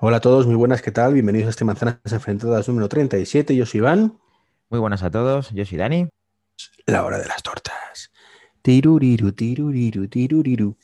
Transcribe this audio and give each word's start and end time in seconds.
Hola 0.00 0.18
a 0.18 0.20
todos, 0.20 0.46
muy 0.46 0.54
buenas, 0.54 0.80
¿qué 0.82 0.92
tal? 0.92 1.12
Bienvenidos 1.14 1.48
a 1.48 1.50
este 1.50 1.64
Manzanas 1.64 1.98
Enfrentadas 2.04 2.68
número 2.68 2.88
37. 2.88 3.54
Yo 3.56 3.66
soy 3.66 3.78
Iván. 3.78 4.18
Muy 4.70 4.78
buenas 4.80 5.02
a 5.02 5.10
todos, 5.10 5.50
yo 5.50 5.64
soy 5.64 5.78
Dani. 5.78 6.08
La 6.86 7.04
hora 7.04 7.18
de 7.18 7.26
las 7.26 7.42
tortas. 7.42 8.12
Tiruriru, 8.62 9.32
tiruriru, 9.32 10.08
tiruriru. 10.08 10.76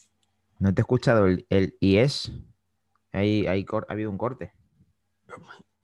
¿No 0.58 0.72
te 0.74 0.80
he 0.80 0.82
escuchado 0.82 1.26
el, 1.26 1.46
el 1.50 1.76
IES? 1.80 2.32
Ahí, 3.12 3.46
ahí 3.46 3.64
cor- 3.64 3.86
ha 3.88 3.92
habido 3.92 4.10
un 4.10 4.18
corte. 4.18 4.52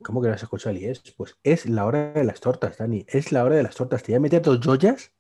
¿Cómo 0.03 0.23
que 0.23 0.29
no 0.29 0.35
has 0.35 0.43
escuchado 0.43 0.75
el 0.75 0.83
IES? 0.83 1.03
Pues 1.17 1.37
es 1.45 1.67
la 1.67 1.85
hora 1.85 2.13
de 2.13 2.25
las 2.25 2.41
tortas, 2.41 2.79
Dani. 2.79 3.05
Es 3.09 3.33
la 3.33 3.45
hora 3.45 3.55
de 3.57 3.63
las 3.63 3.75
tortas. 3.77 4.03
Te 4.03 4.13
voy 4.13 4.17
a 4.17 4.21
meter 4.21 4.43
dos 4.43 4.59
joyas 4.65 5.13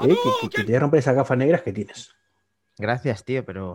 ¿eh? 0.00 0.08
que, 0.08 0.14
que- 0.14 0.48
que 0.48 0.56
te 0.62 0.64
voy 0.64 0.74
a 0.76 0.80
romper 0.80 1.00
esas 1.00 1.14
gafas 1.16 1.36
negras 1.36 1.62
que 1.62 1.72
tienes. 1.72 2.14
Gracias, 2.78 3.24
tío, 3.24 3.44
pero. 3.44 3.74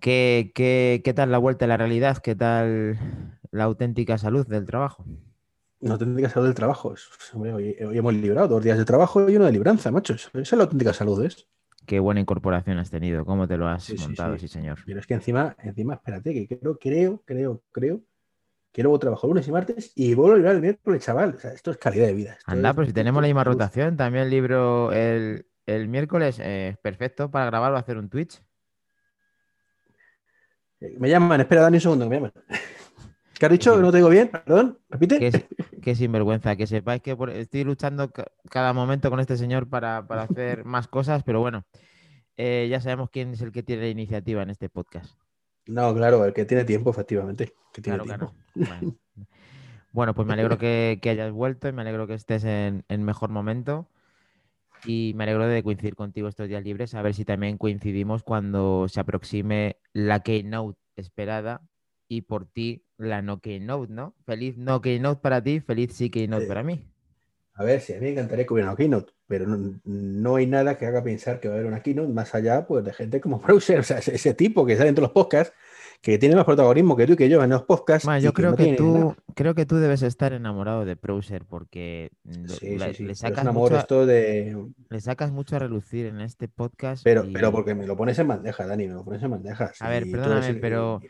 ¿Qué, 0.00 0.52
qué, 0.54 1.00
qué 1.04 1.14
tal 1.14 1.30
la 1.32 1.38
vuelta 1.38 1.64
a 1.64 1.68
la 1.68 1.76
realidad? 1.76 2.18
¿Qué 2.18 2.34
tal 2.34 2.98
la 3.50 3.64
auténtica 3.64 4.18
salud 4.18 4.46
del 4.46 4.66
trabajo? 4.66 5.04
No 5.80 5.92
auténtica 5.92 6.28
salud 6.30 6.46
del 6.46 6.54
trabajo. 6.54 6.94
Hombre, 7.34 7.52
hoy, 7.52 7.76
hoy 7.86 7.98
hemos 7.98 8.14
librado 8.14 8.48
dos 8.48 8.64
días 8.64 8.78
de 8.78 8.84
trabajo 8.84 9.28
y 9.30 9.36
uno 9.36 9.44
de 9.44 9.52
libranza, 9.52 9.90
macho. 9.92 10.14
Esa 10.14 10.30
es 10.40 10.52
la 10.52 10.64
auténtica 10.64 10.92
salud, 10.92 11.24
¿es? 11.24 11.46
Qué 11.86 12.00
buena 12.00 12.20
incorporación 12.20 12.78
has 12.78 12.90
tenido. 12.90 13.24
¿Cómo 13.24 13.46
te 13.46 13.56
lo 13.56 13.68
has 13.68 13.84
Sí, 13.84 13.96
montado? 13.98 14.34
sí. 14.38 14.48
Sí, 14.48 14.48
señor. 14.48 14.78
Pero 14.86 15.00
es 15.00 15.06
que 15.06 15.14
encima, 15.14 15.54
encima, 15.62 15.94
espérate, 15.94 16.32
que 16.32 16.58
creo, 16.58 16.78
creo, 16.78 17.22
creo, 17.24 17.62
creo 17.70 18.00
que 18.72 18.82
luego 18.82 18.98
trabajo 18.98 19.28
lunes 19.28 19.48
y 19.48 19.52
martes 19.52 19.92
y 19.96 20.14
vuelvo 20.14 20.34
a 20.34 20.36
librar 20.36 20.56
el 20.56 20.62
miércoles, 20.62 21.04
chaval. 21.04 21.34
O 21.36 21.40
sea, 21.40 21.52
esto 21.52 21.70
es 21.72 21.78
calidad 21.78 22.06
de 22.06 22.14
vida. 22.14 22.38
Anda, 22.46 22.70
es- 22.70 22.74
pues 22.74 22.88
si 22.88 22.94
tenemos 22.94 23.22
la 23.22 23.28
misma 23.28 23.44
rotación, 23.44 23.96
también 23.96 24.30
libro 24.30 24.92
el, 24.92 25.46
el 25.66 25.88
miércoles, 25.88 26.38
eh, 26.40 26.76
perfecto 26.82 27.30
para 27.30 27.46
grabar 27.46 27.72
o 27.72 27.76
hacer 27.76 27.96
un 27.98 28.08
Twitch. 28.10 28.40
Me 30.98 31.08
llaman, 31.08 31.40
espera, 31.40 31.62
Dani, 31.62 31.76
un 31.76 31.80
segundo, 31.80 32.04
que 32.04 32.08
me 32.10 32.16
llaman. 32.16 32.32
¿Qué 33.38 33.46
has 33.46 33.52
dicho? 33.52 33.74
Sí. 33.74 33.80
¿No 33.80 33.90
te 33.90 33.96
digo 33.98 34.08
bien? 34.08 34.28
¿Perdón? 34.28 34.78
¿Repite? 34.88 35.18
Qué, 35.18 35.46
qué 35.82 35.94
sinvergüenza, 35.94 36.54
que 36.56 36.66
sepáis 36.66 37.02
que 37.02 37.16
por- 37.16 37.30
estoy 37.30 37.64
luchando 37.64 38.10
ca- 38.10 38.30
cada 38.48 38.72
momento 38.72 39.10
con 39.10 39.18
este 39.20 39.36
señor 39.36 39.68
para, 39.68 40.06
para 40.06 40.22
hacer 40.22 40.64
más 40.64 40.86
cosas, 40.88 41.22
pero 41.24 41.40
bueno, 41.40 41.64
eh, 42.36 42.68
ya 42.70 42.80
sabemos 42.80 43.10
quién 43.10 43.32
es 43.32 43.40
el 43.42 43.50
que 43.52 43.62
tiene 43.62 43.82
la 43.82 43.88
iniciativa 43.88 44.42
en 44.42 44.50
este 44.50 44.68
podcast. 44.68 45.14
No, 45.66 45.94
claro, 45.94 46.24
el 46.24 46.32
que 46.32 46.44
tiene 46.44 46.64
tiempo, 46.64 46.90
efectivamente. 46.90 47.54
Que 47.72 47.80
tiene 47.82 47.98
Claro, 48.02 48.04
tiempo. 48.04 48.34
claro. 48.54 48.80
Bueno. 48.80 48.96
Bueno, 49.92 50.12
pues 50.12 50.26
me 50.26 50.32
alegro 50.34 50.58
que, 50.58 50.98
que 51.00 51.10
hayas 51.10 51.30
vuelto 51.30 51.68
y 51.68 51.72
me 51.72 51.82
alegro 51.82 52.08
que 52.08 52.14
estés 52.14 52.42
en, 52.42 52.84
en 52.88 53.04
mejor 53.04 53.30
momento. 53.30 53.88
Y 54.84 55.12
me 55.14 55.24
alegro 55.24 55.46
de 55.46 55.62
coincidir 55.62 55.94
contigo 55.94 56.28
estos 56.28 56.48
días 56.48 56.62
libres, 56.62 56.94
a 56.94 57.02
ver 57.02 57.14
si 57.14 57.24
también 57.24 57.56
coincidimos 57.56 58.22
cuando 58.22 58.86
se 58.88 59.00
aproxime 59.00 59.78
la 59.92 60.20
Keynote 60.20 60.78
esperada 60.96 61.62
y 62.08 62.22
por 62.22 62.46
ti 62.46 62.84
la 62.98 63.22
no 63.22 63.40
Keynote, 63.40 63.92
¿no? 63.92 64.14
Feliz 64.26 64.56
no 64.58 64.80
Keynote 64.80 65.20
para 65.20 65.42
ti, 65.42 65.60
feliz 65.60 65.92
sí 65.92 66.10
Keynote 66.10 66.44
Eh, 66.44 66.48
para 66.48 66.62
mí. 66.62 66.84
A 67.54 67.64
ver, 67.64 67.80
si 67.80 67.92
a 67.92 67.96
mí 67.96 68.02
me 68.02 68.10
encantaría 68.12 68.46
que 68.46 68.52
hubiera 68.52 68.68
una 68.68 68.76
keynote, 68.76 69.12
pero 69.28 69.46
no, 69.46 69.80
no 69.84 70.36
hay 70.36 70.46
nada 70.46 70.76
que 70.76 70.86
haga 70.86 71.04
pensar 71.04 71.38
que 71.38 71.48
va 71.48 71.54
a 71.54 71.58
haber 71.58 71.68
una 71.68 71.82
keynote 71.82 72.12
más 72.12 72.34
allá 72.34 72.66
pues, 72.66 72.84
de 72.84 72.92
gente 72.92 73.20
como 73.20 73.38
Browser, 73.40 73.80
o 73.80 73.82
sea, 73.84 73.98
ese, 73.98 74.14
ese 74.14 74.34
tipo 74.34 74.66
que 74.66 74.76
sale 74.76 74.88
en 74.88 74.96
todos 74.96 75.08
los 75.08 75.12
podcasts, 75.12 75.54
que 76.00 76.18
tiene 76.18 76.36
más 76.36 76.44
protagonismo 76.44 76.96
que 76.96 77.06
tú 77.06 77.12
y 77.14 77.16
que 77.16 77.28
yo 77.28 77.42
en 77.42 77.50
los 77.50 77.62
podcasts. 77.62 78.08
Yo 78.22 78.32
que 78.32 78.42
creo 78.42 78.50
no 78.50 78.56
que 78.56 78.64
nada. 78.66 78.76
tú, 78.76 79.14
creo 79.34 79.54
que 79.54 79.66
tú 79.66 79.76
debes 79.76 80.02
estar 80.02 80.32
enamorado 80.32 80.84
de 80.84 80.94
Browser 80.94 81.44
porque 81.44 82.10
lo- 82.24 82.54
Sí, 82.54 82.76
la- 82.78 82.88
sí, 82.88 82.94
sí. 82.94 83.04
le 83.04 83.14
sacas 83.14 83.52
mucho 83.52 83.76
a- 83.76 83.80
esto 83.80 84.06
de. 84.06 84.66
le 84.90 85.00
sacas 85.00 85.32
mucho 85.32 85.56
a 85.56 85.58
relucir 85.60 86.06
en 86.06 86.20
este 86.20 86.48
podcast. 86.48 87.02
Pero, 87.04 87.24
y- 87.24 87.32
pero 87.32 87.50
porque 87.52 87.74
me 87.74 87.86
lo 87.86 87.96
pones 87.96 88.18
en 88.18 88.28
bandeja, 88.28 88.66
Dani, 88.66 88.86
me 88.88 88.94
lo 88.94 89.04
pones 89.04 89.22
en 89.22 89.30
bandeja. 89.30 89.72
A 89.80 89.88
ver, 89.88 90.04
perdóname, 90.10 90.50
ese- 90.50 90.60
pero 90.60 91.00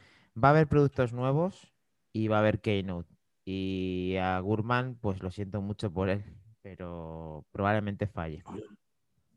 va 0.42 0.48
a 0.48 0.50
haber 0.52 0.66
productos 0.68 1.12
nuevos 1.12 1.72
y 2.12 2.28
va 2.28 2.36
a 2.36 2.40
haber 2.40 2.60
Keynote. 2.60 3.08
Y 3.46 4.16
a 4.20 4.38
Gurman, 4.40 4.96
pues 5.00 5.22
lo 5.22 5.30
siento 5.30 5.60
mucho 5.60 5.92
por 5.92 6.08
él, 6.08 6.24
pero 6.62 7.44
probablemente 7.52 8.06
falle. 8.06 8.42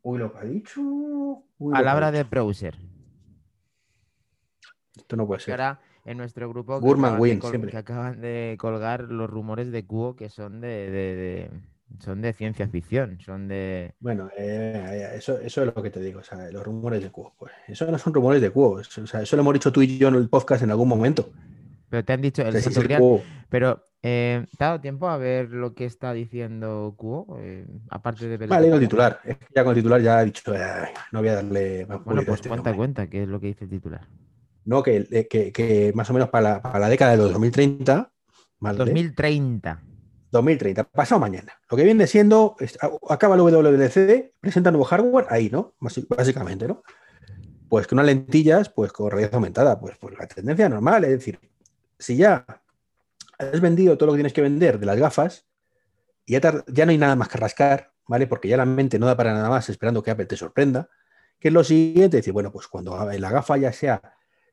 Uy, 0.01 0.19
lo 0.19 0.31
que 0.31 0.37
ha 0.39 0.43
dicho. 0.43 0.79
Uy, 0.79 1.43
lo 1.59 1.69
que 1.71 1.75
ha 1.75 1.79
Palabra 1.79 2.11
de. 2.11 2.23
Browser. 2.23 2.77
Esto 4.97 5.15
no 5.15 5.25
puede 5.27 5.39
ser. 5.41 5.53
ahora 5.53 5.79
en 6.05 6.17
nuestro 6.17 6.49
grupo 6.49 6.79
que 6.79 6.85
Gurman 6.85 7.15
acaban, 7.15 7.21
win, 7.21 7.67
que 7.67 7.77
acaban 7.77 8.21
de 8.21 8.55
colgar 8.59 9.01
los 9.03 9.29
rumores 9.29 9.71
de 9.71 9.85
Cubo 9.85 10.15
que 10.15 10.29
son 10.29 10.61
de, 10.61 10.67
de- 10.89 11.15
de- 11.15 11.49
son 11.99 12.21
de 12.21 12.33
ciencia 12.33 12.67
ficción, 12.67 13.17
son 13.21 13.47
de... 13.47 13.93
Bueno, 14.01 14.27
eh, 14.37 14.83
eh, 14.91 15.09
eso, 15.15 15.39
eso 15.39 15.61
es 15.63 15.73
lo 15.73 15.81
que 15.81 15.89
te 15.89 16.01
digo, 16.01 16.19
o 16.19 16.23
sea, 16.23 16.51
los 16.51 16.61
rumores 16.61 17.01
de 17.01 17.09
cubo. 17.09 17.33
Pues, 17.39 17.53
eso 17.65 17.89
no 17.89 17.97
son 17.97 18.13
rumores 18.13 18.41
de 18.41 18.49
cubo, 18.49 18.81
eso, 18.81 19.01
o 19.01 19.07
sea, 19.07 19.21
eso 19.21 19.37
lo 19.37 19.41
hemos 19.41 19.53
dicho 19.53 19.71
tú 19.71 19.81
y 19.81 19.97
yo 19.97 20.09
en 20.09 20.15
el 20.15 20.27
podcast 20.27 20.63
en 20.63 20.71
algún 20.71 20.89
momento. 20.89 21.29
Pero 21.89 22.03
te 22.03 22.11
han 22.11 22.21
dicho 22.21 22.41
el 22.41 22.61
cubo. 22.97 23.23
Pero 23.49 23.85
eh, 24.03 24.45
¿te 24.57 24.63
ha 24.65 24.67
dado 24.67 24.81
tiempo 24.81 25.07
a 25.07 25.15
ver 25.17 25.49
lo 25.49 25.73
que 25.73 25.85
está 25.85 26.11
diciendo 26.13 26.93
Cubo? 26.97 27.37
Eh, 27.39 27.65
aparte 27.89 28.27
de 28.27 28.35
ver 28.37 28.49
Vale, 28.49 28.67
el 28.67 28.79
titular. 28.79 29.19
Es 29.23 29.37
que 29.37 29.45
ya 29.55 29.63
con 29.63 29.71
el 29.71 29.77
titular 29.77 30.01
ya 30.01 30.21
he 30.21 30.25
dicho, 30.25 30.51
"Ay, 30.53 30.91
no 31.13 31.19
voy 31.19 31.29
a 31.29 31.35
darle 31.35 31.85
más 31.87 32.03
Bueno, 32.03 32.21
pues 32.25 32.35
este 32.35 32.49
cuenta, 32.49 32.69
hombre". 32.71 32.77
cuenta, 32.77 33.07
qué 33.09 33.23
es 33.23 33.29
lo 33.29 33.39
que 33.39 33.47
dice 33.47 33.63
el 33.63 33.69
titular. 33.71 34.01
No, 34.67 34.83
que, 34.83 35.07
eh, 35.09 35.27
que, 35.29 35.53
que 35.53 35.93
más 35.95 36.09
o 36.09 36.13
menos 36.13 36.27
para 36.27 36.49
la, 36.49 36.61
para 36.61 36.79
la 36.79 36.89
década 36.89 37.11
de 37.11 37.17
los 37.17 37.31
2030, 37.31 38.11
¿vale? 38.59 38.77
2030. 38.77 39.81
2030, 40.29 40.83
pasado 40.83 41.21
mañana. 41.21 41.53
Lo 41.71 41.77
que 41.77 41.85
viene 41.85 42.05
siendo, 42.05 42.57
es- 42.59 42.77
acaba 43.09 43.35
el 43.35 43.41
WWDC, 43.41 44.33
presenta 44.41 44.69
nuevo 44.71 44.83
hardware, 44.83 45.25
ahí, 45.29 45.49
¿no? 45.49 45.73
Básicamente, 46.09 46.67
¿no? 46.67 46.83
Pues 47.69 47.87
que 47.87 47.95
unas 47.95 48.07
lentillas, 48.07 48.67
pues 48.67 48.91
con 48.91 49.09
realidad 49.09 49.33
aumentada, 49.35 49.79
pues, 49.79 49.95
pues 49.97 50.17
la 50.19 50.27
tendencia 50.27 50.67
normal, 50.67 51.05
es 51.05 51.11
decir, 51.11 51.39
si 51.97 52.17
ya 52.17 52.45
has 53.39 53.61
vendido 53.61 53.97
todo 53.97 54.07
lo 54.07 54.13
que 54.13 54.17
tienes 54.17 54.33
que 54.33 54.41
vender 54.41 54.79
de 54.79 54.85
las 54.85 54.97
gafas, 54.97 55.45
y 56.25 56.33
ya, 56.33 56.41
ya 56.67 56.85
no 56.85 56.91
hay 56.91 56.97
nada 56.97 57.15
más 57.15 57.29
que 57.29 57.37
rascar, 57.37 57.93
¿vale? 58.05 58.27
Porque 58.27 58.49
ya 58.49 58.57
la 58.57 58.65
mente 58.65 58.99
no 58.99 59.05
da 59.05 59.15
para 59.15 59.33
nada 59.33 59.47
más 59.49 59.69
esperando 59.69 60.03
que 60.03 60.11
Apple 60.11 60.25
te 60.25 60.35
sorprenda, 60.35 60.89
que 61.39 61.47
es 61.47 61.53
lo 61.53 61.63
siguiente, 61.63 62.17
decir, 62.17 62.33
bueno, 62.33 62.51
pues 62.51 62.67
cuando 62.67 62.97
la 63.09 63.29
gafa 63.31 63.55
ya 63.55 63.71
sea 63.71 64.01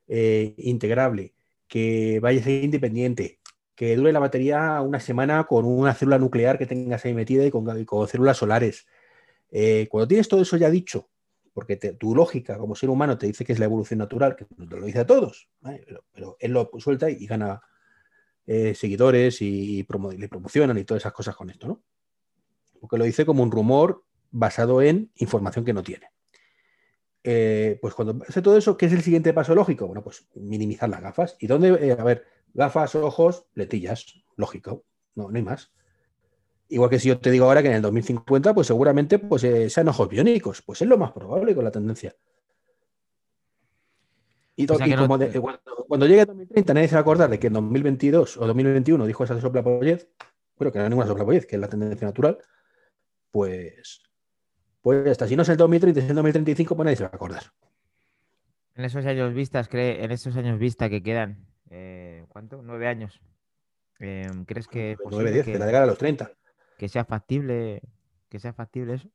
eh, 0.09 0.55
integrable, 0.59 1.35
que 1.67 2.21
vaya 2.21 2.41
a 2.41 2.45
ser 2.45 2.65
independiente, 2.65 3.41
que 3.75 3.97
dure 3.97 4.13
la 4.13 4.21
batería 4.21 4.81
una 4.81 5.01
semana 5.01 5.45
con 5.45 5.65
una 5.65 5.95
célula 5.95 6.19
nuclear 6.19 6.59
que 6.59 6.67
tengas 6.67 7.05
ahí 7.05 7.15
metida 7.15 7.45
y 7.45 7.51
con, 7.51 8.09
células 8.09 8.37
solares. 8.37 8.87
Eh, 9.51 9.89
cuando 9.91 10.09
tienes 10.09 10.29
todo 10.29 10.43
eso 10.43 10.57
ya 10.57 10.71
dicho, 10.71 11.11
porque 11.53 11.77
te- 11.77 11.95
tu 11.95 12.15
lógica 12.15 12.59
como 12.59 12.75
ser 12.75 12.91
humano 12.91 13.17
te 13.17 13.27
dice 13.27 13.45
que 13.45 13.53
es 13.53 13.59
la 13.59 13.65
evolución 13.67 13.99
natural, 13.99 14.37
que 14.37 14.47
nos 14.57 14.69
lo 14.69 14.87
dice 14.87 15.01
a 15.01 15.07
todos, 15.07 15.49
pero, 16.13 16.37
él 16.41 16.53
lo 16.53 16.71
suelta 16.79 17.11
y, 17.11 17.27
gana 17.27 17.63
eh, 18.47 18.75
seguidores 18.75 19.41
y 19.41 19.87
le 20.19 20.29
promocionan 20.29 20.79
y 20.79 20.85
todas 20.85 21.03
esas 21.03 21.13
cosas 21.13 21.37
con 21.37 21.51
esto, 21.51 21.67
¿no? 21.67 21.83
Porque 22.81 22.99
lo 22.99 23.05
dice 23.05 23.25
como 23.25 23.43
un 23.43 23.51
rumor 23.51 24.05
basado 24.31 24.83
en 24.83 25.11
información 25.17 25.65
que 25.65 25.73
no 25.73 25.83
tiene. 25.83 26.14
Eh, 27.27 27.79
pues 27.81 27.95
cuando 27.95 28.23
hace 28.29 28.43
todo 28.43 28.57
eso, 28.59 28.77
¿qué 28.77 28.87
es 28.87 28.93
el 28.93 29.01
siguiente 29.03 29.33
paso 29.33 29.55
lógico? 29.55 29.87
Bueno, 29.87 30.03
pues 30.05 30.27
minimizar 30.35 30.89
las 30.91 31.01
gafas. 31.01 31.37
¿Y 31.41 31.47
dónde? 31.47 31.69
eh, 31.81 31.97
a 31.99 32.05
ver, 32.05 32.25
gafas, 32.53 32.95
ojos, 32.95 33.47
lentillas, 33.55 34.23
lógico, 34.37 34.85
no, 35.15 35.31
no 35.31 35.37
hay 35.37 35.43
más. 35.43 35.73
Igual 36.69 36.91
que 36.91 36.99
si 36.99 37.09
yo 37.09 37.19
te 37.19 37.31
digo 37.31 37.47
ahora 37.47 37.63
que 37.63 37.69
en 37.69 37.75
el 37.75 37.83
2050, 37.83 38.53
pues 38.55 38.67
seguramente 38.67 39.19
pues, 39.19 39.43
eh, 39.45 39.71
sean 39.71 39.89
ojos 39.89 40.09
biónicos, 40.09 40.61
pues 40.63 40.83
es 40.83 40.89
lo 40.89 40.99
más 40.99 41.13
probable 41.13 41.55
con 41.55 41.65
la 41.65 41.71
tendencia. 41.71 42.15
Y, 44.57 44.71
O 44.71 44.77
sea 44.77 44.87
y 44.87 44.91
no- 44.91 45.03
como 45.03 45.19
de- 45.19 45.41
cuando, 45.41 45.61
cuando 45.89 46.07
llegue 46.07 46.21
el 46.21 46.27
2030 46.27 46.75
nadie 46.75 46.89
se 46.89 46.95
va 46.95 47.01
a 47.01 47.03
acordar 47.03 47.29
de 47.31 47.39
que 47.39 47.49
en 47.49 47.55
2022 47.55 48.37
o 48.37 48.47
2021 48.47 49.07
dijo 49.07 49.25
esa 49.25 49.41
soplapollez, 49.41 50.09
pero 50.57 50.71
que 50.71 50.79
no 50.79 50.85
hay 50.85 50.91
ninguna 50.91 51.09
soplapollez, 51.09 51.47
que 51.47 51.57
es 51.57 51.61
la 51.61 51.69
tendencia 51.69 52.07
natural, 52.07 52.39
pues, 53.33 54.01
pues 54.85 55.09
hasta 55.09 55.27
si 55.27 55.35
no 55.35 55.45
es 55.45 55.49
el 55.49 55.57
2030, 55.57 55.99
es 55.99 56.11
el 56.11 56.15
2035, 56.15 56.77
pues 56.77 56.85
nadie 56.85 56.97
se 56.97 57.05
va 57.05 57.11
a 57.11 57.17
acordar. 57.17 57.43
En 58.75 58.85
esos 58.85 59.07
años 59.07 59.33
vistas, 59.33 59.67
cree, 59.67 60.05
en 60.05 60.11
esos 60.11 60.37
años 60.37 60.59
vista 60.59 60.91
que 60.91 61.03
quedan, 61.03 61.47
eh, 61.71 62.27
¿cuánto? 62.29 62.61
Nueve 62.63 62.87
años. 62.87 63.19
Eh, 63.99 64.29
¿Crees 64.47 64.69
que 64.69 64.93
es 64.93 64.99
9, 64.99 65.11
posible 65.11 65.33
10, 65.33 65.45
que, 65.47 65.53
de 65.55 65.59
la 65.59 65.65
década 65.65 65.85
de 65.85 65.91
los 65.91 65.97
30. 65.97 66.31
que 66.77 66.91
sea 66.91 67.07
factible, 67.07 67.81
que 68.29 68.39
sea 68.39 68.53
factible 68.53 68.95
eso? 68.97 69.09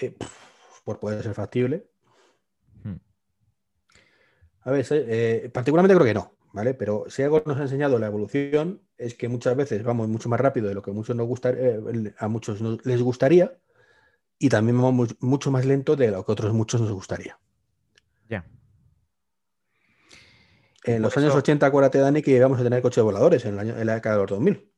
Eh, 0.00 0.16
por 0.82 0.98
poder 0.98 1.22
ser 1.22 1.34
factible. 1.34 1.86
Hmm. 2.84 2.96
A 4.62 4.70
ver, 4.70 4.86
eh, 4.90 5.50
particularmente 5.52 5.94
creo 5.94 6.06
que 6.06 6.14
no, 6.14 6.32
¿vale? 6.54 6.72
Pero 6.72 7.04
si 7.08 7.22
algo 7.22 7.42
nos 7.44 7.58
ha 7.58 7.62
enseñado 7.64 7.98
la 7.98 8.06
evolución 8.06 8.80
es 8.96 9.14
que 9.14 9.28
muchas 9.28 9.54
veces 9.56 9.82
vamos 9.82 10.08
mucho 10.08 10.30
más 10.30 10.40
rápido 10.40 10.68
de 10.68 10.74
lo 10.74 10.80
que 10.80 10.90
a 10.90 10.94
muchos, 10.94 11.14
nos 11.14 11.26
gusta, 11.26 11.50
eh, 11.50 12.14
a 12.16 12.28
muchos 12.28 12.62
nos- 12.62 12.86
les 12.86 13.02
gustaría 13.02 13.58
y 14.38 14.48
también 14.48 14.76
vamos 14.76 14.94
mu- 15.20 15.28
mucho 15.28 15.50
más 15.50 15.64
lento 15.64 15.96
de 15.96 16.10
lo 16.10 16.24
que 16.24 16.32
a 16.32 16.34
otros 16.34 16.52
muchos 16.52 16.80
nos 16.80 16.92
gustaría. 16.92 17.38
Ya. 18.28 18.44
En 20.84 20.96
por 20.96 21.02
los 21.02 21.16
años 21.16 21.30
eso- 21.30 21.38
80, 21.38 21.66
acuérdate, 21.66 21.98
Dani, 21.98 22.22
que 22.22 22.30
íbamos 22.30 22.60
a 22.60 22.62
tener 22.62 22.82
coches 22.82 23.02
voladores 23.02 23.44
en, 23.44 23.54
el 23.54 23.60
año, 23.60 23.76
en 23.78 23.86
la 23.86 23.94
década 23.94 24.16
de 24.16 24.22
los 24.22 24.30
2000. 24.30 24.72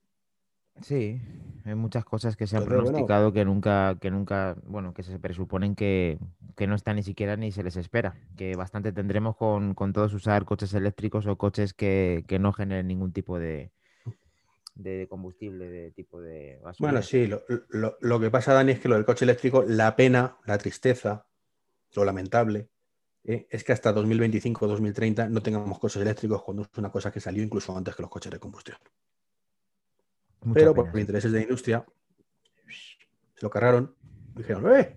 Sí, 0.80 1.20
hay 1.64 1.74
muchas 1.74 2.04
cosas 2.04 2.36
que 2.36 2.46
se 2.46 2.56
han 2.56 2.64
pronosticado 2.64 3.32
que 3.32 3.44
nunca, 3.44 3.96
que 4.00 4.10
nunca, 4.10 4.56
bueno, 4.64 4.94
que 4.94 5.02
se 5.02 5.18
presuponen 5.18 5.74
que, 5.74 6.18
no 6.66 6.74
están 6.74 6.96
ni 6.96 7.02
siquiera 7.02 7.36
ni 7.36 7.52
se 7.52 7.62
les 7.62 7.76
espera. 7.76 8.14
Que 8.36 8.54
bastante 8.54 8.92
tendremos 8.92 9.36
con, 9.36 9.74
todos 9.92 10.14
usar 10.14 10.44
coches 10.44 10.72
eléctricos 10.74 11.26
o 11.26 11.36
coches 11.36 11.74
que, 11.74 12.24
no 12.40 12.52
generen 12.52 12.86
ningún 12.86 13.12
tipo 13.12 13.38
de, 13.38 13.72
de 14.78 15.08
combustible, 15.08 15.68
de 15.68 15.90
tipo 15.90 16.20
de 16.20 16.60
Bueno, 16.78 17.02
sí, 17.02 17.28
lo, 17.28 18.20
que 18.20 18.30
pasa, 18.30 18.54
Dani, 18.54 18.72
es 18.72 18.80
que 18.80 18.88
lo 18.88 18.94
del 18.94 19.04
coche 19.04 19.24
eléctrico, 19.24 19.64
la 19.66 19.96
pena, 19.96 20.38
la 20.46 20.56
tristeza, 20.56 21.26
lo 21.94 22.04
lamentable, 22.04 22.70
¿eh? 23.24 23.48
es 23.50 23.64
que 23.64 23.72
hasta 23.72 23.92
2025-2030 23.92 25.28
no 25.30 25.42
tengamos 25.42 25.78
coches 25.80 26.00
eléctricos 26.00 26.42
cuando 26.44 26.62
es 26.62 26.68
una 26.76 26.92
cosa 26.92 27.10
que 27.10 27.20
salió 27.20 27.42
incluso 27.42 27.76
antes 27.76 27.96
que 27.96 28.02
los 28.02 28.10
coches 28.10 28.30
de 28.30 28.38
combustión. 28.38 28.78
Pero 30.54 30.72
por 30.72 30.96
intereses 30.96 31.32
de 31.32 31.38
la 31.38 31.42
industria, 31.42 31.84
se 33.34 33.42
lo 33.44 33.50
cargaron. 33.50 33.96
Dijeron, 34.36 34.72
¡eh! 34.78 34.96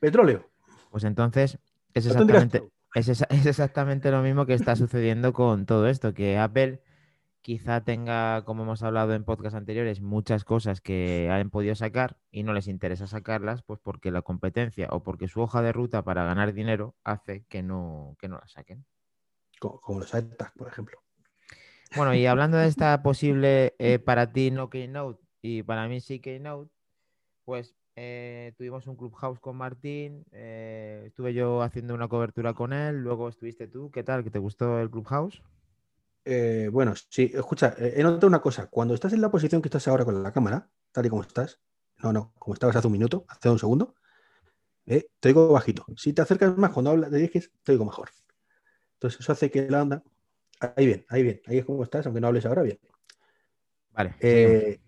Petróleo. 0.00 0.48
Pues 0.90 1.04
entonces 1.04 1.58
es 1.92 2.06
exactamente, 2.06 2.66
es, 2.94 3.08
es 3.28 3.46
exactamente 3.46 4.10
lo 4.10 4.22
mismo 4.22 4.46
que 4.46 4.54
está 4.54 4.76
sucediendo 4.76 5.34
con 5.34 5.66
todo 5.66 5.88
esto, 5.88 6.14
que 6.14 6.38
Apple 6.38 6.83
quizá 7.44 7.84
tenga, 7.84 8.42
como 8.46 8.62
hemos 8.62 8.82
hablado 8.82 9.12
en 9.12 9.22
podcast 9.22 9.54
anteriores, 9.54 10.00
muchas 10.00 10.44
cosas 10.44 10.80
que 10.80 11.28
han 11.30 11.50
podido 11.50 11.74
sacar 11.74 12.16
y 12.30 12.42
no 12.42 12.54
les 12.54 12.68
interesa 12.68 13.06
sacarlas, 13.06 13.62
pues 13.62 13.78
porque 13.80 14.10
la 14.10 14.22
competencia 14.22 14.88
o 14.90 15.02
porque 15.02 15.28
su 15.28 15.42
hoja 15.42 15.60
de 15.60 15.70
ruta 15.70 16.02
para 16.02 16.24
ganar 16.24 16.54
dinero 16.54 16.94
hace 17.04 17.44
que 17.50 17.62
no, 17.62 18.16
que 18.18 18.28
no 18.28 18.38
la 18.38 18.48
saquen. 18.48 18.86
Como, 19.60 20.00
los 20.00 20.14
iTags, 20.14 20.52
por 20.56 20.68
ejemplo. 20.68 21.02
Bueno, 21.94 22.14
y 22.14 22.24
hablando 22.24 22.56
de 22.56 22.66
esta 22.66 23.02
posible 23.02 23.74
eh, 23.78 23.98
para 23.98 24.32
ti 24.32 24.50
no 24.50 24.70
Keynote 24.70 25.22
y 25.42 25.62
para 25.64 25.86
mí 25.86 26.00
sí 26.00 26.20
Keynote, 26.20 26.72
pues 27.44 27.76
eh, 27.94 28.54
tuvimos 28.56 28.86
un 28.86 28.96
Clubhouse 28.96 29.38
con 29.38 29.58
Martín, 29.58 30.24
eh, 30.32 31.02
estuve 31.08 31.34
yo 31.34 31.60
haciendo 31.60 31.92
una 31.92 32.08
cobertura 32.08 32.54
con 32.54 32.72
él, 32.72 33.02
luego 33.02 33.28
estuviste 33.28 33.68
tú, 33.68 33.90
¿qué 33.90 34.02
tal? 34.02 34.24
¿Que 34.24 34.30
te 34.30 34.38
gustó 34.38 34.80
el 34.80 34.90
Clubhouse? 34.90 35.42
Bueno, 36.70 36.94
sí, 37.08 37.30
escucha, 37.34 37.74
he 37.78 38.02
notado 38.02 38.26
una 38.26 38.40
cosa, 38.40 38.66
cuando 38.66 38.94
estás 38.94 39.12
en 39.12 39.20
la 39.20 39.30
posición 39.30 39.60
que 39.60 39.68
estás 39.68 39.86
ahora 39.88 40.04
con 40.04 40.22
la 40.22 40.32
cámara, 40.32 40.68
tal 40.92 41.06
y 41.06 41.10
como 41.10 41.22
estás, 41.22 41.60
no, 41.98 42.12
no, 42.12 42.32
como 42.38 42.54
estabas 42.54 42.76
hace 42.76 42.86
un 42.86 42.92
minuto, 42.92 43.24
hace 43.28 43.50
un 43.50 43.58
segundo, 43.58 43.94
te 44.84 45.28
oigo 45.28 45.48
bajito. 45.48 45.84
Si 45.96 46.12
te 46.12 46.22
acercas 46.22 46.56
más 46.56 46.70
cuando 46.70 46.90
hablas, 46.90 47.10
te 47.10 47.16
diriges, 47.16 47.50
te 47.62 47.72
oigo 47.72 47.84
mejor. 47.84 48.10
Entonces 48.94 49.20
eso 49.20 49.32
hace 49.32 49.50
que 49.50 49.68
la 49.68 49.82
onda 49.82 50.02
Ahí 50.76 50.86
bien, 50.86 51.04
ahí 51.08 51.22
bien, 51.22 51.42
ahí 51.46 51.58
es 51.58 51.64
como 51.64 51.82
estás, 51.82 52.06
aunque 52.06 52.20
no 52.20 52.28
hables 52.28 52.46
ahora 52.46 52.62
bien. 52.62 52.78
Vale. 53.92 54.14
Eh, 54.20 54.78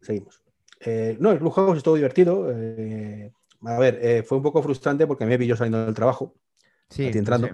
seguimos. 0.00 0.42
Eh, 0.80 1.16
no, 1.20 1.32
el 1.32 1.38
Clubhouse 1.38 1.78
estuvo 1.78 1.96
divertido. 1.96 2.50
Eh, 2.50 3.32
a 3.62 3.78
ver, 3.78 4.24
fue 4.24 4.38
un 4.38 4.42
poco 4.42 4.62
frustrante 4.62 5.06
porque 5.06 5.26
me 5.26 5.38
pilló 5.38 5.56
saliendo 5.56 5.84
del 5.84 5.94
trabajo. 5.94 6.34
Sí. 6.88 7.06
entrando. 7.06 7.48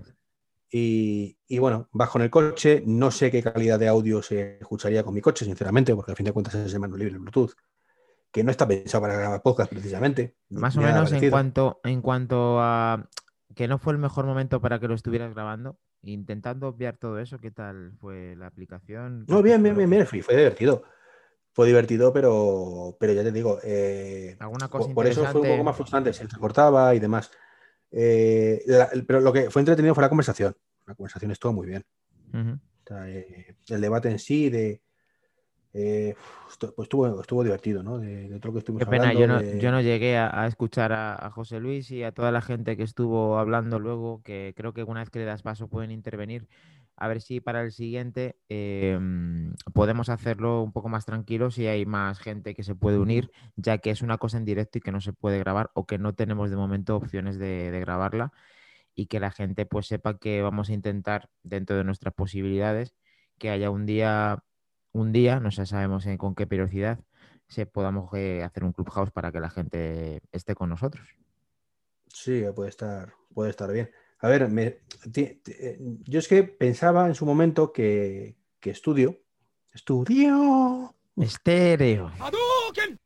Y, 0.77 1.59
bueno, 1.61 1.89
bajo 1.93 2.19
en 2.19 2.25
el 2.25 2.31
coche. 2.31 2.83
No 2.85 3.13
sé 3.13 3.31
qué 3.31 3.45
calidad 3.45 3.79
de 3.79 3.87
audio 3.87 4.21
se 4.23 4.59
escucharía 4.59 5.05
con 5.05 5.15
mi 5.15 5.21
coche, 5.21 5.45
sinceramente, 5.45 5.95
porque 5.95 6.11
al 6.11 6.17
fin 6.17 6.27
de 6.27 6.33
cuentas 6.33 6.57
es 6.57 6.75
el 6.75 6.81
mando 6.81 6.97
libre 6.97 7.17
Bluetooth, 7.17 7.53
que 8.33 8.43
no 8.43 8.51
está 8.51 8.67
pensado 8.67 9.03
para 9.03 9.15
grabar 9.15 9.41
podcast 9.41 9.71
precisamente. 9.71 10.35
Más 10.49 10.77
o 10.77 10.81
menos 10.81 11.13
en 11.13 11.31
cuanto, 11.31 11.81
en 11.85 12.03
cuanto 12.03 12.61
a 12.61 13.09
que 13.55 13.69
no 13.69 13.79
fue 13.79 13.93
el 13.93 14.01
mejor 14.01 14.27
momento 14.27 14.61
para 14.61 14.81
que 14.81 14.89
lo 14.89 14.95
estuvieras 14.95 15.33
grabando. 15.33 15.79
Intentando 16.03 16.67
obviar 16.67 16.97
todo 16.97 17.21
eso, 17.21 17.39
¿qué 17.39 17.53
tal 17.53 17.93
fue 18.01 18.35
la 18.37 18.49
aplicación? 18.49 19.27
No, 19.29 19.43
bien, 19.43 19.63
bien, 19.63 19.77
bien, 19.77 19.89
bien, 19.89 20.07
fue 20.07 20.37
divertido. 20.37 20.83
Fue 21.53 21.69
divertido, 21.69 22.13
pero, 22.13 22.97
pero 22.99 23.13
ya 23.13 23.23
te 23.23 23.31
digo, 23.31 23.61
eh, 23.63 24.37
¿Alguna 24.41 24.67
cosa 24.67 24.93
por, 24.93 25.07
eso 25.07 25.25
fue 25.27 25.41
un 25.41 25.47
poco 25.47 25.63
más 25.63 25.77
frustrante, 25.77 26.13
se 26.13 26.27
cortaba 26.37 26.97
y 26.97 26.99
demás. 26.99 27.31
Eh, 27.97 28.63
pero 29.07 29.21
lo 29.21 29.33
que 29.33 29.51
fue 29.51 29.63
entretenido 29.63 29.95
fue 29.95 30.03
la 30.03 30.09
conversación. 30.09 30.55
La 30.87 30.95
conversación 30.95 31.31
estuvo 31.31 31.53
muy 31.53 31.67
bien. 31.67 31.85
Eh, 33.07 33.55
el 33.69 33.81
debate 33.81 34.11
en 34.11 34.19
sí 34.19 34.51
de, 34.51 34.83
eh, 35.73 36.15
pues 36.45 36.73
estuvo, 36.85 37.21
estuvo 37.21 37.43
divertido, 37.43 37.83
¿no? 37.83 37.99
De, 37.99 38.29
de 38.29 38.41
que 38.41 38.79
Qué 38.79 38.87
pena, 38.87 39.13
yo, 39.13 39.27
no, 39.27 39.43
yo 39.43 39.73
no 39.73 39.81
llegué 39.81 40.17
a, 40.17 40.47
escuchar 40.47 40.93
a, 40.93 41.31
José 41.31 41.59
Luis 41.59 41.91
y 41.91 42.05
a 42.05 42.13
toda 42.13 42.31
la 42.31 42.43
gente 42.43 42.77
que 42.77 42.85
estuvo 42.85 43.39
hablando 43.39 43.81
luego, 43.81 44.23
que 44.23 44.55
creo 44.57 44.73
que 44.73 44.85
una 44.85 45.01
vez 45.01 45.11
que 45.11 45.19
le 45.19 45.25
das 45.25 45.43
paso 45.43 45.69
pueden 45.69 45.91
intervenir. 45.91 46.47
A 46.97 47.09
ver 47.09 47.21
si 47.21 47.41
para 47.41 47.63
el 47.63 47.73
siguiente 47.73 48.37
em, 48.49 49.55
podemos 49.73 50.09
hacerlo 50.09 50.63
un 50.63 50.73
poco 50.73 50.89
más 50.89 51.05
tranquilo 51.07 51.51
si 51.51 51.67
hay 51.67 51.87
más 51.87 52.19
gente 52.19 52.55
que 52.55 52.63
se 52.63 52.75
puede 52.75 52.99
unir, 52.99 53.31
ya 53.57 53.79
que 53.79 53.91
es 53.91 54.03
una 54.03 54.19
cosa 54.19 54.39
en 54.39 54.45
directo 54.45 54.79
y 54.79 54.81
que 54.81 54.93
no 54.93 55.01
se 55.01 55.13
puede 55.13 55.39
grabar 55.39 55.71
o 55.75 55.87
que 55.87 55.99
no 55.99 56.15
tenemos 56.15 56.51
de 56.51 56.57
momento 56.57 56.97
opciones 56.97 57.39
de, 57.39 57.71
grabarla 57.81 58.33
y 58.95 59.07
que 59.07 59.21
la 59.21 59.31
gente 59.33 59.67
pues 59.67 59.87
sepa 59.89 60.19
que 60.19 60.43
vamos 60.43 60.71
a 60.71 60.73
intentar 60.75 61.31
dentro 61.43 61.77
de 61.77 61.85
nuestras 61.85 62.15
posibilidades 62.15 62.95
que 63.39 63.51
haya 63.51 63.71
un 63.71 63.87
día 63.87 64.45
un 64.93 65.13
día, 65.13 65.41
no 65.41 65.51
sabemos 65.51 66.07
con 66.19 66.37
qué 66.37 66.47
periodicidad, 66.47 67.01
se 67.49 67.67
podamos 67.67 68.09
eh, 68.15 68.43
hacer 68.45 68.65
un 68.65 68.73
clubhouse 68.73 69.11
para 69.11 69.33
que 69.33 69.41
la 69.41 69.51
gente 69.51 70.21
esté 70.33 70.55
con 70.55 70.71
nosotros. 70.71 71.07
Sí, 72.09 72.45
puede 72.55 72.71
estar, 72.71 73.13
puede 73.35 73.51
estar 73.51 73.73
bien. 73.73 73.91
A 74.25 74.29
ver, 74.29 74.49
eh, 74.57 75.79
yo 76.05 76.19
es 76.19 76.29
que 76.29 76.45
pensaba 76.45 77.09
en 77.09 77.15
su 77.15 77.27
momento 77.27 77.75
que, 77.75 78.37
estudio, 78.63 79.21
estudio. 79.71 80.95
Estéreo. 81.15 82.11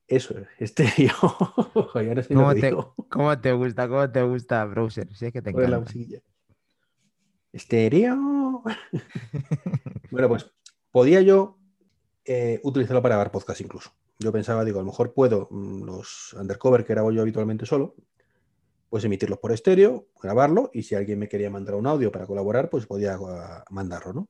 Eso 0.06 0.38
es, 0.38 0.46
estéreo. 0.60 1.16
¿Cómo, 2.32 2.54
te, 2.54 2.70
¿Cómo, 3.08 3.40
te, 3.40 3.52
gusta? 3.52 3.88
¿Cómo 3.88 4.08
te 4.12 4.22
gusta, 4.22 4.64
browser? 4.66 5.12
Sí, 5.16 5.32
que 5.32 5.42
te 5.42 5.50
encanta. 5.50 5.92
Estéreo. 7.52 8.62
bueno, 10.12 10.28
pues 10.28 10.48
podía 10.92 11.20
yo 11.20 11.58
eh, 12.26 12.60
utilizarlo 12.62 13.02
para 13.02 13.16
grabar 13.16 13.32
podcast 13.32 13.60
incluso. 13.60 13.90
Yo 14.20 14.30
pensaba, 14.30 14.64
digo, 14.64 14.78
a 14.78 14.82
lo 14.82 14.86
mejor 14.86 15.14
puedo 15.14 15.48
mm, 15.50 15.82
los 15.82 16.32
undercover 16.34 16.84
que 16.84 16.92
grabo 16.92 17.10
yo 17.10 17.22
habitualmente 17.22 17.66
solo, 17.66 17.96
pues 18.88 19.05
emitirlos 19.05 19.38
por 19.38 19.52
estéreo, 19.52 20.08
grabarlo 20.20 20.70
y 20.73 20.82
si 20.82 20.94
alguien 20.94 21.19
me 21.19 21.29
quería 21.29 21.50
mandar 21.50 21.75
un 21.75 21.87
audio 21.87 22.11
para 22.11 22.26
colaborar, 22.26 22.70
pues 22.70 22.87
podía 22.87 23.19
ah, 23.20 23.64
mandarlo, 23.70 24.12
¿no? 24.12 24.29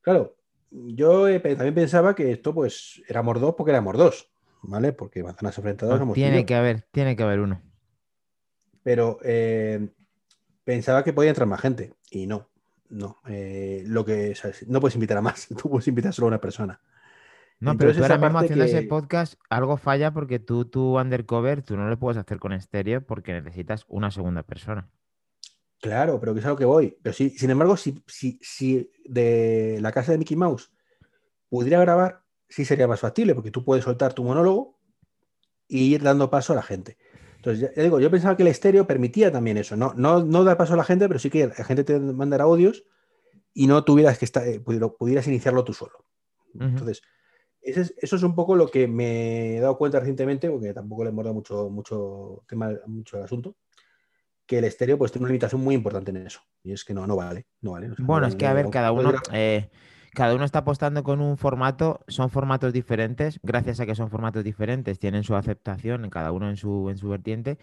Claro, 0.00 0.36
yo 0.70 1.24
también 1.40 1.74
pensaba 1.74 2.14
que 2.14 2.30
esto 2.30 2.52
pues 2.52 3.02
éramos 3.08 3.40
dos 3.40 3.54
porque 3.54 3.70
éramos 3.70 3.96
dos, 3.96 4.30
¿vale? 4.62 4.92
Porque 4.92 5.22
manzanas 5.22 5.56
enfrentadas 5.56 5.98
somos 5.98 6.14
Tiene 6.14 6.44
que 6.44 6.54
haber, 6.54 6.82
tiene 6.90 7.16
que 7.16 7.22
haber 7.22 7.40
uno. 7.40 7.62
Pero 8.82 9.18
eh, 9.24 9.88
pensaba 10.62 11.02
que 11.02 11.12
podía 11.14 11.30
entrar 11.30 11.48
más 11.48 11.60
gente 11.60 11.94
y 12.10 12.26
no, 12.26 12.50
no. 12.90 13.18
Eh, 13.28 13.82
lo 13.86 14.04
que 14.04 14.34
no 14.66 14.80
puedes 14.80 14.94
invitar 14.94 15.16
a 15.16 15.22
más, 15.22 15.48
tú 15.62 15.70
puedes 15.70 15.88
invitar 15.88 16.12
solo 16.12 16.26
a 16.26 16.28
una 16.28 16.40
persona. 16.40 16.80
No, 17.60 17.76
pero 17.76 17.94
tú 17.94 18.02
ahora 18.02 18.18
mismo 18.18 18.38
haciendo 18.38 18.64
ese 18.64 18.82
podcast, 18.82 19.34
algo 19.48 19.76
falla 19.76 20.12
porque 20.12 20.38
tú, 20.38 20.64
tu 20.66 20.98
undercover, 20.98 21.62
tú 21.62 21.76
no 21.76 21.88
lo 21.88 21.98
puedes 21.98 22.18
hacer 22.18 22.38
con 22.38 22.52
estéreo 22.52 23.04
porque 23.06 23.32
necesitas 23.32 23.84
una 23.88 24.10
segunda 24.10 24.42
persona. 24.42 24.90
Claro, 25.80 26.18
pero 26.18 26.34
que 26.34 26.40
es 26.40 26.46
a 26.46 26.50
lo 26.50 26.56
que 26.56 26.64
voy. 26.64 26.96
Pero 27.02 27.12
sí, 27.12 27.30
sin 27.30 27.50
embargo, 27.50 27.76
si, 27.76 28.02
si, 28.06 28.38
si 28.42 28.90
de 29.04 29.78
la 29.80 29.92
casa 29.92 30.12
de 30.12 30.18
Mickey 30.18 30.36
Mouse 30.36 30.72
pudiera 31.48 31.80
grabar, 31.80 32.22
sí 32.48 32.64
sería 32.64 32.88
más 32.88 33.00
factible, 33.00 33.34
porque 33.34 33.50
tú 33.50 33.64
puedes 33.64 33.84
soltar 33.84 34.14
tu 34.14 34.24
monólogo 34.24 34.78
y 35.68 35.94
ir 35.94 36.02
dando 36.02 36.30
paso 36.30 36.52
a 36.52 36.56
la 36.56 36.62
gente. 36.62 36.96
Entonces, 37.36 37.70
ya, 37.74 37.82
digo, 37.82 38.00
yo 38.00 38.10
pensaba 38.10 38.36
que 38.36 38.42
el 38.42 38.48
estéreo 38.48 38.86
permitía 38.86 39.30
también 39.30 39.58
eso, 39.58 39.76
no, 39.76 39.92
no, 39.94 40.24
no 40.24 40.44
dar 40.44 40.56
paso 40.56 40.74
a 40.74 40.76
la 40.78 40.84
gente, 40.84 41.06
pero 41.06 41.20
sí 41.20 41.28
que 41.28 41.46
la 41.46 41.64
gente 41.64 41.84
te 41.84 41.98
mandara 41.98 42.44
audios 42.44 42.84
y 43.52 43.66
no 43.66 43.84
tuvieras 43.84 44.18
que 44.18 44.24
estar, 44.24 44.46
eh, 44.48 44.60
pudieras 44.60 45.26
iniciarlo 45.28 45.64
tú 45.64 45.74
solo. 45.74 46.06
Entonces, 46.58 47.02
eso 47.64 48.16
es 48.16 48.22
un 48.22 48.34
poco 48.34 48.56
lo 48.56 48.68
que 48.68 48.86
me 48.86 49.56
he 49.56 49.60
dado 49.60 49.78
cuenta 49.78 49.98
recientemente, 49.98 50.50
porque 50.50 50.72
tampoco 50.74 51.04
le 51.04 51.10
hemos 51.10 51.24
dado 51.24 51.34
mucho, 51.34 51.70
mucho 51.70 52.44
tema, 52.46 52.70
mucho 52.86 53.16
al 53.16 53.24
asunto, 53.24 53.56
que 54.46 54.58
el 54.58 54.64
estéreo 54.64 54.98
pues 54.98 55.12
tiene 55.12 55.24
una 55.24 55.30
limitación 55.30 55.62
muy 55.62 55.74
importante 55.74 56.10
en 56.10 56.18
eso. 56.18 56.40
Y 56.62 56.72
es 56.72 56.84
que 56.84 56.94
no, 56.94 57.06
no 57.06 57.16
vale, 57.16 57.46
no 57.60 57.72
vale. 57.72 57.90
bueno, 57.98 58.26
es 58.26 58.36
que 58.36 58.46
a 58.46 58.52
ver, 58.52 58.68
cada 58.70 58.92
uno, 58.92 59.14
eh, 59.32 59.70
cada 60.12 60.34
uno 60.34 60.44
está 60.44 60.60
apostando 60.60 61.02
con 61.02 61.20
un 61.20 61.36
formato, 61.38 62.00
son 62.06 62.30
formatos 62.30 62.72
diferentes, 62.72 63.40
gracias 63.42 63.80
a 63.80 63.86
que 63.86 63.94
son 63.94 64.10
formatos 64.10 64.44
diferentes, 64.44 64.98
tienen 64.98 65.24
su 65.24 65.34
aceptación, 65.34 66.04
en 66.04 66.10
cada 66.10 66.32
uno 66.32 66.50
en 66.50 66.56
su, 66.56 66.90
en 66.90 66.98
su 66.98 67.08
vertiente. 67.08 67.58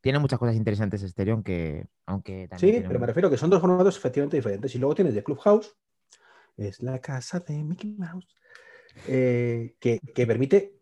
Tiene 0.00 0.18
muchas 0.18 0.38
cosas 0.38 0.56
interesantes 0.56 1.02
estéreo, 1.02 1.34
aunque, 1.34 1.86
aunque 2.06 2.48
Sí, 2.56 2.82
pero 2.86 3.00
me 3.00 3.06
refiero 3.06 3.28
a 3.28 3.30
que 3.30 3.38
son 3.38 3.48
dos 3.48 3.60
formatos 3.60 3.96
efectivamente 3.96 4.36
diferentes. 4.36 4.74
Y 4.74 4.78
luego 4.78 4.94
tienes 4.94 5.14
de 5.14 5.24
Clubhouse, 5.24 5.74
es 6.56 6.82
la 6.82 6.98
casa 6.98 7.40
de 7.40 7.64
Mickey 7.64 7.94
Mouse 7.98 8.26
eh, 9.08 9.74
que, 9.80 10.26
permite, 10.26 10.74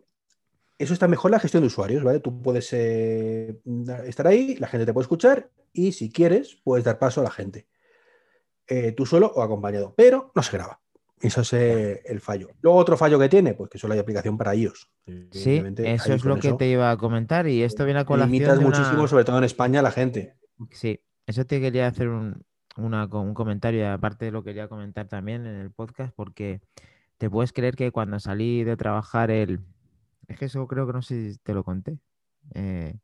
eso 0.78 0.92
está 0.92 1.08
mejor 1.08 1.30
la 1.30 1.40
gestión 1.40 1.62
de 1.62 1.68
usuarios, 1.68 2.02
¿vale? 2.02 2.20
Tú 2.20 2.42
puedes 2.42 2.72
eh, 2.72 3.60
estar 4.06 4.26
ahí, 4.26 4.56
la 4.56 4.68
gente 4.68 4.86
te 4.86 4.92
puede 4.92 5.04
escuchar 5.04 5.50
y 5.72 5.92
si 5.92 6.10
quieres 6.10 6.58
puedes 6.64 6.84
dar 6.84 6.98
paso 6.98 7.20
a 7.20 7.24
la 7.24 7.30
gente, 7.30 7.66
eh, 8.66 8.92
tú 8.92 9.06
solo 9.06 9.32
o 9.34 9.42
acompañado, 9.42 9.94
pero 9.96 10.32
no 10.34 10.42
se 10.42 10.56
graba. 10.56 10.80
Eso 11.20 11.42
es 11.42 11.52
el 11.52 12.20
fallo. 12.20 12.48
Luego 12.62 12.78
otro 12.78 12.96
fallo 12.96 13.16
que 13.16 13.28
tiene, 13.28 13.54
pues 13.54 13.70
que 13.70 13.78
solo 13.78 13.94
hay 13.94 14.00
aplicación 14.00 14.36
para 14.36 14.56
iOS. 14.56 14.90
Sí, 15.30 15.62
eso 15.78 16.14
es 16.14 16.24
lo 16.24 16.36
que 16.40 16.52
te 16.54 16.66
iba 16.66 16.90
a 16.90 16.96
comentar 16.96 17.46
y 17.46 17.62
esto 17.62 17.84
viene 17.84 18.00
a 18.00 18.04
colación 18.04 18.32
Limitas 18.32 18.58
de 18.58 18.64
una- 18.64 18.76
muchísimo, 18.76 19.06
sobre 19.06 19.24
todo 19.24 19.38
en 19.38 19.44
España, 19.44 19.82
la 19.82 19.92
gente. 19.92 20.34
Sí, 20.72 21.00
eso 21.24 21.46
te 21.46 21.60
quería 21.60 21.86
hacer 21.86 22.08
un, 22.08 22.42
una 22.76 23.06
un 23.06 23.34
comentario 23.34 23.80
y 23.82 23.84
aparte 23.84 24.32
lo 24.32 24.42
quería 24.42 24.66
comentar 24.66 25.06
también 25.06 25.46
en 25.46 25.54
el 25.60 25.70
podcast 25.70 26.12
porque 26.12 26.60
te 27.22 27.30
puedes 27.30 27.52
creer 27.52 27.76
que 27.76 27.92
cuando 27.92 28.18
salí 28.18 28.64
de 28.64 28.76
trabajar 28.76 29.30
el... 29.30 29.60
Es 30.26 30.40
que 30.40 30.46
eso 30.46 30.66
creo 30.66 30.88
que 30.88 30.92
no 30.92 31.02
sé 31.02 31.34
si 31.34 31.38
te 31.38 31.54
lo 31.54 31.62
conté. 31.62 32.00
Eh, 32.52 32.98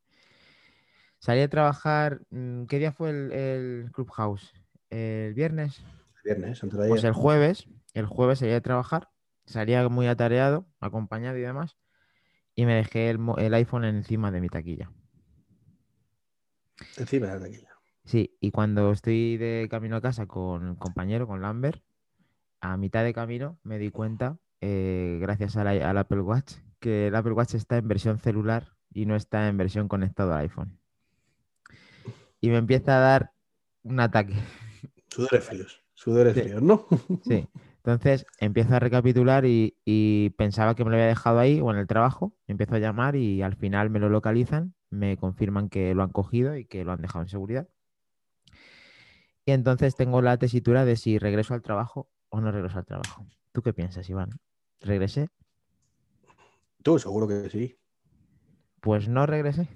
salí 1.21 1.41
a 1.41 1.49
trabajar... 1.49 2.23
mm, 2.31 2.65
¿Qué 2.65 2.81
día 2.81 2.91
fue 2.91 3.11
el, 3.11 3.31
el 3.31 3.93
Clubhouse? 3.93 4.53
¿El 4.91 5.35
viernes? 5.35 5.85
Viernes, 6.25 6.61
antes 6.65 6.81
de 6.81 6.89
Pues 6.89 7.03
ayer. 7.03 7.11
el 7.11 7.13
jueves, 7.13 7.69
el 7.95 8.07
jueves 8.07 8.41
salí 8.41 8.51
a 8.55 8.61
trabajar, 8.61 9.09
salía 9.47 9.89
muy 9.89 10.09
atareado, 10.09 10.67
acompañado 10.81 11.39
y 11.39 11.43
demás, 11.43 11.77
y 12.57 12.67
me 12.67 12.75
dejé 12.75 13.11
el, 13.11 13.21
el 13.37 13.55
iPhone 13.55 13.85
encima 13.85 14.33
de 14.33 14.41
mi 14.41 14.49
taquilla. 14.49 14.91
Encima 16.97 17.29
de 17.29 17.35
la 17.35 17.41
taquilla. 17.43 17.69
Sí, 18.05 18.37
y 18.41 18.51
cuando 18.51 18.91
estoy 18.91 19.37
de 19.37 19.69
camino 19.71 19.95
a 19.95 20.01
casa 20.01 20.27
con 20.27 20.71
el 20.71 20.77
compañero, 20.77 21.29
con 21.29 21.41
Lambert, 21.41 21.81
a 22.61 22.77
mitad 22.77 23.05
de 23.05 23.15
camino 23.15 23.59
me 23.63 23.79
di 23.79 23.91
cuenta, 23.91 24.39
eh, 24.61 25.19
gracias 25.21 25.57
a 25.57 25.65
la- 25.65 25.89
al 25.91 25.99
Apple 25.99 26.21
Watch, 26.21 26.55
que 26.81 27.09
el 27.09 27.15
Apple 27.17 27.33
Watch 27.33 27.55
está 27.55 27.77
en 27.77 27.89
versión 27.89 28.19
celular 28.19 28.75
y 28.93 29.07
no 29.07 29.17
está 29.17 29.49
en 29.49 29.57
versión 29.57 29.89
conectado 29.89 30.33
al 30.35 30.41
iPhone. 30.43 30.79
Y 32.41 32.51
me 32.51 32.57
empieza 32.57 32.97
a 32.97 33.01
dar 33.01 33.33
un 33.83 34.01
ataque. 34.01 34.35
Sudores 35.09 35.45
fríos. 35.45 35.83
Sudores 35.95 36.35
Sí. 36.35 36.43
fríos, 36.43 36.63
¿no? 36.63 36.87
Sí. 37.25 37.49
Entonces 37.79 38.27
empiezo 38.39 38.75
a 38.75 38.81
recapitular 38.81 39.45
y, 39.47 39.77
y 39.85 40.31
pensaba 40.31 40.75
que 40.75 40.85
me 40.85 40.91
lo 40.91 40.97
había 40.97 41.07
dejado 41.07 41.39
ahí 41.39 41.61
o 41.61 41.71
en 41.71 41.79
el 41.79 41.87
trabajo. 41.87 42.35
Empiezo 42.47 42.75
a 42.75 42.79
llamar 42.79 43.17
y 43.17 43.41
al 43.43 43.57
final 43.57 43.89
me 43.89 43.99
lo 43.99 44.09
localizan, 44.11 44.75
me 44.91 45.17
confirman 45.17 45.69
que 45.69 45.95
lo 45.95 46.03
han 46.03 46.11
cogido 46.11 46.57
y 46.57 46.65
que 46.67 46.85
lo 46.85 46.93
han 46.93 47.01
dejado 47.01 47.23
en 47.23 47.29
seguridad. 47.29 47.69
Y 49.47 49.53
entonces 49.53 49.97
tengo 49.97 50.21
la 50.21 50.37
tesitura 50.37 50.85
de 50.85 50.97
si 50.97 51.19
regreso 51.19 51.55
al 51.55 51.63
trabajo 51.63 52.11
o 52.31 52.41
no 52.41 52.51
regreso 52.51 52.79
al 52.79 52.87
trabajo. 52.87 53.27
¿Tú 53.53 53.63
qué 53.63 53.73
piensas, 53.73 54.09
Iván? 54.09 54.31
¿Regresé? 54.81 55.29
Tú, 56.83 56.99
seguro 56.99 57.27
que 57.27 57.49
sí. 57.51 57.77
Pues 58.81 59.09
no 59.09 59.27
regresé. 59.27 59.69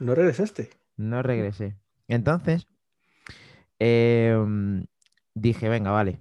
¿No 0.00 0.14
regresaste? 0.14 0.70
No 0.96 1.22
regresé. 1.22 1.76
Entonces, 2.08 2.66
em, 3.78 4.86
dije, 5.34 5.68
venga, 5.68 5.90
vale. 5.90 6.18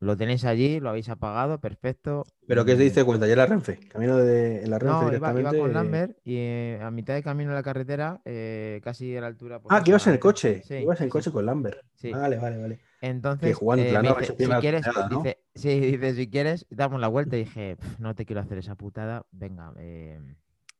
Lo 0.00 0.16
tenéis 0.16 0.44
allí, 0.44 0.80
lo 0.80 0.90
habéis 0.90 1.08
apagado, 1.08 1.60
perfecto. 1.60 2.24
¿Pero 2.46 2.64
qué 2.64 2.76
se 2.76 2.82
diste 2.82 3.04
cuenta? 3.04 3.26
Ya 3.26 3.32
en 3.32 3.38
la 3.38 3.46
Renfe. 3.46 3.78
Camino 3.88 4.18
de 4.18 4.62
en 4.62 4.70
la 4.70 4.78
Renfe 4.78 4.92
No, 4.92 5.00
iba, 5.00 5.10
directamente. 5.10 5.40
iba 5.56 5.62
con 5.62 5.70
eh, 5.70 5.74
Lambert 5.74 6.18
y 6.24 6.36
eh, 6.36 6.80
a 6.82 6.90
mitad 6.90 7.14
de 7.14 7.22
camino 7.22 7.50
de 7.50 7.56
la 7.56 7.62
carretera, 7.62 8.20
eh, 8.24 8.80
casi 8.84 9.16
a 9.16 9.22
la 9.22 9.28
altura. 9.28 9.62
Ah, 9.70 9.82
que 9.82 9.92
ibas 9.92 10.06
en 10.06 10.14
el 10.14 10.18
coche. 10.18 10.62
Sí, 10.62 10.74
ibas 10.74 11.00
en 11.00 11.06
sí, 11.06 11.10
coche 11.10 11.30
con 11.30 11.46
Lambert. 11.46 11.80
Sí. 11.94 12.10
Vale, 12.10 12.36
vale, 12.36 12.58
vale. 12.58 12.80
Entonces, 13.04 13.58
eh, 13.76 13.98
dice, 14.00 14.34
si 14.38 14.48
quieres, 14.60 14.82
tonelada, 14.82 15.08
¿no? 15.10 15.22
dice, 15.22 15.44
sí, 15.54 15.78
dice, 15.78 16.14
si 16.14 16.30
quieres, 16.30 16.66
damos 16.70 17.00
la 17.02 17.08
vuelta. 17.08 17.36
Y 17.36 17.40
dije, 17.40 17.76
"Pf, 17.76 18.00
no 18.00 18.14
te 18.14 18.24
quiero 18.24 18.40
hacer 18.40 18.56
esa 18.56 18.76
putada. 18.76 19.26
Venga, 19.30 19.74
eh, 19.76 20.18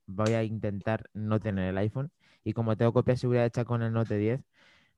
voy 0.07 0.33
a 0.33 0.43
intentar 0.43 1.11
no 1.13 1.39
tener 1.39 1.69
el 1.69 1.77
iPhone. 1.77 2.13
Y 2.43 2.55
como 2.55 2.77
tengo 2.79 2.95
copia 2.95 3.13
de 3.13 3.19
seguridad 3.19 3.45
hecha 3.45 3.67
con 3.67 3.83
el 3.83 3.93
Note 3.93 4.17
10, 4.17 4.43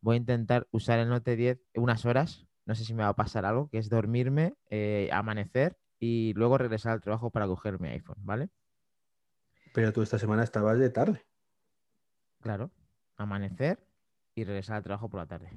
voy 0.01 0.15
a 0.15 0.19
intentar 0.19 0.69
usar 0.71 1.01
el 1.01 1.09
Note 1.09 1.35
10 1.35 1.59
unas 1.75 2.07
horas. 2.07 2.47
No 2.65 2.77
sé 2.77 2.85
si 2.85 2.95
me 2.95 3.03
va 3.03 3.09
a 3.09 3.17
pasar 3.17 3.45
algo, 3.45 3.69
que 3.71 3.79
es 3.79 3.89
dormirme, 3.89 4.55
eh, 4.71 5.09
amanecer 5.13 5.77
y 5.99 6.33
luego 6.35 6.59
regresar 6.59 6.93
al 6.93 7.01
trabajo 7.01 7.31
para 7.31 7.49
coger 7.49 7.81
mi 7.81 7.89
iPhone, 7.89 8.19
¿vale? 8.21 8.51
Pero 9.75 9.93
tú 9.93 10.03
esta 10.03 10.19
semana 10.19 10.45
estabas 10.45 10.79
de 10.79 10.91
tarde. 10.91 11.27
Claro, 12.41 12.71
amanecer 13.17 13.81
y 14.37 14.45
regresar 14.45 14.77
al 14.77 14.85
trabajo 14.85 15.09
por 15.09 15.19
la 15.19 15.27
tarde. 15.27 15.51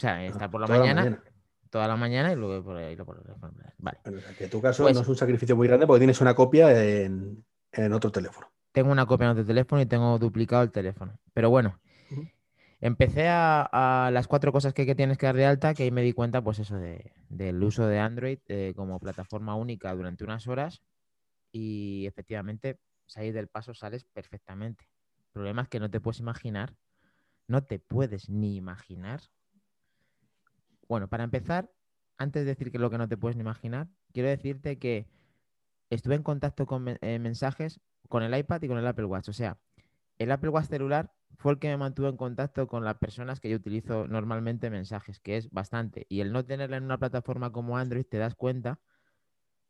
O 0.00 0.02
sea, 0.02 0.24
estar 0.24 0.50
por 0.50 0.60
la 0.62 0.64
Ah, 0.64 0.68
Toda 0.68 0.78
mañana, 0.80 1.22
toda 1.68 1.86
la 1.88 1.96
mañana 1.96 2.32
y 2.32 2.36
luego 2.36 2.64
por 2.64 2.76
ahí. 2.78 2.96
por- 2.96 3.22
por- 3.22 3.52
Vale. 3.78 3.98
Que 4.38 4.44
en 4.44 4.50
tu 4.50 4.62
caso 4.62 4.82
Pues- 4.84 4.96
no 4.96 5.02
es 5.02 5.08
un 5.08 5.16
sacrificio 5.16 5.54
muy 5.56 5.68
grande 5.68 5.86
porque 5.86 6.00
tienes 6.00 6.20
una 6.22 6.34
copia 6.34 6.70
en, 7.02 7.44
en 7.72 7.92
otro 7.92 8.10
teléfono. 8.10 8.50
Tengo 8.72 8.90
una 8.90 9.04
copia 9.04 9.26
en 9.26 9.32
otro 9.32 9.44
teléfono 9.44 9.82
y 9.82 9.86
tengo 9.86 10.18
duplicado 10.18 10.62
el 10.62 10.70
teléfono. 10.72 11.18
Pero 11.34 11.50
bueno, 11.50 11.78
empecé 12.80 13.28
a, 13.28 14.06
a 14.06 14.10
las 14.10 14.26
cuatro 14.26 14.52
cosas 14.52 14.72
que, 14.72 14.86
que 14.86 14.94
tienes 14.94 15.18
que 15.18 15.26
dar 15.26 15.36
de 15.36 15.44
alta, 15.44 15.74
que 15.74 15.82
ahí 15.82 15.90
me 15.90 16.00
di 16.02 16.14
cuenta, 16.14 16.42
pues 16.42 16.60
eso, 16.60 16.76
de- 16.76 17.12
del 17.28 17.62
uso 17.62 17.86
de 17.86 17.98
Android 17.98 18.38
eh, 18.46 18.72
como 18.74 18.98
plataforma 18.98 19.54
única 19.54 19.94
durante 19.94 20.24
unas 20.24 20.46
horas 20.48 20.82
y 21.52 22.06
efectivamente 22.06 22.78
salir 23.06 23.34
del 23.34 23.48
paso 23.48 23.74
sales 23.74 24.04
perfectamente. 24.04 24.88
El 25.18 25.32
problema 25.32 25.62
es 25.62 25.68
que 25.68 25.78
no 25.80 25.90
te 25.90 26.00
puedes 26.00 26.20
imaginar, 26.20 26.74
no 27.48 27.62
te 27.64 27.78
puedes 27.80 28.30
ni 28.30 28.56
imaginar. 28.56 29.20
Bueno, 30.90 31.06
para 31.06 31.22
empezar, 31.22 31.70
antes 32.18 32.42
de 32.42 32.46
decir 32.46 32.72
que 32.72 32.78
lo 32.80 32.90
que 32.90 32.98
no 32.98 33.06
te 33.06 33.16
puedes 33.16 33.36
ni 33.36 33.42
imaginar, 33.42 33.88
quiero 34.12 34.28
decirte 34.28 34.80
que 34.80 35.06
estuve 35.88 36.16
en 36.16 36.24
contacto 36.24 36.66
con 36.66 36.84
eh, 37.00 37.18
mensajes 37.20 37.80
con 38.08 38.24
el 38.24 38.36
iPad 38.36 38.60
y 38.62 38.66
con 38.66 38.76
el 38.76 38.84
Apple 38.88 39.04
Watch. 39.04 39.28
O 39.28 39.32
sea, 39.32 39.60
el 40.18 40.32
Apple 40.32 40.50
Watch 40.50 40.66
celular 40.66 41.14
fue 41.38 41.52
el 41.52 41.60
que 41.60 41.68
me 41.68 41.76
mantuvo 41.76 42.08
en 42.08 42.16
contacto 42.16 42.66
con 42.66 42.84
las 42.84 42.98
personas 42.98 43.38
que 43.38 43.48
yo 43.48 43.56
utilizo 43.58 44.08
normalmente 44.08 44.68
mensajes, 44.68 45.20
que 45.20 45.36
es 45.36 45.48
bastante. 45.52 46.06
Y 46.08 46.22
el 46.22 46.32
no 46.32 46.44
tenerla 46.44 46.78
en 46.78 46.82
una 46.82 46.98
plataforma 46.98 47.52
como 47.52 47.78
Android, 47.78 48.04
te 48.04 48.18
das 48.18 48.34
cuenta 48.34 48.80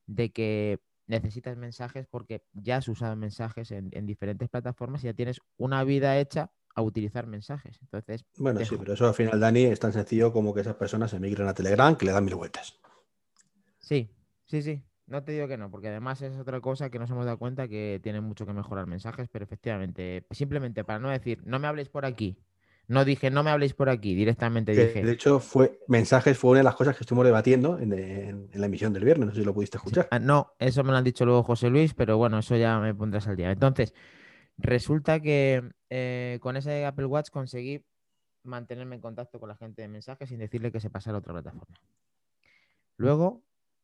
de 0.06 0.32
que 0.32 0.80
necesitas 1.06 1.54
mensajes 1.58 2.06
porque 2.06 2.46
ya 2.54 2.78
has 2.78 2.88
usado 2.88 3.14
mensajes 3.14 3.72
en, 3.72 3.90
en 3.92 4.06
diferentes 4.06 4.48
plataformas 4.48 5.04
y 5.04 5.08
ya 5.08 5.12
tienes 5.12 5.42
una 5.58 5.84
vida 5.84 6.18
hecha 6.18 6.50
a 6.74 6.82
utilizar 6.82 7.26
mensajes. 7.26 7.78
Entonces, 7.82 8.24
Bueno, 8.36 8.64
sí, 8.64 8.76
pero 8.78 8.94
eso 8.94 9.06
al 9.08 9.14
final, 9.14 9.38
Dani, 9.40 9.64
es 9.64 9.80
tan 9.80 9.92
sencillo 9.92 10.32
como 10.32 10.54
que 10.54 10.60
esas 10.60 10.76
personas 10.76 11.12
emigren 11.14 11.48
a 11.48 11.54
Telegram 11.54 11.96
que 11.96 12.06
le 12.06 12.12
dan 12.12 12.24
mil 12.24 12.34
vueltas. 12.36 12.78
Sí, 13.78 14.10
sí, 14.44 14.62
sí. 14.62 14.82
No 15.06 15.24
te 15.24 15.32
digo 15.32 15.48
que 15.48 15.56
no, 15.56 15.70
porque 15.70 15.88
además 15.88 16.22
es 16.22 16.38
otra 16.38 16.60
cosa 16.60 16.88
que 16.88 17.00
nos 17.00 17.10
hemos 17.10 17.24
dado 17.24 17.38
cuenta 17.38 17.66
que 17.66 17.98
tiene 18.02 18.20
mucho 18.20 18.46
que 18.46 18.52
mejorar 18.52 18.86
mensajes, 18.86 19.28
pero 19.28 19.44
efectivamente, 19.44 20.24
simplemente 20.30 20.84
para 20.84 21.00
no 21.00 21.10
decir, 21.10 21.42
no 21.44 21.58
me 21.58 21.66
habléis 21.66 21.88
por 21.88 22.04
aquí, 22.06 22.36
no 22.86 23.04
dije, 23.04 23.28
no 23.30 23.42
me 23.42 23.50
habléis 23.50 23.74
por 23.74 23.88
aquí, 23.88 24.14
directamente 24.14 24.72
Que, 24.72 24.86
dije. 24.86 25.04
de 25.04 25.12
hecho, 25.12 25.40
fue 25.40 25.80
mensajes 25.88 26.38
fue 26.38 26.52
una 26.52 26.60
de 26.60 26.64
las 26.64 26.76
cosas 26.76 26.96
que 26.96 27.02
estuvimos 27.02 27.24
debatiendo 27.26 27.78
en, 27.80 27.92
en- 27.92 28.48
en 28.52 28.60
la 28.60 28.66
emisión 28.66 28.92
del 28.92 29.04
viernes. 29.04 29.26
No 29.28 29.34
sé 29.34 29.40
si 29.40 29.44
lo 29.44 29.52
pudiste 29.54 29.78
escuchar. 29.78 30.06
Ah, 30.12 30.20
no, 30.20 30.52
eso 30.60 30.84
me 30.84 30.92
lo 30.92 30.98
han 30.98 31.04
dicho 31.04 31.24
luego 31.24 31.42
José 31.42 31.70
Luis, 31.70 31.92
pero 31.94 32.16
bueno, 32.16 32.38
eso 32.38 32.56
ya 32.56 32.78
me 32.78 32.94
pondrás 32.94 33.26
al 33.26 33.36
día. 33.36 33.50
Entonces, 33.50 33.92
resulta 34.60 35.20
que 35.20 35.70
eh, 35.88 36.38
con 36.40 36.56
ese 36.56 36.84
Apple 36.84 37.06
Watch 37.06 37.30
conseguí 37.30 37.84
mantenerme 38.42 38.96
en 38.96 39.00
contacto 39.00 39.38
con 39.38 39.48
la 39.48 39.56
gente 39.56 39.82
de 39.82 39.88
mensajes 39.88 40.28
sin 40.28 40.38
decirle 40.38 40.72
que 40.72 40.80
se 40.80 40.90
pasara 40.90 41.16
a 41.16 41.20
otra 41.20 41.32
plataforma. 41.32 41.76
Luego, 42.96 43.42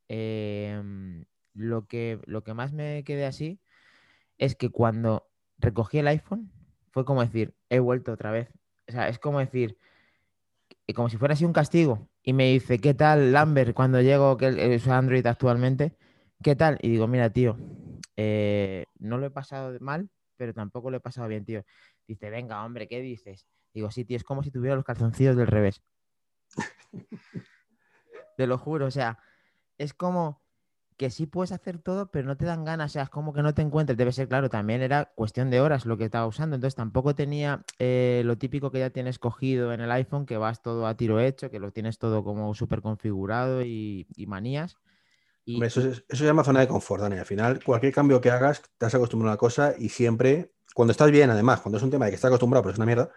em, 0.09 1.25
lo 1.55 1.87
que, 1.87 2.21
lo 2.27 2.45
que 2.45 2.55
más 2.55 2.73
me 2.73 3.03
quedé 3.05 3.27
así 3.27 3.61
es 4.39 4.55
que 4.55 4.71
cuando 4.71 5.29
recogí 5.59 5.99
el 5.99 6.09
iPhone 6.09 6.51
fue 6.91 7.05
como 7.05 7.23
decir, 7.23 7.55
he 7.71 7.79
vuelto 7.79 8.13
otra 8.13 8.31
vez. 8.31 8.51
O 8.89 8.93
sea, 8.93 9.09
es 9.09 9.19
como 9.19 9.39
decir, 9.39 9.79
y 10.87 10.93
como 10.93 11.09
si 11.09 11.17
fuera 11.17 11.35
así 11.35 11.45
un 11.45 11.53
castigo. 11.53 12.09
Y 12.23 12.33
me 12.33 12.51
dice, 12.53 12.79
¿qué 12.79 12.95
tal, 12.95 13.33
Lambert, 13.33 13.75
cuando 13.75 14.01
llego, 14.01 14.37
que 14.37 14.77
usa 14.77 14.99
Android 14.99 15.27
actualmente? 15.27 15.97
¿Qué 16.43 16.57
tal? 16.57 16.79
Y 16.83 16.91
digo, 16.91 17.07
mira, 17.07 17.31
tío, 17.31 17.57
eh, 18.17 18.87
no 18.99 19.19
lo 19.19 19.27
he 19.27 19.31
pasado 19.31 19.77
mal, 19.81 20.11
pero 20.37 20.55
tampoco 20.55 20.91
lo 20.91 20.99
he 20.99 21.01
pasado 21.01 21.29
bien, 21.29 21.45
tío. 21.45 21.65
Dice, 22.07 22.31
venga, 22.31 22.65
hombre, 22.65 22.89
¿qué 22.89 23.01
dices? 23.01 23.47
Digo, 23.73 23.91
sí, 23.91 24.05
tío, 24.05 24.17
es 24.17 24.25
como 24.25 24.43
si 24.43 24.51
tuviera 24.51 24.77
los 24.77 24.85
calzoncillos 24.85 25.37
del 25.37 25.47
revés. 25.47 25.83
Te 28.37 28.47
lo 28.47 28.59
juro, 28.59 28.87
o 28.87 28.91
sea, 28.91 29.19
es 29.79 29.95
como 29.95 30.43
que 30.97 31.11
sí 31.11 31.27
puedes 31.27 31.53
hacer 31.53 31.79
todo, 31.79 32.11
pero 32.11 32.27
no 32.27 32.37
te 32.37 32.47
dan 32.47 32.65
ganas, 32.65 32.93
o 32.93 32.95
sea, 32.95 33.03
es 33.03 33.11
como 33.11 33.35
que 33.35 33.43
no 33.43 33.55
te 33.55 33.63
encuentres. 33.63 33.99
Debe 33.99 34.13
ser, 34.13 34.29
claro, 34.29 34.49
también 34.49 34.81
era 34.81 35.13
cuestión 35.15 35.51
de 35.51 35.61
horas 35.61 35.85
lo 35.85 35.99
que 35.99 36.05
estaba 36.05 36.27
usando, 36.27 36.57
entonces 36.57 36.75
tampoco 36.75 37.15
tenía 37.15 37.65
eh, 37.79 38.23
lo 38.25 38.39
típico 38.39 38.71
que 38.71 38.79
ya 38.79 38.91
tienes 38.91 39.19
cogido 39.19 39.73
en 39.73 39.81
el 39.81 39.91
iPhone, 39.91 40.27
que 40.27 40.39
vas 40.39 40.63
todo 40.63 40.87
a 40.87 40.97
tiro 40.97 41.21
hecho, 41.21 41.51
que 41.51 41.59
lo 41.59 41.71
tienes 41.71 41.99
todo 41.99 42.25
como 42.25 42.55
súper 42.55 42.81
configurado 42.81 43.63
y, 43.63 44.07
y 44.17 44.27
manías. 44.27 44.79
Eso, 45.47 45.81
es- 45.81 46.05
eso 46.09 46.19
se 46.19 46.25
llama 46.25 46.43
zona 46.45 46.61
de 46.61 46.69
confort, 46.69 47.03
Dani. 47.03 47.19
Al 47.19 47.27
final, 47.27 47.63
cualquier 47.63 47.93
cambio 47.93 48.21
que 48.21 48.31
hagas, 48.31 48.63
te 48.79 48.87
has 48.87 48.95
acostumbrado 48.95 49.31
a 49.31 49.35
una 49.35 49.39
cosa 49.39 49.75
y 49.79 49.89
siempre, 49.91 50.53
cuando 50.75 50.91
estás 50.93 51.11
bien, 51.11 51.31
además, 51.31 51.61
cuando 51.61 51.79
es 51.79 51.85
un 51.85 51.91
tema 51.91 52.07
de 52.07 52.11
que 52.11 52.17
estás 52.17 52.29
acostumbrado, 52.31 52.63
pero 52.65 52.73
es 52.73 52.79
una 52.79 52.87
mierda, 52.87 53.11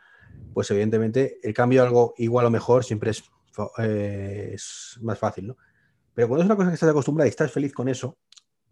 pues 0.53 0.69
evidentemente 0.71 1.39
el 1.43 1.53
cambio 1.53 1.83
a 1.83 1.85
algo 1.87 2.13
igual 2.17 2.45
o 2.47 2.51
mejor 2.51 2.83
siempre 2.85 3.11
es, 3.11 3.23
eh, 3.79 4.55
más 5.01 5.19
fácil, 5.19 5.47
¿no? 5.47 5.57
Pero 6.13 6.27
cuando 6.29 6.43
es 6.43 6.47
una 6.47 6.55
cosa 6.57 6.69
que 6.69 6.75
estás 6.75 6.89
acostumbrado 6.89 7.27
y 7.27 7.31
estás 7.31 7.51
feliz 7.51 7.73
con 7.73 7.89
eso, 7.89 8.17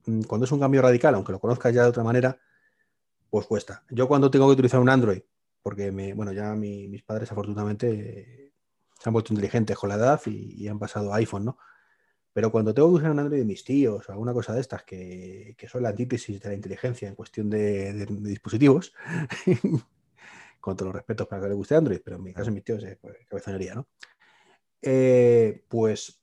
mm, 0.07 0.23
cuando 0.23 0.45
es 0.45 0.51
un 0.53 0.59
cambio 0.61 0.81
radical, 0.83 1.15
aunque 1.15 1.31
lo 1.33 1.39
conozcas 1.39 1.73
ya 1.73 1.83
de 1.83 1.89
otra 1.89 2.03
manera, 2.03 2.39
pues 3.29 3.45
cuesta. 3.47 3.83
Yo 3.89 4.07
cuando 4.07 4.31
tengo 4.31 4.47
que 4.47 4.53
utilizar 4.53 4.79
un 4.79 4.89
Android, 4.89 5.21
porque 5.61 5.91
me, 5.91 6.13
bueno, 6.13 6.31
ya 6.33 6.53
mi- 6.55 6.87
mis 6.87 7.03
padres 7.03 7.31
afortunadamente 7.31 8.53
se 8.99 9.09
han 9.09 9.13
vuelto 9.13 9.33
inteligentes 9.33 9.77
con 9.77 9.89
la 9.89 9.95
edad 9.95 10.21
y, 10.25 10.63
y 10.63 10.67
han 10.67 10.79
pasado 10.79 11.13
a 11.13 11.17
iPhone, 11.17 11.45
¿no? 11.45 11.57
Pero 12.37 12.51
cuando 12.51 12.71
tengo 12.71 12.89
que 12.89 12.97
usar 12.97 13.09
un 13.09 13.17
Android 13.17 13.39
de 13.39 13.45
mis 13.45 13.63
tíos 13.63 14.07
o 14.07 14.11
alguna 14.11 14.31
cosa 14.31 14.53
de 14.53 14.61
estas 14.61 14.83
que, 14.83 15.55
son 15.67 15.81
la 15.81 15.89
antítesis 15.89 16.39
de 16.39 16.49
la 16.49 16.53
inteligencia 16.53 17.07
en 17.07 17.15
cuestión 17.15 17.49
de, 17.49 18.05
dispositivos, 18.19 18.93
con 20.61 20.77
todos 20.77 20.89
los 20.89 20.95
respetos 20.97 21.25
para 21.27 21.41
que 21.41 21.49
le 21.49 21.55
guste 21.55 21.73
Android, 21.73 21.99
pero 22.05 22.17
en 22.17 22.21
mi 22.21 22.33
caso 22.33 22.51
mis 22.51 22.63
tíos 22.63 22.83
es 22.83 22.95
pues, 22.97 23.17
cabezonería, 23.27 23.73
¿no? 23.73 23.87
Eh, 24.83 25.63
pues 25.67 26.21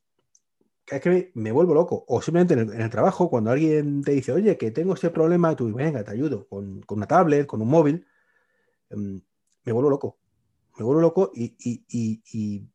es 0.86 1.00
que 1.00 1.32
me, 1.34 1.50
vuelvo 1.50 1.74
loco. 1.74 2.04
O 2.06 2.22
simplemente 2.22 2.54
en 2.54 2.80
el, 2.80 2.90
trabajo, 2.90 3.28
cuando 3.28 3.50
alguien 3.50 4.04
te 4.04 4.12
dice, 4.12 4.30
oye, 4.30 4.56
que 4.56 4.70
tengo 4.70 4.94
este 4.94 5.10
problema, 5.10 5.56
tú, 5.56 5.74
venga, 5.74 6.04
te 6.04 6.12
ayudo, 6.12 6.46
con, 6.46 6.80
una 6.90 7.08
tablet, 7.08 7.44
con 7.44 7.60
un 7.60 7.68
móvil, 7.68 8.06
em, 8.88 9.20
me 9.64 9.72
vuelvo 9.72 9.90
loco. 9.90 10.18
Me 10.78 10.84
vuelvo 10.84 11.00
loco 11.00 11.32
y, 11.34 11.56
y, 11.58 12.68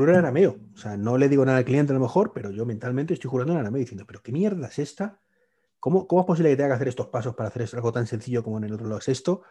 juro 0.00 0.12
en 0.12 0.18
arameo. 0.18 0.58
O 0.74 0.76
sea, 0.76 0.96
no 0.96 1.18
le 1.18 1.28
digo 1.28 1.44
nada 1.44 1.58
al 1.58 1.64
cliente 1.64 1.92
a 1.92 1.94
lo 1.94 2.00
mejor, 2.00 2.32
pero 2.32 2.50
yo 2.50 2.64
mentalmente 2.66 3.14
estoy 3.14 3.30
jurando 3.30 3.52
en 3.52 3.60
arameo 3.60 3.80
diciendo, 3.80 4.04
pero 4.06 4.22
¿qué 4.22 4.32
mierda 4.32 4.68
es 4.68 4.78
esta? 4.78 5.20
¿Cómo, 5.80 6.06
¿Cómo 6.06 6.22
es 6.22 6.26
posible 6.26 6.50
que 6.50 6.56
tenga 6.56 6.68
que 6.70 6.74
hacer 6.74 6.88
estos 6.88 7.08
pasos 7.08 7.34
para 7.34 7.48
hacer 7.48 7.68
algo 7.74 7.92
tan 7.92 8.06
sencillo 8.06 8.42
como 8.42 8.58
en 8.58 8.64
el 8.64 8.72
otro 8.72 8.86
lado 8.86 8.98
es 8.98 9.08
esto? 9.08 9.42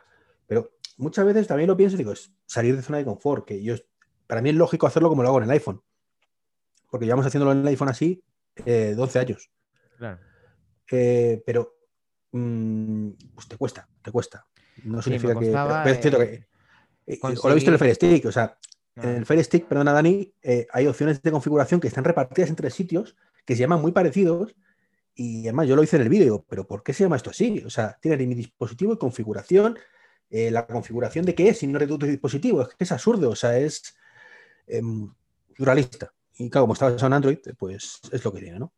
Pero 0.47 0.71
muchas 0.97 1.25
veces 1.25 1.47
también 1.47 1.67
lo 1.67 1.77
pienso 1.77 1.95
y 1.95 1.99
digo, 1.99 2.11
es 2.11 2.31
salir 2.45 2.75
de 2.75 2.81
zona 2.81 2.97
de 2.97 3.05
confort, 3.05 3.45
que 3.45 3.61
yo, 3.63 3.75
para 4.27 4.41
mí 4.41 4.49
es 4.49 4.55
lógico 4.55 4.87
hacerlo 4.87 5.09
como 5.09 5.23
lo 5.23 5.29
hago 5.29 5.37
en 5.39 5.45
el 5.45 5.51
iPhone 5.51 5.81
porque 6.93 7.07
llevamos 7.07 7.25
haciéndolo 7.25 7.53
en 7.53 7.61
el 7.61 7.67
iPhone 7.69 7.89
así 7.89 8.23
12 8.55 8.67
eh, 8.67 9.19
años. 9.19 9.49
Claro. 9.97 10.19
Eh, 10.91 11.41
pero 11.43 11.75
mm, 12.33 13.09
pues 13.33 13.47
te 13.47 13.57
cuesta, 13.57 13.89
te 14.03 14.11
cuesta. 14.11 14.45
No 14.83 15.01
significa 15.01 15.33
que. 15.33 15.47
es 15.89 16.01
cierto 16.01 16.19
que. 16.19 16.45
Eh, 17.07 17.19
o 17.19 17.29
lo 17.29 17.49
he 17.49 17.55
visto 17.55 17.71
en 17.71 17.73
el 17.73 17.79
Fire 17.79 17.95
Stick, 17.95 18.25
o 18.27 18.31
sea, 18.31 18.59
en 18.95 19.09
el 19.09 19.25
Fire 19.25 19.43
Stick, 19.43 19.65
perdona 19.65 19.93
Dani, 19.93 20.33
hay 20.71 20.87
opciones 20.87 21.21
de 21.21 21.31
configuración 21.31 21.79
que 21.79 21.87
están 21.87 22.03
repartidas 22.03 22.49
en 22.49 22.55
tres 22.55 22.73
sitios 22.73 23.15
que 23.45 23.55
se 23.55 23.61
llaman 23.61 23.81
muy 23.81 23.91
parecidos. 23.91 24.55
Y 25.15 25.43
además 25.43 25.67
yo 25.67 25.75
lo 25.75 25.83
hice 25.83 25.95
en 25.97 26.03
el 26.03 26.09
vídeo, 26.09 26.45
pero 26.49 26.65
¿por 26.65 26.81
qué 26.81 26.93
se 26.93 27.03
llama 27.03 27.17
esto 27.17 27.29
así? 27.29 27.63
O 27.65 27.69
sea, 27.69 27.97
tiene 28.01 28.25
mi 28.25 28.35
dispositivo 28.35 28.93
y 28.93 28.97
configuración. 28.97 29.77
la 30.29 30.65
configuración 30.65 31.25
de 31.25 31.35
qué 31.35 31.49
es 31.49 31.59
si 31.59 31.67
no 31.67 31.77
reduce 31.79 32.05
el 32.05 32.11
dispositivo. 32.11 32.61
Es 32.61 32.69
que 32.69 32.83
es 32.83 32.91
absurdo, 32.91 33.29
o 33.29 33.35
sea, 33.35 33.57
es 33.57 33.95
pluralista. 35.53 36.13
Y 36.37 36.49
claro, 36.49 36.63
como 36.63 36.73
está 36.73 36.85
basado 36.89 37.07
en 37.07 37.13
Android, 37.13 37.37
pues 37.57 38.01
es 38.11 38.25
lo 38.25 38.33
que 38.33 38.41
tiene, 38.41 38.59
¿no? 38.59 38.73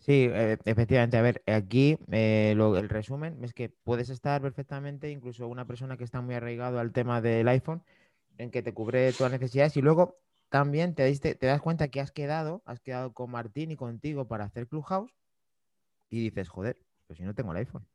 Sí, 0.00 0.28
eh, 0.30 0.56
efectivamente. 0.64 1.16
A 1.16 1.22
ver, 1.22 1.42
aquí 1.46 1.98
eh, 2.10 2.54
el 2.56 2.88
resumen 2.88 3.42
es 3.44 3.52
que 3.52 3.68
puedes 3.68 4.10
estar 4.10 4.40
perfectamente, 4.40 5.10
incluso 5.10 5.46
una 5.46 5.66
persona 5.66 5.96
que 5.96 6.04
está 6.04 6.20
muy 6.20 6.34
arraigado 6.34 6.78
al 6.78 6.92
tema 6.92 7.20
del 7.20 7.48
iPhone, 7.48 7.82
en 8.38 8.50
que 8.50 8.62
te 8.62 8.74
cubre 8.74 9.12
todas 9.12 9.32
las 9.32 9.40
necesidades 9.40 9.76
y 9.76 9.82
luego 9.82 10.18
también 10.48 10.94
te, 10.94 11.04
diste, 11.04 11.34
te 11.34 11.46
das 11.46 11.60
cuenta 11.60 11.88
que 11.88 12.00
has 12.00 12.10
quedado, 12.10 12.62
has 12.66 12.80
quedado 12.80 13.12
con 13.12 13.30
Martín 13.30 13.70
y 13.70 13.76
contigo 13.76 14.26
para 14.26 14.44
hacer 14.44 14.66
Clubhouse 14.66 15.14
y 16.10 16.20
dices, 16.20 16.48
joder, 16.48 16.76
pues 17.06 17.18
si 17.18 17.24
no 17.24 17.34
tengo 17.34 17.52
el 17.52 17.58
iPhone. 17.58 17.86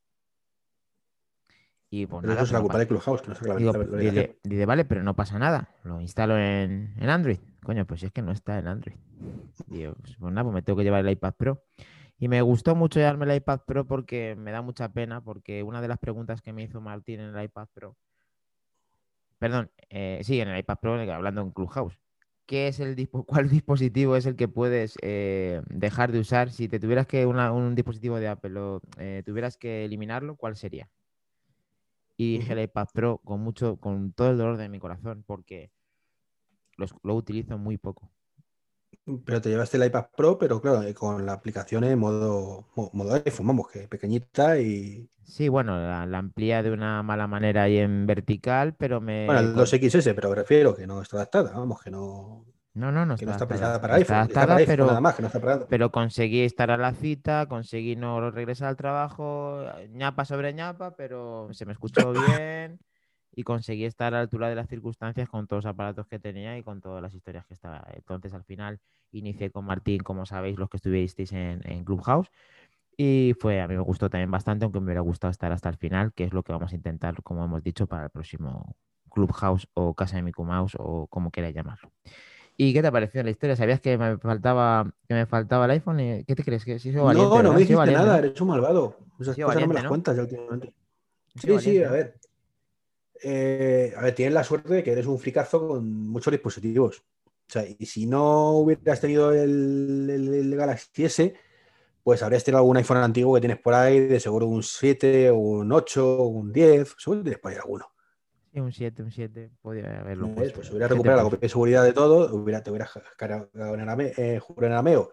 Y 1.90 2.08
pues 2.08 2.26
eso 2.26 2.44
es 2.44 2.52
la 2.52 2.62
culpa 2.62 2.80
de 2.80 2.88
Clubhouse, 2.88 3.22
que 3.22 3.28
no 3.30 3.36
sé 3.36 3.98
dice, 3.98 4.40
dice, 4.44 4.66
vale, 4.66 4.86
pero 4.86 5.04
no 5.04 5.16
pasa 5.16 5.38
nada, 5.38 5.70
lo 5.84 6.02
instalo 6.02 6.38
en, 6.38 6.94
en 6.98 7.10
Android. 7.10 7.40
Coño, 7.64 7.86
pues 7.86 8.04
es 8.04 8.12
que 8.12 8.22
no 8.22 8.32
está 8.32 8.58
en 8.60 8.68
Android. 8.68 8.96
Digo, 9.68 9.94
pues, 10.02 10.16
pues, 10.18 10.34
nada, 10.34 10.44
pues 10.44 10.54
me 10.54 10.62
tengo 10.62 10.78
que 10.78 10.84
llevar 10.84 11.06
el 11.06 11.12
iPad 11.12 11.34
Pro. 11.36 11.64
Y 12.18 12.28
me 12.28 12.42
gustó 12.42 12.76
mucho 12.76 13.00
llevarme 13.00 13.26
el 13.26 13.38
iPad 13.38 13.62
Pro 13.66 13.86
porque 13.86 14.36
me 14.36 14.52
da 14.52 14.62
mucha 14.62 14.90
pena, 14.90 15.22
porque 15.22 15.64
una 15.64 15.82
de 15.82 15.88
las 15.88 16.00
preguntas 16.00 16.42
que 16.42 16.54
me 16.54 16.64
hizo 16.64 16.80
Martín 16.80 17.20
en 17.20 17.36
el 17.36 17.44
iPad 17.44 17.68
Pro, 17.74 17.98
perdón, 19.40 19.72
eh, 19.90 20.22
sí, 20.24 20.40
en 20.40 20.50
el 20.50 20.60
iPad 20.60 20.78
Pro, 20.80 20.94
hablando 20.94 21.42
en 21.42 21.52
Clubhouse, 21.52 22.00
¿qué 22.46 22.68
es 22.68 22.80
el 22.80 22.96
¿cuál 23.28 23.50
dispositivo 23.50 24.16
es 24.16 24.26
el 24.26 24.36
que 24.36 24.48
puedes 24.48 24.98
eh, 25.02 25.62
dejar 25.70 26.12
de 26.12 26.20
usar? 26.20 26.52
Si 26.52 26.68
te 26.68 26.80
tuvieras 26.80 27.08
que 27.08 27.26
un 27.26 27.76
dispositivo 27.76 28.20
de 28.20 28.28
Apple 28.28 28.60
o 28.60 28.82
eh, 28.98 29.24
tuvieras 29.26 29.58
que 29.58 29.86
eliminarlo, 29.86 30.36
¿cuál 30.36 30.56
sería? 30.56 30.90
Y 32.18 32.38
dije 32.40 32.54
el 32.54 32.62
iPad 32.62 32.88
Pro 32.94 33.18
con 33.24 33.42
mucho, 33.42 33.78
con 33.78 34.14
todo 34.14 34.32
el 34.32 34.38
dolor 34.38 34.58
de 34.58 34.70
mi 34.70 34.80
corazón, 34.80 35.24
porque 35.28 35.72
lo 37.04 37.16
utilizo 37.16 37.58
muy 37.58 37.78
poco. 37.78 38.15
Pero 39.26 39.42
te 39.42 39.50
llevaste 39.50 39.78
el 39.78 39.86
iPad 39.86 40.06
Pro, 40.16 40.38
pero 40.38 40.62
claro, 40.62 40.84
eh, 40.84 40.94
con 40.94 41.26
la 41.26 41.34
aplicación 41.34 41.84
en 41.84 42.00
modo, 42.00 42.68
modo 42.76 43.14
iPhone, 43.14 43.48
vamos, 43.48 43.70
que 43.70 43.88
pequeñita 43.88 44.60
y. 44.60 45.10
Sí, 45.24 45.50
bueno, 45.50 45.78
la, 45.78 46.18
amplía 46.18 46.62
de 46.62 46.72
una 46.72 47.02
mala 47.02 47.28
manera 47.28 47.64
ahí 47.64 47.78
en 47.78 48.06
vertical, 48.06 48.76
pero 48.78 49.02
me. 49.02 49.26
Bueno, 49.26 49.42
el 49.42 49.56
2XS, 49.56 50.14
pero 50.14 50.34
refiero 50.34 50.76
que 50.76 50.86
no 50.86 51.02
está 51.02 51.18
adaptada, 51.18 51.52
vamos, 51.52 51.82
que 51.82 51.92
no. 51.92 52.46
No, 52.74 52.92
no, 52.92 53.06
no 53.06 53.14
está, 53.14 53.26
no 53.26 53.32
está 53.32 53.48
pensada 53.48 53.80
para 53.80 53.96
iPhone. 53.96 54.18
Adaptada, 54.18 54.58
pero, 54.66 54.86
nada 54.86 55.00
más, 55.00 55.16
que 55.16 55.22
no 55.22 55.28
está 55.28 55.40
para... 55.40 55.66
pero 55.66 55.92
conseguí 55.92 56.42
estar 56.42 56.72
a 56.72 56.78
la 56.78 56.92
cita, 56.92 57.46
conseguí 57.48 57.96
no 57.96 58.30
regresar 58.32 58.68
al 58.68 58.76
trabajo, 58.76 59.64
ñapa 59.92 60.26
sobre 60.26 60.54
ñapa, 60.54 60.96
pero 60.98 61.48
se 61.54 61.66
me 61.66 61.72
escuchó 61.72 62.12
bien 62.36 62.80
y 63.36 63.44
conseguí 63.44 63.86
estar 63.86 64.14
a 64.14 64.18
la 64.18 64.22
altura 64.22 64.50
de 64.50 64.56
las 64.56 64.68
circunstancias 64.70 65.30
con 65.30 65.48
todos 65.48 65.66
los 65.66 65.70
aparatos 65.72 66.08
que 66.08 66.20
tenía 66.20 66.58
y 66.58 66.64
con 66.64 66.82
todas 66.82 67.02
las 67.02 67.14
historias 67.14 67.46
que 67.46 67.54
estaba. 67.54 67.86
Entonces, 67.94 68.34
al 68.34 68.44
final, 68.44 68.80
inicié 69.12 69.52
con 69.52 69.66
Martín, 69.66 70.00
como 70.00 70.26
sabéis, 70.26 70.58
los 70.58 70.70
que 70.70 70.78
estuvisteis 70.78 71.34
en, 71.34 71.62
en 71.66 71.84
Clubhouse. 71.84 72.32
Y 72.98 73.34
fue, 73.40 73.60
a 73.60 73.68
mí 73.68 73.76
me 73.76 73.82
gustó 73.82 74.10
también 74.10 74.32
bastante, 74.32 74.64
aunque 74.64 74.80
me 74.80 74.86
hubiera 74.86 75.02
gustado 75.02 75.32
estar 75.32 75.52
hasta 75.52 75.68
el 75.68 75.76
final, 75.76 76.14
que 76.14 76.24
es 76.24 76.34
lo 76.34 76.44
que 76.44 76.54
vamos 76.54 76.72
a 76.72 76.76
intentar, 76.76 77.22
como 77.24 77.44
hemos 77.44 77.62
dicho, 77.62 77.88
para 77.88 78.06
el 78.06 78.10
próximo 78.10 78.76
Clubhouse 79.12 79.68
o 79.74 79.94
Casa 79.94 80.16
de 80.16 80.24
Mickey 80.24 80.46
Mouse 80.46 80.76
o 80.80 81.08
como 81.08 81.30
queráis 81.30 81.56
llamarlo. 81.56 81.92
¿Y 82.58 82.74
qué 82.74 82.82
te 82.82 82.90
pareció 82.90 83.22
la 83.22 83.32
historia? 83.32 83.58
¿Sabías 83.58 83.82
que 83.82 83.98
me 83.98 84.18
faltaba, 84.18 84.90
que 85.10 85.14
me 85.14 85.26
faltaba 85.26 85.66
el 85.66 85.72
iPhone? 85.72 85.98
¿Qué 86.26 86.36
te 86.36 86.44
crees? 86.44 86.64
¿Que 86.64 86.80
si 86.80 86.92
no, 86.92 87.14
no 87.14 87.54
me 87.54 87.60
dijiste 87.60 87.92
nada, 87.92 88.20
eres 88.20 88.40
un 88.40 88.48
malvado. 88.48 88.98
Esas 89.20 89.36
cosas 89.38 89.62
no 89.62 89.68
me 89.68 89.74
las 89.74 89.86
cuentas 89.86 90.16
ya 90.16 90.24
últimamente. 90.24 90.74
Sí, 91.36 91.60
sí, 91.60 91.84
a 91.84 91.92
ver. 91.92 92.18
Eh, 93.24 93.94
a 93.96 94.02
ver, 94.02 94.16
tienes 94.16 94.34
la 94.34 94.44
suerte 94.44 94.74
de 94.74 94.84
que 94.84 94.92
eres 94.92 95.06
un 95.06 95.20
fricazo 95.20 95.68
con 95.68 96.08
muchos 96.08 96.32
dispositivos. 96.32 97.04
O 97.48 97.52
sea, 97.52 97.64
y 97.66 97.86
si 97.86 98.06
no 98.08 98.52
hubieras 98.52 99.00
tenido 99.00 99.32
el, 99.32 100.54
Galaxy 100.56 101.06
S, 101.06 101.36
pues 102.04 102.24
habrías 102.24 102.44
tenido 102.44 102.60
algún 102.60 102.78
iPhone 102.78 102.98
antiguo 102.98 103.36
que 103.36 103.42
tienes 103.42 103.60
por 103.60 103.74
ahí, 103.74 104.00
de 104.00 104.20
seguro 104.20 104.48
un 104.48 104.64
7, 104.64 105.32
un 105.32 105.72
8, 105.72 106.24
un 106.24 106.52
10, 106.52 106.96
seguro 106.98 107.22
tienes 107.22 107.40
por 107.40 107.52
ahí 107.52 107.58
alguno. 107.58 107.92
Sí, 108.52 108.60
un 108.60 108.72
7, 108.72 109.04
un 109.04 109.12
7, 109.12 109.52
podría 109.62 110.00
haberlo. 110.00 110.34
Puesto. 110.34 110.56
Pues 110.56 110.70
hubieras 110.72 110.90
recuperado 110.90 111.18
la 111.18 111.24
copia 111.24 111.40
de 111.40 111.50
seguridad 111.50 111.84
de 111.84 111.94
todo, 111.94 112.36
hubiera, 112.36 112.64
te 112.64 112.72
hubieras 112.72 112.92
cargado 113.18 113.50
en 113.54 114.12
eh, 114.18 114.42
Arameo 114.58 115.12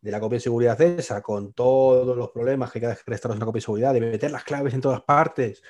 de 0.00 0.12
la 0.12 0.20
copia 0.20 0.36
de 0.36 0.40
seguridad 0.40 0.80
esa, 0.80 1.20
con 1.20 1.52
todos 1.52 2.16
los 2.16 2.30
problemas 2.30 2.70
que 2.70 2.80
cada 2.80 2.94
vez 2.94 3.02
que 3.02 3.28
una 3.28 3.44
copia 3.44 3.58
de 3.58 3.60
seguridad, 3.60 3.92
de 3.92 4.00
meter 4.00 4.30
las 4.30 4.44
claves 4.44 4.72
en 4.72 4.80
todas 4.80 5.00
partes, 5.02 5.62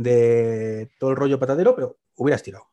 de 0.00 0.90
todo 0.98 1.10
el 1.10 1.16
rollo 1.16 1.38
patadero, 1.38 1.74
pero 1.74 1.98
hubieras 2.16 2.42
tirado. 2.42 2.64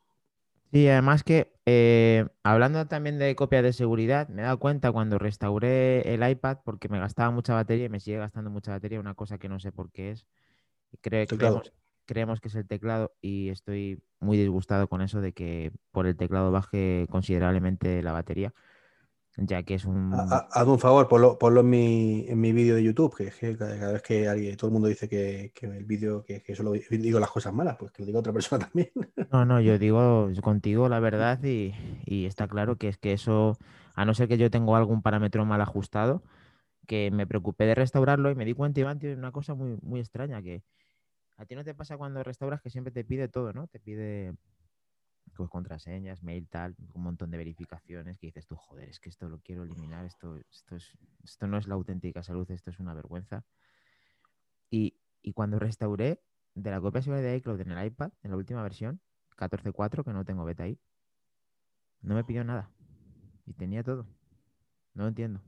Sí, 0.72 0.88
además 0.88 1.24
que 1.24 1.54
eh, 1.66 2.26
hablando 2.44 2.88
también 2.88 3.20
de 3.20 3.36
copias 3.36 3.64
de 3.64 3.74
seguridad, 3.74 4.30
me 4.30 4.42
he 4.42 4.46
dado 4.46 4.60
cuenta 4.60 4.92
cuando 4.92 5.18
restauré 5.18 6.14
el 6.14 6.28
iPad 6.28 6.60
porque 6.64 6.88
me 6.88 7.00
gastaba 7.00 7.32
mucha 7.32 7.54
batería 7.54 7.86
y 7.86 7.90
me 7.90 8.00
sigue 8.00 8.18
gastando 8.18 8.50
mucha 8.50 8.72
batería, 8.72 9.00
una 9.00 9.14
cosa 9.14 9.38
que 9.38 9.50
no 9.50 9.60
sé 9.60 9.72
por 9.72 9.92
qué 9.92 10.12
es. 10.12 10.26
creemos, 11.02 11.74
creemos, 12.06 12.40
que 12.40 12.48
es 12.48 12.56
el 12.56 12.68
teclado 12.68 13.14
y 13.22 13.50
estoy 13.50 14.02
muy 14.20 14.38
disgustado 14.38 14.88
con 14.88 15.02
eso 15.02 15.20
de 15.20 15.34
que 15.34 15.72
por 15.92 16.08
el 16.08 16.16
teclado 16.16 16.52
baje 16.52 17.08
considerablemente 17.10 18.02
la 18.04 18.14
batería 18.14 18.54
ya 19.38 19.62
que 19.64 19.76
es 19.76 19.86
un... 19.86 20.12
Haz 20.14 20.68
un 20.68 20.80
favor, 20.80 21.08
ponlo, 21.08 21.62
en 21.62 21.70
mi, 21.70 22.26
en 22.28 22.42
mi 22.42 22.52
vídeo 22.52 22.76
de 22.76 22.84
YouTube, 22.84 23.16
que, 23.16 23.56
cada, 23.56 23.94
vez 23.94 24.02
que 24.02 24.28
alguien, 24.28 24.58
todo 24.58 24.70
el 24.70 24.74
mundo 24.74 24.88
dice 24.88 25.08
que, 25.08 25.54
el 25.62 25.86
vídeo, 25.86 26.24
que, 26.24 26.56
solo 26.56 26.72
digo 26.72 27.20
las 27.20 27.30
cosas 27.30 27.54
malas, 27.54 27.78
pues 27.78 27.92
que 27.92 28.02
lo 28.02 28.08
diga 28.08 28.20
otra 28.20 28.34
persona 28.34 28.66
también. 28.72 28.90
No, 29.32 29.46
no, 29.46 29.62
yo 29.62 29.78
digo 29.78 30.30
contigo 30.42 30.90
la 30.90 31.00
verdad 31.00 31.44
y, 31.44 31.74
está 32.26 32.48
claro 32.48 32.78
que 32.78 32.88
es 32.88 32.98
que 32.98 33.14
eso, 33.14 33.58
a 33.94 34.06
no 34.06 34.14
ser 34.14 34.28
que 34.28 34.38
yo 34.38 34.50
tengo 34.50 34.76
algún 34.76 35.02
parámetro 35.02 35.46
mal 35.46 35.62
ajustado, 35.62 36.24
que 36.88 37.12
me 37.12 37.28
preocupé 37.28 37.66
de 37.66 37.76
restaurarlo 37.76 38.32
y 38.32 38.36
me 38.36 38.46
di 38.46 38.54
cuenta, 38.54 38.80
Iván, 38.80 38.98
de 38.98 39.14
una 39.14 39.32
cosa 39.32 39.54
muy, 39.54 39.78
muy 39.84 40.00
extraña, 40.00 40.42
que 40.42 40.64
a 41.38 41.46
ti 41.46 41.54
no 41.54 41.64
te 41.64 41.76
pasa 41.76 41.98
cuando 41.98 42.24
restauras 42.24 42.62
que 42.62 42.72
siempre 42.72 42.92
te 42.92 43.04
pide 43.04 43.28
todo, 43.28 43.54
¿no? 43.54 43.68
Te 43.68 43.80
pide 43.80 44.34
pues, 45.38 45.50
contraseñas, 45.50 46.24
mail, 46.24 46.48
tal, 46.48 46.76
un 46.94 47.04
montón 47.04 47.32
de 47.32 47.38
verificaciones 47.38 48.18
que 48.18 48.28
dices 48.28 48.46
tú, 48.46 48.56
joder, 48.56 48.90
es 48.90 49.00
que 49.00 49.10
esto 49.10 49.30
lo 49.30 49.40
quiero 49.40 49.64
eliminar, 49.64 50.06
esto, 50.06 50.38
esto, 50.52 50.76
es, 50.76 50.98
esto 51.24 51.48
no 51.48 51.58
es 51.58 51.68
la 51.68 51.76
auténtica 51.76 52.24
salud, 52.24 52.50
esto 52.52 52.70
es 52.70 52.80
una 52.80 52.94
vergüenza. 52.94 53.46
Y, 54.70 54.98
cuando 55.36 55.60
restauré 55.60 56.22
de 56.56 56.72
la 56.72 56.80
copia 56.80 57.02
de 57.02 57.36
iCloud 57.36 57.60
en 57.60 57.72
el 57.72 57.86
iPad, 57.86 58.12
en 58.24 58.32
la 58.32 58.38
última 58.38 58.64
versión, 58.64 59.02
14.4, 59.38 60.04
que 60.06 60.14
no 60.14 60.24
tengo 60.24 60.46
beta 60.46 60.64
ahí, 60.64 60.80
no 62.02 62.16
me 62.16 62.24
pidió 62.24 62.44
nada. 62.44 62.72
Y 63.46 63.54
tenía 63.54 63.84
todo. 63.84 64.08
No 64.94 65.04
lo 65.04 65.10
entiendo. 65.10 65.42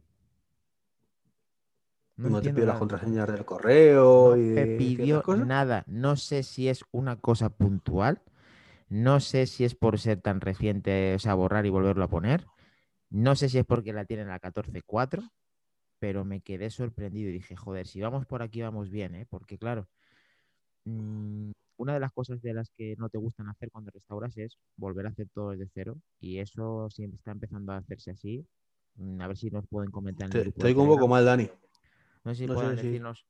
No, 2.17 2.41
te 2.41 2.54
pidió 2.54 2.65
las 2.65 2.78
contraseñas 2.78 3.28
del 3.32 3.45
correo. 3.45 4.36
No 4.36 4.38
me 4.38 4.65
pidió 4.65 5.23
nada. 5.45 5.86
No 5.88 6.17
sé 6.17 6.43
si 6.43 6.67
es 6.67 6.84
una 6.91 7.15
cosa 7.15 7.49
puntual 7.49 8.21
no 8.89 9.19
sé 9.19 9.45
si 9.45 9.63
es 9.63 9.75
por 9.75 9.99
ser 9.99 10.19
tan 10.19 10.41
reciente, 10.41 11.15
o 11.15 11.19
sea, 11.19 11.36
borrar 11.36 11.65
y 11.65 11.69
volverlo 11.69 12.04
a 12.04 12.10
poner. 12.10 12.45
No 13.10 13.36
sé 13.36 13.49
si 13.49 13.60
es 13.60 13.65
porque 13.65 13.93
la 13.93 14.06
tienen 14.06 14.28
la 14.28 14.39
14.4, 14.39 15.30
pero 15.99 16.25
me 16.25 16.41
quedé 16.41 16.69
sorprendido 16.69 17.30
y 17.30 17.34
dije, 17.34 17.56
joder, 17.56 17.88
si 17.88 18.02
vamos 18.02 18.25
por 18.25 18.41
aquí 18.41 18.62
vamos 18.62 18.89
bien, 18.89 19.15
¿eh? 19.15 19.25
Porque 19.30 19.58
claro, 19.58 19.88
mm, 20.86 21.52
una 21.78 21.93
de 21.93 21.99
las 21.99 22.12
cosas 22.12 22.41
de 22.41 22.54
las 22.54 22.71
que 22.71 22.95
no 22.97 23.10
te 23.10 23.17
gustan 23.17 23.47
hacer 23.47 23.71
cuando 23.71 23.91
restauras 23.91 24.36
es 24.38 24.58
volver 24.75 25.06
a 25.06 25.10
hacer 25.10 25.28
todo 25.34 25.52
desde 25.52 25.69
cero 25.73 25.97
y 26.19 26.39
eso 26.39 26.89
siempre 26.89 27.17
está 27.17 27.32
empezando 27.32 27.71
a 27.73 27.78
hacerse 27.78 28.12
así. 28.12 28.45
Mm, 28.95 29.21
a 29.21 29.28
ver 29.28 29.38
si 29.38 29.52
nos 29.52 29.67
pueden 29.67 29.91
comentar 29.91 30.30
en 30.30 30.36
el 30.36 30.43
grupo. 30.43 30.58
Estoy 30.58 30.73
un 30.73 30.88
poco 30.88 31.08
mal, 31.08 31.25
Dani. 31.25 31.49
No 32.23 32.34
sé 32.34 32.47
si 32.47 32.47
pueden 32.47 32.75
decirnos 32.75 33.25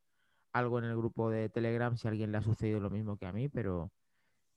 algo 0.51 0.79
en 0.79 0.85
el 0.85 0.95
grupo 0.97 1.29
de 1.29 1.49
Telegram 1.49 1.95
si 1.95 2.07
a 2.07 2.11
alguien 2.11 2.31
le 2.31 2.37
ha 2.37 2.41
sucedido 2.41 2.79
lo 2.79 2.89
mismo 2.89 3.17
que 3.17 3.27
a 3.27 3.31
mí, 3.31 3.49
pero 3.49 3.91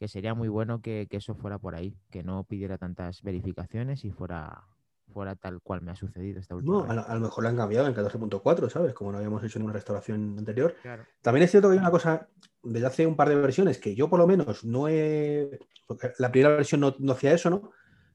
que 0.02 0.08
sería 0.08 0.34
muy 0.34 0.48
bueno 0.48 0.82
que, 0.82 1.06
que 1.08 1.18
eso 1.18 1.36
fuera 1.36 1.60
por 1.60 1.76
ahí, 1.76 1.96
que 2.10 2.24
no 2.24 2.42
pidiera 2.42 2.76
tantas 2.76 3.22
verificaciones 3.22 4.04
y 4.04 4.10
fuera 4.10 4.64
fuera 5.12 5.36
tal 5.36 5.60
cual 5.60 5.80
me 5.80 5.92
ha 5.92 5.94
sucedido 5.94 6.40
esta 6.40 6.56
última. 6.56 6.92
No, 6.92 7.04
a, 7.06 7.14
lo 7.14 7.20
mejor 7.20 7.44
lo 7.44 7.50
han 7.50 7.56
cambiado 7.56 7.86
en 7.86 7.94
14.4, 7.94 8.68
¿sabes? 8.68 8.94
Como 8.94 9.12
lo 9.12 9.18
habíamos 9.18 9.44
hecho 9.44 9.60
en 9.60 9.64
una 9.66 9.74
restauración 9.74 10.34
anterior. 10.36 10.74
También 11.20 11.44
es 11.44 11.52
cierto 11.52 11.68
que 11.68 11.74
hay 11.74 11.78
una 11.78 11.92
cosa 11.92 12.26
desde 12.64 12.84
hace 12.84 13.06
un 13.06 13.14
par 13.14 13.28
de 13.28 13.36
versiones 13.36 13.78
que 13.78 13.94
yo 13.94 14.10
por 14.10 14.18
lo 14.18 14.26
menos 14.26 14.64
no 14.64 14.88
he... 14.88 15.60
la 16.18 16.32
primera 16.32 16.56
versión 16.56 16.80
no, 16.80 17.12
hacía 17.12 17.32
eso, 17.32 17.48
¿no? 17.48 17.70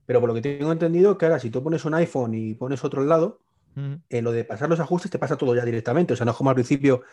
Pero 0.06 0.20
por 0.20 0.28
lo 0.28 0.36
que 0.36 0.42
tengo 0.42 0.74
entendido, 0.74 1.18
que 1.18 1.26
ahora 1.26 1.40
si 1.40 1.50
tú 1.50 1.64
pones 1.64 1.86
un 1.86 1.94
iPhone 1.94 2.34
y 2.34 2.54
pones 2.56 2.84
otro 2.84 3.02
al 3.02 3.08
lado, 3.08 3.40
en 3.76 4.24
lo 4.26 4.34
de 4.34 4.44
pasar 4.44 4.68
los 4.68 4.82
ajustes 4.82 5.10
te 5.10 5.20
pasa 5.20 5.38
todo 5.38 5.56
ya 5.56 5.64
directamente. 5.64 6.12
O 6.12 6.18
sea, 6.18 6.26
no 6.26 6.32
es 6.32 6.38
como 6.38 6.50
al 6.50 6.56
principio 6.56 7.04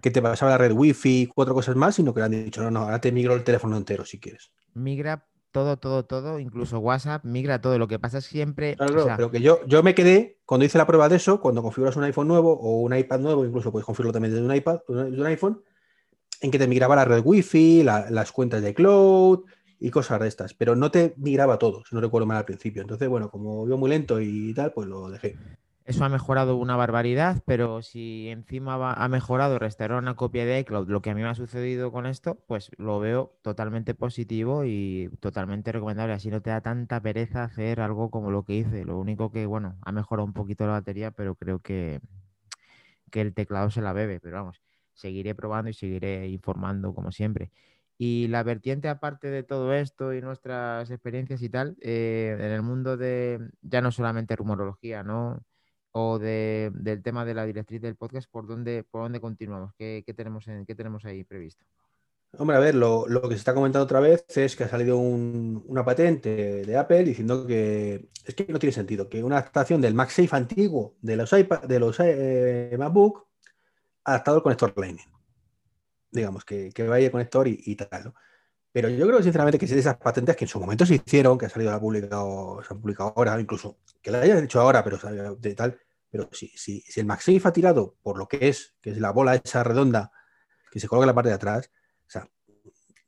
que 0.00 0.10
te 0.10 0.22
pasaba 0.22 0.52
la 0.52 0.58
red 0.58 0.72
Wi-Fi 0.72 1.30
cuatro 1.34 1.54
cosas 1.54 1.76
más, 1.76 1.94
sino 1.94 2.12
que 2.12 2.20
le 2.20 2.26
han 2.26 2.44
dicho, 2.44 2.62
no, 2.62 2.70
no, 2.70 2.80
ahora 2.80 3.00
te 3.00 3.12
migro 3.12 3.34
el 3.34 3.44
teléfono 3.44 3.76
entero 3.76 4.04
si 4.04 4.18
quieres. 4.18 4.52
Migra 4.74 5.26
todo, 5.54 5.76
todo, 5.76 6.04
todo, 6.04 6.40
incluso 6.40 6.80
WhatsApp, 6.80 7.24
migra 7.24 7.60
todo. 7.60 7.78
Lo 7.78 7.86
que 7.86 8.00
pasa 8.00 8.20
siempre. 8.20 8.74
Claro, 8.74 9.06
pero 9.16 9.30
que 9.30 9.40
yo, 9.40 9.64
yo 9.66 9.84
me 9.84 9.94
quedé, 9.94 10.40
cuando 10.44 10.66
hice 10.66 10.78
la 10.78 10.86
prueba 10.86 11.08
de 11.08 11.16
eso, 11.16 11.40
cuando 11.40 11.62
configuras 11.62 11.94
un 11.96 12.02
iPhone 12.02 12.26
nuevo 12.26 12.52
o 12.52 12.80
un 12.80 12.94
iPad 12.94 13.20
nuevo, 13.20 13.44
incluso 13.44 13.70
puedes 13.70 13.86
configurarlo 13.86 14.14
también 14.14 14.34
desde 14.34 14.44
un 14.44 14.54
iPad, 14.54 14.80
desde 14.88 15.20
un 15.20 15.26
iPhone, 15.26 15.62
en 16.40 16.50
que 16.50 16.58
te 16.58 16.66
migraba 16.66 16.96
la 16.96 17.04
red 17.04 17.22
Wi-Fi, 17.24 17.84
las 17.84 18.32
cuentas 18.32 18.62
de 18.62 18.74
cloud 18.74 19.44
y 19.78 19.90
cosas 19.90 20.18
de 20.20 20.26
estas, 20.26 20.54
pero 20.54 20.74
no 20.74 20.90
te 20.90 21.14
migraba 21.18 21.56
todo, 21.56 21.84
si 21.88 21.94
no 21.94 22.00
recuerdo 22.00 22.26
mal 22.26 22.38
al 22.38 22.44
principio. 22.44 22.82
Entonces, 22.82 23.08
bueno, 23.08 23.30
como 23.30 23.64
vio 23.64 23.78
muy 23.78 23.90
lento 23.90 24.20
y 24.20 24.52
tal, 24.54 24.72
pues 24.72 24.88
lo 24.88 25.08
dejé. 25.08 25.36
Eso 25.84 26.02
ha 26.02 26.08
mejorado 26.08 26.56
una 26.56 26.76
barbaridad, 26.76 27.42
pero 27.44 27.82
si 27.82 28.28
encima 28.30 28.94
ha 28.94 29.08
mejorado 29.08 29.58
restaurar 29.58 29.98
una 29.98 30.16
copia 30.16 30.46
de 30.46 30.60
iCloud, 30.60 30.88
lo 30.88 31.02
que 31.02 31.10
a 31.10 31.14
mí 31.14 31.20
me 31.20 31.28
ha 31.28 31.34
sucedido 31.34 31.92
con 31.92 32.06
esto, 32.06 32.36
pues 32.46 32.70
lo 32.78 33.00
veo 33.00 33.38
totalmente 33.42 33.94
positivo 33.94 34.64
y 34.64 35.10
totalmente 35.20 35.72
recomendable. 35.72 36.14
Así 36.14 36.30
no 36.30 36.40
te 36.40 36.48
da 36.48 36.62
tanta 36.62 37.02
pereza 37.02 37.44
hacer 37.44 37.80
algo 37.80 38.10
como 38.10 38.30
lo 38.30 38.44
que 38.44 38.54
hice. 38.54 38.84
Lo 38.86 38.98
único 38.98 39.30
que, 39.30 39.44
bueno, 39.44 39.76
ha 39.82 39.92
mejorado 39.92 40.24
un 40.24 40.32
poquito 40.32 40.64
la 40.66 40.72
batería, 40.72 41.10
pero 41.10 41.34
creo 41.34 41.58
que, 41.60 42.00
que 43.10 43.20
el 43.20 43.34
teclado 43.34 43.70
se 43.70 43.82
la 43.82 43.92
bebe. 43.92 44.20
Pero 44.20 44.36
vamos, 44.36 44.62
seguiré 44.94 45.34
probando 45.34 45.70
y 45.70 45.74
seguiré 45.74 46.28
informando 46.28 46.94
como 46.94 47.12
siempre. 47.12 47.50
Y 47.98 48.28
la 48.28 48.42
vertiente 48.42 48.88
aparte 48.88 49.28
de 49.30 49.42
todo 49.44 49.72
esto 49.74 50.14
y 50.14 50.20
nuestras 50.20 50.90
experiencias 50.90 51.42
y 51.42 51.48
tal, 51.50 51.76
eh, 51.80 52.36
en 52.38 52.52
el 52.52 52.62
mundo 52.62 52.96
de 52.96 53.38
ya 53.62 53.80
no 53.82 53.92
solamente 53.92 54.34
rumorología, 54.36 55.02
¿no? 55.04 55.44
O 55.96 56.18
de, 56.18 56.72
del 56.74 57.02
tema 57.02 57.24
de 57.24 57.34
la 57.34 57.46
directriz 57.46 57.80
del 57.80 57.94
podcast, 57.94 58.28
¿por 58.28 58.48
dónde, 58.48 58.82
por 58.82 59.02
dónde 59.02 59.20
continuamos? 59.20 59.72
¿Qué, 59.78 60.04
tenemos 60.16 60.48
en, 60.48 60.66
¿Qué 60.66 60.74
tenemos 60.74 61.04
ahí 61.04 61.22
previsto? 61.22 61.64
Hombre, 62.36 62.56
a 62.56 62.60
ver, 62.60 62.74
lo, 62.74 63.06
que 63.22 63.28
se 63.28 63.34
está 63.36 63.54
comentando 63.54 63.84
otra 63.84 64.00
vez 64.00 64.24
es 64.36 64.56
que 64.56 64.64
ha 64.64 64.68
salido 64.68 64.98
una 64.98 65.84
patente 65.84 66.64
de 66.64 66.76
Apple 66.76 67.04
diciendo 67.04 67.46
que 67.46 68.08
es 68.24 68.34
que 68.34 68.44
no 68.48 68.58
tiene 68.58 68.72
sentido, 68.72 69.08
que 69.08 69.22
una 69.22 69.38
adaptación 69.38 69.80
del 69.80 69.94
MagSafe 69.94 70.34
antiguo 70.34 70.96
de 71.00 71.14
los, 71.14 71.32
iPad, 71.32 71.62
de 71.62 71.78
los 71.78 71.96
eh, 72.00 72.74
MacBook 72.76 73.28
adaptado 74.02 74.38
al 74.38 74.42
conector 74.42 74.74
Lightning. 74.76 75.06
Digamos, 76.10 76.44
que, 76.44 76.70
que 76.70 76.82
vaya 76.88 77.06
el 77.06 77.12
conector 77.12 77.46
y, 77.46 77.76
tal, 77.76 78.12
Pero 78.72 78.88
yo 78.88 79.06
creo 79.06 79.22
sinceramente 79.22 79.60
que 79.60 79.68
si 79.68 79.78
esas 79.78 79.98
patentes 79.98 80.36
que 80.36 80.44
en 80.44 80.48
su 80.48 80.58
momento 80.58 80.84
se 80.84 80.96
hicieron, 80.96 81.38
que 81.38 81.46
ha 81.46 81.48
salido 81.48 81.72
a 81.72 81.78
publicado, 81.78 82.60
se 82.66 82.74
han 82.74 82.80
publicado 82.80 83.12
ahora, 83.14 83.40
incluso 83.40 83.78
que 84.02 84.10
la 84.10 84.20
hayan 84.20 84.44
hecho 84.44 84.60
ahora, 84.60 84.82
pero 84.82 84.98
de 85.36 85.54
tal, 85.54 85.78
pero 86.14 86.28
si, 86.30 86.46
si, 86.54 86.80
si 86.82 87.00
el 87.00 87.06
MagSafe 87.06 87.40
ha 87.42 87.52
tirado 87.52 87.96
por 88.00 88.18
lo 88.18 88.28
que 88.28 88.48
es, 88.48 88.76
que 88.80 88.90
es 88.90 88.98
la 88.98 89.10
bola 89.10 89.34
esa 89.34 89.64
redonda 89.64 90.12
que 90.70 90.78
se 90.78 90.86
coloca 90.86 91.02
en 91.02 91.08
la 91.08 91.14
parte 91.14 91.30
de 91.30 91.34
atrás, 91.34 91.72
o 92.06 92.08
sea, 92.08 92.30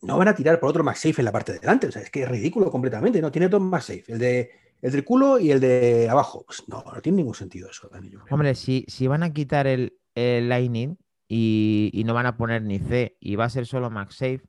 no 0.03 0.19
van 0.19 0.27
a 0.27 0.35
tirar 0.35 0.59
por 0.59 0.71
otro 0.71 0.83
MagSafe 0.83 1.21
en 1.21 1.25
la 1.25 1.31
parte 1.31 1.53
de 1.53 1.61
delante. 1.61 1.87
O 1.87 1.93
sea, 1.93 2.03
es 2.03 2.11
que 2.11 2.25
es 2.25 2.29
ridículo 2.29 2.69
completamente. 2.69 3.23
No 3.23 3.31
tiene 3.31 3.49
dos 3.49 3.63
MagSafe, 3.63 4.07
el 4.09 4.19
de 4.19 4.51
el 4.83 4.91
del 4.91 5.05
culo 5.05 5.39
y 5.39 5.53
el 5.53 5.61
de 5.61 6.09
abajo. 6.11 6.43
Pues 6.45 6.65
no, 6.67 6.83
no 6.83 7.01
tiene 7.01 7.19
ningún 7.19 7.37
sentido 7.37 7.71
eso, 7.71 7.89
Hombre, 8.29 8.57
si, 8.57 8.85
si 8.89 9.07
van 9.07 9.23
a 9.23 9.33
quitar 9.33 9.69
el, 9.69 9.97
Lightning 10.17 10.99
y, 11.29 11.93
y, 11.93 12.03
no 12.03 12.13
van 12.13 12.27
a 12.27 12.37
poner 12.37 12.63
ni 12.63 12.81
C 12.81 13.17
y 13.21 13.37
va 13.37 13.45
a 13.45 13.51
ser 13.51 13.67
solo 13.67 13.89
MagSafe. 13.89 14.43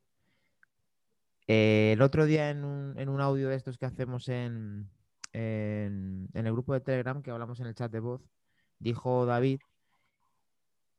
Eh, 1.46 1.92
el 1.94 2.02
otro 2.02 2.26
día 2.26 2.50
en 2.50 2.64
un, 2.64 2.98
en 2.98 3.08
un 3.08 3.22
audio 3.22 3.50
de 3.50 3.56
estos 3.56 3.78
que 3.78 3.86
hacemos 3.86 4.28
en, 4.30 4.90
en, 5.38 6.30
el 6.34 6.52
grupo 6.52 6.74
de 6.74 6.82
Telegram 6.82 7.22
que 7.22 7.32
hablamos 7.32 7.60
en 7.60 7.68
el 7.68 7.76
chat 7.76 7.92
de 7.92 8.00
voz, 8.00 8.22
dijo 8.80 9.26
David 9.26 9.60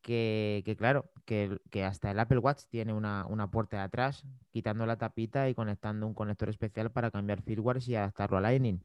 que, 0.03 0.75
claro, 0.79 1.11
que, 1.27 1.85
hasta 1.85 2.11
el 2.11 2.19
Apple 2.19 2.39
Watch 2.39 2.63
tiene 2.71 2.95
una, 2.95 3.51
puerta 3.51 3.77
de 3.77 3.83
atrás, 3.83 4.25
quitando 4.51 4.87
la 4.87 4.97
tapita 4.97 5.49
y 5.49 5.55
conectando 5.55 6.07
un 6.07 6.15
conector 6.15 6.49
especial 6.49 6.91
para 6.91 7.11
cambiar 7.11 7.43
firmware 7.43 7.83
y 7.87 7.95
adaptarlo 7.95 8.39
a 8.39 8.41
Lightning. 8.41 8.81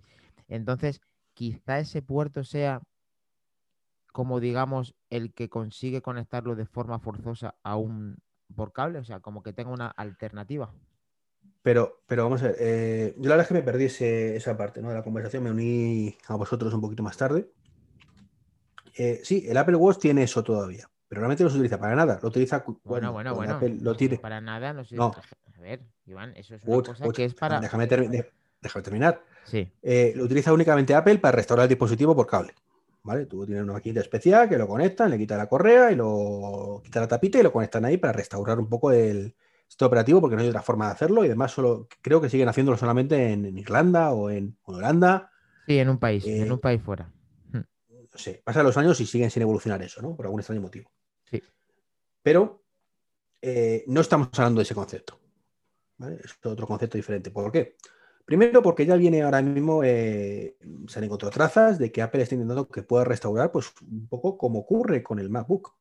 Entonces, 0.49 1.01
quizá 1.33 1.79
ese 1.79 2.01
puerto 2.01 2.43
sea 2.43 2.81
como 4.11 4.39
digamos 4.39 4.95
el 5.09 5.33
que 5.33 5.49
consigue 5.49 6.01
conectarlo 6.01 6.55
de 6.55 6.65
forma 6.65 6.99
forzosa 6.99 7.55
a 7.63 7.77
un 7.77 8.17
por 8.55 8.71
cable, 8.71 8.99
o 8.99 9.03
sea, 9.03 9.19
como 9.19 9.41
que 9.41 9.53
tenga 9.53 9.71
una 9.71 9.87
alternativa. 9.87 10.71
Pero, 11.63 12.03
pero 12.07 12.23
vamos 12.23 12.43
a 12.43 12.47
ver, 12.47 12.55
eh, 12.59 13.15
yo 13.17 13.29
la 13.29 13.35
verdad 13.35 13.43
es 13.43 13.47
que 13.47 13.53
me 13.53 13.63
perdí 13.63 13.85
esa 13.85 14.57
parte 14.57 14.81
¿no? 14.81 14.89
de 14.89 14.95
la 14.95 15.03
conversación, 15.03 15.43
me 15.43 15.51
uní 15.51 16.17
a 16.27 16.35
vosotros 16.35 16.73
un 16.73 16.81
poquito 16.81 17.01
más 17.01 17.17
tarde. 17.17 17.49
Eh, 18.95 19.21
sí, 19.23 19.45
el 19.47 19.57
Apple 19.57 19.75
Watch 19.75 19.99
tiene 19.99 20.23
eso 20.23 20.43
todavía, 20.43 20.89
pero 21.07 21.21
realmente 21.21 21.43
no 21.43 21.49
se 21.49 21.55
utiliza 21.55 21.79
para 21.79 21.95
nada. 21.95 22.19
Lo 22.21 22.29
utiliza 22.29 22.63
bueno, 22.83 23.11
bueno, 23.11 23.35
bueno. 23.35 23.59
lo 23.81 23.95
tiene. 23.95 24.17
Para 24.17 24.41
nada, 24.41 24.73
no 24.73 24.83
sé. 24.83 24.95
A 24.97 25.61
ver, 25.61 25.81
Iván, 26.05 26.33
eso 26.35 26.55
es 26.55 26.63
una 26.63 26.83
cosa 26.83 27.09
que 27.09 27.25
es 27.25 27.33
para. 27.33 27.59
Déjame, 27.59 27.87
terminar. 27.87 29.21
Sí. 29.45 29.69
Eh, 29.81 30.13
lo 30.15 30.25
utiliza 30.25 30.53
únicamente 30.53 30.93
Apple 30.93 31.17
para 31.17 31.35
restaurar 31.35 31.63
el 31.65 31.69
dispositivo 31.69 32.15
por 32.15 32.27
cable. 32.27 32.53
¿Vale? 33.03 33.25
Tú 33.25 33.45
tienes 33.45 33.63
una 33.63 33.73
maquinita 33.73 33.99
especial 33.99 34.47
que 34.47 34.57
lo 34.57 34.65
conectan, 34.65 35.09
le 35.09 35.17
quitan 35.17 35.37
la 35.37 35.49
correa 35.49 35.91
y 35.91 35.95
lo 35.95 36.81
quita 36.85 37.01
la 37.01 37.07
tapita 37.07 37.37
y 37.37 37.43
lo 37.43 37.51
conectan 37.51 37.83
ahí 37.83 37.97
para 37.97 38.13
restaurar 38.13 38.57
un 38.59 38.69
poco 38.69 38.93
el 38.93 39.35
sistema 39.67 39.87
operativo 39.87 40.21
porque 40.21 40.37
no 40.37 40.41
hay 40.41 40.47
otra 40.47 40.61
forma 40.61 40.85
de 40.85 40.93
hacerlo 40.93 41.23
y 41.25 41.27
además 41.27 41.51
solo 41.51 41.89
creo 42.01 42.21
que 42.21 42.29
siguen 42.29 42.47
haciéndolo 42.47 42.77
solamente 42.77 43.33
en, 43.33 43.57
Irlanda 43.57 44.11
o 44.13 44.29
en, 44.29 44.55
Holanda. 44.63 45.31
Sí, 45.67 45.79
en 45.79 45.89
un 45.89 45.97
país, 45.97 46.25
en 46.25 46.49
un 46.49 46.59
eh, 46.59 46.61
país 46.61 46.81
fuera 46.81 47.09
sé, 48.17 48.41
pasan 48.43 48.65
los 48.65 48.77
años 48.77 48.99
y 49.01 49.05
siguen 49.05 49.31
sin 49.31 49.41
evolucionar 49.41 49.81
eso, 49.81 50.01
¿no? 50.01 50.15
Por 50.15 50.25
algún 50.25 50.39
extraño 50.39 50.61
motivo. 50.61 50.91
Sí. 51.29 51.41
Pero 52.21 52.63
eh, 53.41 53.83
no 53.87 54.01
estamos 54.01 54.29
hablando 54.33 54.59
de 54.59 54.63
ese 54.63 54.75
concepto. 54.75 55.19
Es 56.23 56.37
otro 56.43 56.67
concepto 56.67 56.97
diferente. 56.97 57.31
¿Por 57.31 57.51
qué? 57.51 57.75
Primero, 58.25 58.61
porque 58.61 58.85
ya 58.85 58.95
viene 58.95 59.21
ahora 59.21 59.41
mismo, 59.41 59.83
eh, 59.83 60.57
se 60.87 60.99
han 60.99 61.05
encontrado 61.05 61.31
trazas 61.31 61.77
de 61.77 61.91
que 61.91 62.01
Apple 62.01 62.21
está 62.23 62.35
intentando 62.35 62.69
que 62.69 62.83
pueda 62.83 63.03
restaurar, 63.03 63.51
pues 63.51 63.73
un 63.81 64.07
poco 64.07 64.37
como 64.37 64.59
ocurre 64.59 65.03
con 65.03 65.19
el 65.19 65.29
MacBook. 65.29 65.75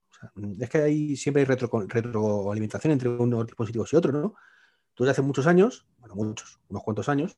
es 0.59 0.69
que 0.69 0.79
ahí 0.79 1.17
siempre 1.17 1.43
hay 1.43 1.47
retroalimentación 1.47 2.93
entre 2.93 3.09
unos 3.11 3.47
dispositivos 3.47 3.93
y 3.93 3.97
otros, 3.97 4.15
¿no? 4.15 4.35
Entonces, 4.91 5.13
hace 5.13 5.23
muchos 5.23 5.47
años, 5.47 5.87
bueno, 5.99 6.15
muchos, 6.17 6.61
unos 6.69 6.83
cuantos 6.83 7.09
años, 7.09 7.37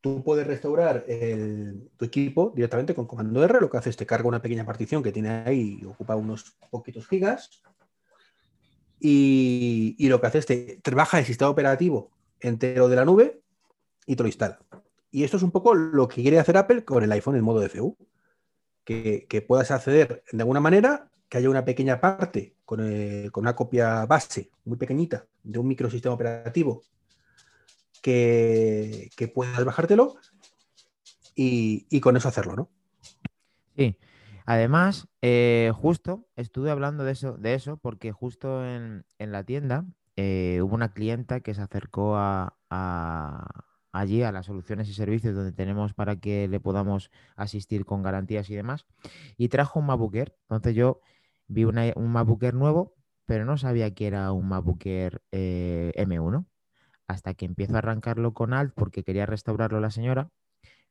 tú 0.00 0.22
puedes 0.22 0.46
restaurar 0.46 1.04
tu 1.96 2.04
equipo 2.04 2.52
directamente 2.54 2.94
con 2.94 3.06
comando 3.06 3.42
R. 3.42 3.60
Lo 3.60 3.70
que 3.70 3.78
hace 3.78 3.90
es 3.90 3.96
te 3.96 4.06
carga 4.06 4.28
una 4.28 4.42
pequeña 4.42 4.64
partición 4.64 5.02
que 5.02 5.12
tiene 5.12 5.30
ahí 5.30 5.78
y 5.80 5.84
ocupa 5.84 6.16
unos 6.16 6.56
poquitos 6.70 7.06
gigas. 7.08 7.62
Y, 8.98 9.96
lo 10.08 10.20
que 10.20 10.26
hace 10.26 10.38
es 10.38 10.46
te, 10.46 10.80
baja 10.92 11.18
el 11.18 11.24
sistema 11.24 11.50
operativo 11.50 12.10
entero 12.40 12.88
de 12.88 12.96
la 12.96 13.04
nube 13.04 13.42
y 14.06 14.16
te 14.16 14.22
lo 14.22 14.28
instala. 14.28 14.58
Y 15.10 15.24
esto 15.24 15.36
es 15.36 15.42
un 15.42 15.50
poco 15.50 15.74
lo 15.74 16.08
que 16.08 16.22
quiere 16.22 16.38
hacer 16.38 16.56
Apple 16.56 16.84
con 16.84 17.02
el 17.02 17.12
iPhone 17.12 17.36
en 17.36 17.44
modo 17.44 17.60
DFU. 17.60 17.96
Que, 18.84 19.44
puedas 19.46 19.72
acceder 19.72 20.22
de 20.30 20.42
alguna 20.42 20.60
manera, 20.60 21.10
que 21.28 21.38
haya 21.38 21.50
una 21.50 21.64
pequeña 21.64 22.00
parte 22.00 22.54
con, 22.64 22.78
con 23.32 23.42
una 23.42 23.56
copia 23.56 24.06
base 24.06 24.50
muy 24.64 24.76
pequeñita 24.76 25.26
de 25.42 25.58
un 25.58 25.66
microsistema 25.66 26.14
operativo 26.14 26.84
que, 28.06 29.32
puedas 29.34 29.64
bajártelo 29.64 30.14
y, 31.34 32.00
con 32.00 32.16
eso 32.16 32.28
hacerlo, 32.28 32.54
¿no? 32.54 32.70
Sí. 33.76 33.98
Además, 34.44 35.08
eh, 35.22 35.72
justo 35.74 36.28
estuve 36.36 36.70
hablando 36.70 37.02
de 37.02 37.12
eso, 37.12 37.32
de 37.32 37.54
eso 37.54 37.78
porque 37.78 38.12
justo 38.12 38.64
en, 38.64 39.04
la 39.18 39.42
tienda 39.42 39.84
eh, 40.14 40.60
hubo 40.62 40.76
una 40.76 40.92
clienta 40.92 41.40
que 41.40 41.52
se 41.52 41.62
acercó 41.62 42.14
a, 42.16 42.54
allí 43.90 44.22
a 44.22 44.30
las 44.30 44.46
soluciones 44.46 44.88
y 44.88 44.94
servicios 44.94 45.34
donde 45.34 45.50
tenemos 45.50 45.92
para 45.92 46.14
que 46.14 46.46
le 46.46 46.60
podamos 46.60 47.10
asistir 47.34 47.84
con 47.84 48.04
garantías 48.04 48.48
y 48.50 48.54
demás. 48.54 48.86
Y 49.36 49.48
trajo 49.48 49.80
un 49.80 49.86
MacBook 49.86 50.14
Air. 50.14 50.36
Entonces 50.42 50.76
yo 50.76 51.00
vi 51.48 51.64
un 51.64 52.12
MacBook 52.12 52.44
Air 52.44 52.54
nuevo, 52.54 52.94
pero 53.24 53.44
no 53.44 53.58
sabía 53.58 53.92
que 53.94 54.06
era 54.06 54.30
un 54.30 54.46
MacBook 54.48 54.86
Air 54.86 55.22
eh, 55.32 55.92
M1. 55.96 56.46
Hasta 57.06 57.34
que 57.34 57.44
empiezo 57.44 57.74
a 57.74 57.78
arrancarlo 57.78 58.34
con 58.34 58.52
Alt 58.52 58.74
porque 58.74 59.04
quería 59.04 59.26
restaurarlo 59.26 59.80
la 59.80 59.90
señora. 59.90 60.30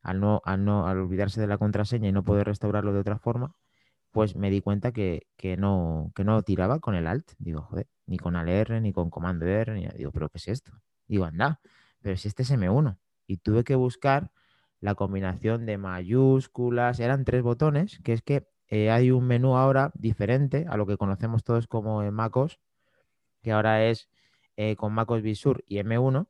Al, 0.02 0.20
no, 0.20 0.42
al, 0.46 0.64
no, 0.66 0.88
al 0.88 1.00
olvidarse 1.00 1.42
de 1.42 1.48
la 1.48 1.58
contraseña 1.58 2.10
y 2.10 2.12
no 2.12 2.24
poder 2.24 2.48
restaurarlo 2.48 2.94
de 2.94 3.00
otra 3.00 3.18
forma, 3.18 3.56
pues 4.12 4.36
me 4.36 4.50
di 4.50 4.62
cuenta 4.62 4.92
que, 4.92 5.28
no, 5.58 6.12
que 6.16 6.24
no 6.24 6.42
tiraba 6.44 6.80
con 6.80 6.96
el 6.96 7.08
Alt. 7.08 7.34
Digo, 7.38 7.64
joder, 7.64 7.88
ni 8.06 8.18
con 8.18 8.36
ALR, 8.36 8.82
ni 8.82 8.94
con 8.94 9.10
comando 9.10 9.46
R, 9.46 9.74
ni... 9.74 9.88
digo, 9.98 10.12
pero 10.12 10.30
¿qué 10.30 10.38
es 10.38 10.48
esto? 10.48 10.72
Digo, 11.08 11.26
anda, 11.26 11.60
pero 12.02 12.16
si 12.18 12.28
este 12.28 12.44
es 12.44 12.52
M1. 12.52 12.98
Y 13.28 13.38
tuve 13.38 13.64
que 13.64 13.76
buscar 13.76 14.32
la 14.80 14.96
combinación 14.96 15.66
de 15.66 15.78
mayúsculas, 15.78 17.00
eran 17.00 17.26
tres 17.26 17.42
botones, 17.42 18.00
que 18.04 18.14
es 18.14 18.22
que 18.22 18.48
eh, 18.68 18.92
hay 18.92 19.12
un 19.12 19.26
menú 19.26 19.58
ahora 19.58 19.92
diferente 19.96 20.66
a 20.70 20.78
lo 20.78 20.86
que 20.86 20.98
conocemos 20.98 21.44
todos 21.44 21.68
como 21.68 22.10
MacOS, 22.12 22.60
que 23.42 23.52
ahora 23.52 23.84
es 23.86 24.10
eh, 24.58 24.76
con 24.76 24.94
MacOS 24.94 25.22
Visur 25.22 25.64
y 25.68 25.78
M1, 25.78 26.28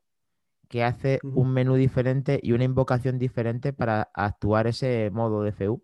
que 0.67 0.83
hace 0.83 1.19
un 1.23 1.51
menú 1.51 1.75
diferente 1.75 2.39
y 2.41 2.53
una 2.53 2.63
invocación 2.63 3.19
diferente 3.19 3.71
para 3.73 4.09
actuar 4.13 4.67
ese 4.67 5.09
modo 5.11 5.43
de 5.43 5.51
FU, 5.51 5.83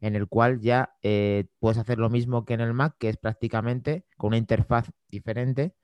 en 0.00 0.16
el 0.16 0.28
cual 0.28 0.60
ya 0.60 0.96
eh, 1.02 1.46
puedes 1.58 1.78
hacer 1.78 1.98
lo 1.98 2.08
mismo 2.10 2.44
que 2.44 2.54
en 2.54 2.60
el 2.60 2.72
Mac, 2.72 2.96
que 2.98 3.10
es 3.10 3.16
prácticamente 3.16 4.06
con 4.16 4.28
una 4.28 4.38
interfaz 4.38 4.90
diferente, 5.08 5.74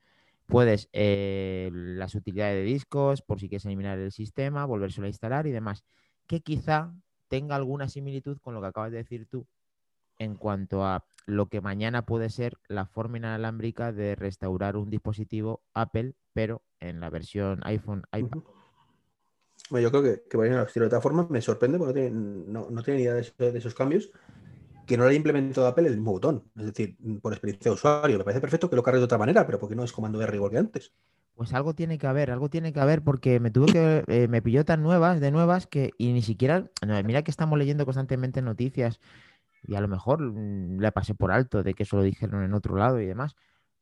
Puedes 0.51 0.89
eh, 0.91 1.69
las 1.71 2.13
utilidades 2.13 2.57
de 2.57 2.63
discos, 2.63 3.21
por 3.21 3.39
si 3.39 3.47
quieres 3.47 3.65
eliminar 3.65 3.97
el 3.97 4.11
sistema, 4.11 4.65
volvérselo 4.65 5.05
a 5.05 5.09
instalar 5.09 5.47
y 5.47 5.51
demás. 5.51 5.85
Que 6.27 6.41
quizá 6.41 6.93
tenga 7.29 7.55
alguna 7.55 7.87
similitud 7.87 8.37
con 8.39 8.53
lo 8.53 8.59
que 8.59 8.67
acabas 8.67 8.91
de 8.91 8.97
decir 8.97 9.27
tú 9.27 9.47
en 10.19 10.35
cuanto 10.35 10.85
a 10.85 11.05
lo 11.25 11.47
que 11.47 11.61
mañana 11.61 12.05
puede 12.05 12.29
ser 12.29 12.57
la 12.67 12.85
forma 12.85 13.17
inalámbrica 13.17 13.91
de 13.91 14.15
restaurar 14.15 14.77
un 14.77 14.89
dispositivo 14.89 15.61
Apple, 15.73 16.15
pero 16.33 16.63
en 16.79 16.99
la 16.99 17.09
versión 17.09 17.59
iPhone, 17.63 18.03
iPad. 18.11 18.41
Bueno, 19.69 19.83
yo 19.83 19.91
creo 19.91 20.03
que, 20.03 20.23
que 20.29 20.37
vayan 20.37 20.57
a 20.57 20.65
de 20.65 20.85
otra 20.85 21.01
forma. 21.01 21.27
Me 21.29 21.41
sorprende 21.41 21.77
porque 21.77 22.09
no, 22.11 22.69
no, 22.69 22.83
tiene 22.83 22.99
ni 22.99 23.03
idea 23.05 23.13
de, 23.15 23.51
de 23.51 23.57
esos 23.57 23.73
cambios 23.73 24.11
que 24.85 24.97
no 24.97 25.03
le 25.03 25.11
haya 25.11 25.17
implementado 25.17 25.67
Apple 25.67 25.87
el 25.87 25.95
mismo 25.95 26.11
botón. 26.11 26.43
Es 26.57 26.65
decir, 26.65 26.97
por 27.21 27.31
experiencia 27.31 27.71
de 27.71 27.75
usuario. 27.75 28.17
Me 28.17 28.23
parece 28.25 28.41
perfecto 28.41 28.69
que 28.69 28.75
lo 28.75 28.83
cargue 28.83 28.99
de 28.99 29.05
otra 29.05 29.17
manera, 29.17 29.45
pero 29.45 29.59
porque 29.59 29.75
no 29.75 29.83
es 29.83 29.93
comando 29.93 30.21
R 30.21 30.35
igual 30.35 30.51
que 30.51 30.57
antes? 30.57 30.91
Pues 31.35 31.53
algo 31.53 31.73
tiene 31.73 31.97
que 31.97 32.07
haber, 32.07 32.29
algo 32.29 32.49
tiene 32.49 32.73
que 32.73 32.79
haber, 32.81 33.01
porque 33.01 33.39
me 33.39 33.51
tuve 33.51 33.71
que, 33.71 34.03
eh, 34.07 34.27
me 34.27 34.41
pilló 34.41 34.65
tan 34.65 34.83
nuevas, 34.83 35.21
de 35.21 35.31
nuevas, 35.31 35.65
que 35.65 35.91
y 35.97 36.11
ni 36.11 36.21
siquiera, 36.21 36.69
mira 37.05 37.23
que 37.23 37.31
estamos 37.31 37.57
leyendo 37.57 37.85
constantemente 37.85 38.41
noticias 38.41 38.99
y 39.63 39.75
a 39.75 39.81
lo 39.81 39.87
mejor 39.87 40.21
mm, 40.21 40.79
le 40.79 40.91
pasé 40.91 41.15
por 41.15 41.31
alto 41.31 41.63
de 41.63 41.73
que 41.73 41.83
eso 41.83 41.97
lo 41.97 42.03
dijeron 42.03 42.43
en 42.43 42.53
otro 42.53 42.75
lado 42.75 42.99
y 43.01 43.05
demás, 43.05 43.35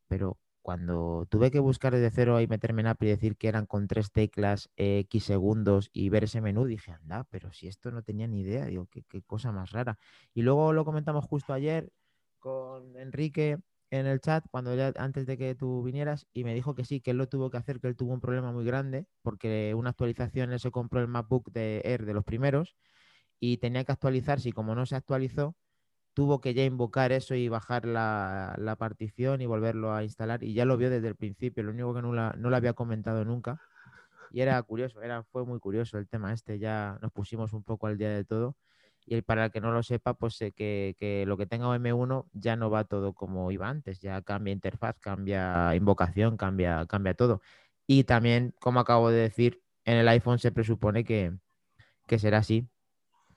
pero 0.08 0.38
cuando 0.62 1.26
tuve 1.30 1.50
que 1.50 1.58
buscar 1.58 1.94
desde 1.94 2.10
cero 2.10 2.40
y 2.40 2.46
meterme 2.46 2.82
en 2.82 2.88
Apple 2.88 3.08
y 3.08 3.12
decir 3.12 3.36
que 3.36 3.48
eran 3.48 3.66
con 3.66 3.88
tres 3.88 4.12
teclas 4.12 4.70
X 4.76 5.24
segundos 5.24 5.90
y 5.92 6.10
ver 6.10 6.24
ese 6.24 6.40
menú, 6.40 6.66
dije, 6.66 6.92
anda, 6.92 7.24
pero 7.30 7.52
si 7.52 7.66
esto 7.66 7.90
no 7.90 8.02
tenía 8.02 8.26
ni 8.26 8.40
idea, 8.40 8.66
digo, 8.66 8.86
qué, 8.90 9.22
cosa 9.22 9.52
más 9.52 9.70
rara. 9.72 9.98
Y 10.34 10.42
luego 10.42 10.72
lo 10.72 10.84
comentamos 10.84 11.24
justo 11.24 11.52
ayer 11.52 11.90
con 12.38 12.96
Enrique 12.96 13.58
en 13.90 14.06
el 14.06 14.20
chat, 14.20 14.44
cuando 14.50 14.74
ya 14.76 14.92
antes 14.96 15.26
de 15.26 15.36
que 15.36 15.54
tú 15.54 15.82
vinieras, 15.82 16.26
y 16.32 16.44
me 16.44 16.54
dijo 16.54 16.74
que 16.74 16.84
sí, 16.84 17.00
que 17.00 17.10
él 17.12 17.16
lo 17.18 17.28
tuvo 17.28 17.50
que 17.50 17.56
hacer, 17.56 17.80
que 17.80 17.88
él 17.88 17.96
tuvo 17.96 18.12
un 18.12 18.20
problema 18.20 18.52
muy 18.52 18.64
grande, 18.64 19.06
porque 19.22 19.74
una 19.74 19.90
actualización 19.90 20.52
él 20.52 20.60
se 20.60 20.70
compró 20.70 21.00
el 21.00 21.08
MacBook 21.08 21.50
de 21.52 21.82
Air 21.84 22.06
de 22.06 22.14
los 22.14 22.24
primeros 22.24 22.76
y 23.40 23.58
tenía 23.58 23.84
que 23.84 23.92
actualizarse 23.92 24.50
y 24.50 24.52
como 24.52 24.74
no 24.74 24.86
se 24.86 24.96
actualizó, 24.96 25.56
tuvo 26.20 26.42
que 26.42 26.52
ya 26.52 26.64
invocar 26.64 27.12
eso 27.12 27.34
y 27.34 27.48
bajar 27.48 27.86
la, 27.86 28.76
partición 28.78 29.40
y 29.40 29.46
volverlo 29.46 29.94
a 29.94 30.04
instalar 30.04 30.44
y 30.44 30.52
ya 30.52 30.66
lo 30.66 30.76
vio 30.76 30.90
desde 30.90 31.08
el 31.08 31.16
principio, 31.16 31.62
lo 31.62 31.70
único 31.70 31.94
que 31.94 32.02
no, 32.02 32.12
la, 32.12 32.34
no 32.36 32.50
lo 32.50 32.56
había 32.56 32.74
comentado 32.74 33.24
nunca 33.24 33.58
y 34.30 34.42
era 34.42 34.62
curioso, 34.62 35.00
era, 35.00 35.22
fue 35.22 35.46
muy 35.46 35.58
curioso 35.60 35.96
el 35.96 36.06
tema 36.06 36.34
este, 36.34 36.58
ya 36.58 36.98
nos 37.00 37.10
pusimos 37.10 37.54
un 37.54 37.62
poco 37.62 37.86
al 37.86 37.96
día 37.96 38.10
de 38.10 38.26
todo 38.26 38.54
y 39.06 39.22
para 39.22 39.46
el 39.46 39.50
que 39.50 39.62
no 39.62 39.72
lo 39.72 39.82
sepa, 39.82 40.12
pues 40.12 40.34
sé 40.34 40.52
que, 40.52 40.94
que, 40.98 41.24
lo 41.24 41.38
que 41.38 41.46
tenga 41.46 41.74
M1 41.74 42.26
ya 42.34 42.54
no 42.54 42.68
va 42.68 42.84
todo 42.84 43.14
como 43.14 43.50
iba 43.50 43.70
antes, 43.70 44.00
ya 44.00 44.20
cambia 44.20 44.52
interfaz, 44.52 44.98
cambia 45.00 45.74
invocación, 45.74 46.36
cambia, 46.36 46.84
cambia 46.84 47.14
todo. 47.14 47.40
Y 47.86 48.04
también, 48.04 48.52
como 48.60 48.78
acabo 48.80 49.10
de 49.10 49.22
decir, 49.22 49.62
en 49.86 49.96
el 49.96 50.06
iPhone 50.08 50.38
se 50.38 50.52
presupone 50.52 51.02
que, 51.02 51.32
que 52.06 52.18
será 52.18 52.38
así, 52.38 52.68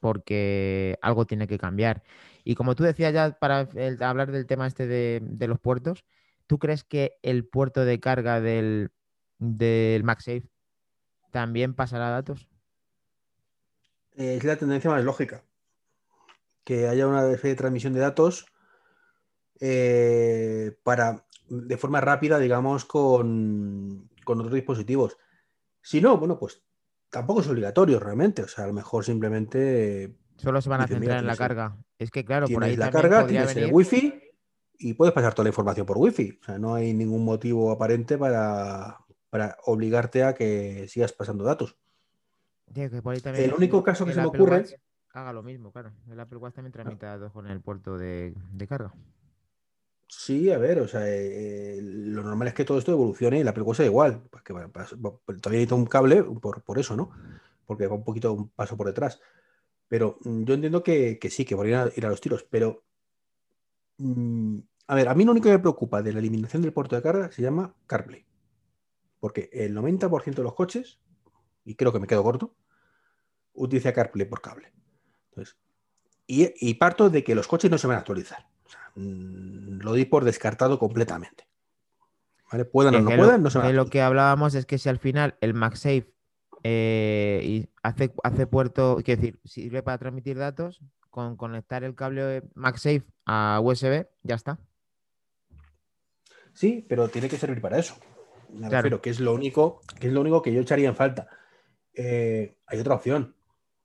porque 0.04 1.00
algo 1.02 1.26
tiene 1.26 1.48
que 1.48 1.58
cambiar. 1.58 2.04
Y 2.44 2.56
como 2.56 2.76
tú 2.76 2.84
decías 2.84 3.14
ya 3.14 3.38
para 3.40 3.70
hablar 4.02 4.32
del 4.32 4.46
tema 4.46 4.68
este 4.68 4.88
de, 4.88 5.48
los 5.48 5.60
puertos, 5.60 6.06
¿tú 6.48 6.60
crees 6.60 6.84
que 6.84 7.18
el 7.22 7.48
puerto 7.48 7.86
de 7.86 8.00
carga 8.00 8.42
del, 8.42 8.92
del 9.38 10.04
MagSafe 10.04 10.50
también 11.32 11.74
pasará 11.74 12.10
datos? 12.10 12.48
Es 14.12 14.44
la 14.44 14.58
tendencia 14.58 14.90
más 14.90 15.04
lógica. 15.04 15.44
Que 16.64 16.88
haya 16.88 17.08
una 17.08 17.24
de 17.24 17.56
transmisión 17.56 17.94
de 17.94 18.00
datos 18.00 18.46
eh, 19.60 20.78
para 20.84 21.26
de 21.50 21.78
forma 21.78 22.02
rápida, 22.02 22.40
digamos, 22.40 22.86
con, 22.86 24.10
con 24.24 24.40
otros 24.40 24.54
dispositivos. 24.54 25.18
Si 25.82 26.02
no, 26.02 26.18
bueno, 26.18 26.40
pues 26.40 26.64
tampoco 27.10 27.42
es 27.42 27.48
obligatorio 27.48 28.00
realmente. 28.00 28.44
O 28.44 28.48
sea, 28.48 28.64
a 28.64 28.68
lo 28.68 28.74
mejor 28.74 29.06
simplemente 29.06 30.16
Solo 30.44 30.62
se 30.62 30.70
van 30.70 30.82
a 30.82 30.88
centrar 30.88 31.20
en 31.20 31.28
la 31.28 31.38
carga. 31.38 31.78
Es 31.98 32.12
que, 32.12 32.26
claro, 32.26 32.48
por 32.50 32.66
ahí 32.66 32.76
la 32.76 32.92
carga, 32.92 33.26
tienes 33.26 33.56
el 33.56 33.72
wifi 33.72 34.14
y 34.78 34.94
puedes 34.94 35.14
pasar 35.14 35.34
toda 35.34 35.46
la 35.46 35.52
información 35.52 35.86
por 35.86 35.98
wifi. 35.98 36.38
O 36.42 36.44
sea, 36.44 36.60
no 36.60 36.76
hay 36.76 36.94
ningún 36.94 37.24
motivo 37.24 37.72
aparente 37.72 38.18
para, 38.18 39.00
obligarte 39.66 40.24
a 40.24 40.34
que 40.34 40.86
sigas 40.90 41.14
pasando 41.14 41.46
datos. 41.46 41.78
el 42.76 43.54
único 43.54 43.82
caso 43.84 44.06
que 44.06 44.12
se 44.12 44.20
me 44.20 44.28
ocurre. 44.28 44.66
haga 45.14 45.32
lo 45.32 45.44
mismo, 45.44 45.72
claro. 45.72 45.94
El 46.12 46.20
Apple 46.20 46.40
Watch 46.40 46.56
también 46.56 46.74
transmite 46.74 47.06
datos 47.06 47.32
con 47.32 47.48
el 47.48 47.62
puerto 47.62 47.98
de, 47.98 48.36
carga. 48.68 48.94
Sí, 50.10 50.52
a 50.52 50.58
ver, 50.58 50.82
o 50.82 50.88
sea, 50.90 51.04
eh, 51.08 51.80
lo 51.82 52.22
normal 52.22 52.50
es 52.50 52.54
que 52.54 52.66
todo 52.66 52.78
esto 52.78 52.92
evolucione 52.92 53.38
y 53.38 53.42
el 53.42 53.48
Apple 53.48 53.64
Watch 53.64 53.78
sea 53.78 53.86
igual. 53.86 54.22
Porque, 54.30 54.54
todavía 54.54 55.52
necesita 55.52 55.76
un 55.76 55.86
cable 55.86 56.22
por, 56.22 56.62
por 56.64 56.78
eso, 56.80 56.98
¿no? 56.98 57.12
Porque 57.66 57.88
va 57.88 57.96
un 57.96 58.04
poquito 58.04 58.34
un 58.34 58.50
paso 58.50 58.76
por 58.76 58.88
detrás. 58.88 59.22
Pero 59.94 60.18
mm, 60.24 60.46
yo 60.46 60.56
entiendo 60.56 60.82
que, 60.82 61.20
sí, 61.30 61.46
que 61.46 61.56
podrían 61.56 61.92
ir 61.96 62.04
a 62.08 62.10
los 62.10 62.20
tiros, 62.20 62.44
pero 62.50 62.84
mm, 64.00 64.58
a 64.88 64.96
ver, 64.96 65.08
a 65.08 65.14
mí 65.14 65.24
lo 65.24 65.34
único 65.34 65.44
que 65.44 65.52
me 65.52 65.60
preocupa 65.60 66.02
de 66.02 66.12
la 66.12 66.18
eliminación 66.18 66.64
del 66.64 66.74
puerto 66.74 66.96
de 66.96 67.04
carga 67.04 67.32
se 67.32 67.44
llama 67.44 67.76
CarPlay. 67.86 68.26
Porque 69.20 69.52
el 69.54 69.78
90% 69.78 70.34
de 70.34 70.42
los 70.42 70.56
coches, 70.56 70.98
y 71.64 71.76
creo 71.76 71.94
que 71.94 72.00
me 72.00 72.08
quedo 72.08 72.24
corto, 72.24 72.56
utiliza 73.54 73.94
CarPlay 73.94 74.28
por 74.28 74.42
cable. 74.42 74.74
Entonces, 75.30 75.58
y, 76.26 76.74
parto 76.74 77.12
de 77.12 77.24
que 77.24 77.36
los 77.36 77.48
coches 77.48 77.70
no 77.70 77.78
se 77.78 77.86
van 77.86 77.98
a 77.98 78.00
actualizar. 78.00 78.48
Mm, 78.96 79.78
lo 79.78 79.94
di 79.94 80.06
por 80.06 80.24
descartado 80.24 80.80
completamente. 80.80 81.48
¿Vale? 82.52 82.66
Puedan 82.66 82.96
o 82.96 83.02
no 83.02 83.16
puedan, 83.16 83.44
no 83.44 83.52
se 83.52 83.60
van 83.60 83.68
a 83.68 83.74
Lo 83.74 83.86
que 83.86 84.02
hablábamos 84.02 84.56
es 84.56 84.66
que 84.66 84.80
si 84.80 84.90
al 84.90 84.98
final 84.98 85.38
el 85.40 85.54
MagSafe 85.54 86.12
eh, 86.64 87.42
y 87.44 87.70
hace, 87.84 88.14
hace 88.24 88.48
puerto, 88.48 88.98
quiero 89.04 89.22
decir, 89.22 89.40
sirve 89.44 89.84
para 89.84 89.98
transmitir 89.98 90.38
datos, 90.38 90.82
con 91.10 91.36
conectar 91.36 91.84
el 91.84 91.94
cable 91.94 92.44
MagSafe 92.56 93.04
a 93.26 93.60
USB, 93.62 94.08
ya 94.24 94.36
está. 94.36 94.60
Sí, 96.54 96.86
pero 96.88 97.10
tiene 97.10 97.30
que 97.30 97.38
servir 97.38 97.62
para 97.62 97.78
eso. 97.78 97.96
Me 98.54 98.70
refiero 98.70 99.02
que 99.02 99.10
es 99.10 99.20
lo 99.20 99.34
único, 99.34 99.82
que 100.00 100.08
es 100.08 100.14
lo 100.14 100.22
único 100.22 100.42
que 100.42 100.54
yo 100.54 100.62
echaría 100.62 100.88
en 100.88 100.96
falta. 100.96 101.28
Eh, 101.94 102.58
hay 102.66 102.80
otra 102.80 102.96
opción, 102.96 103.36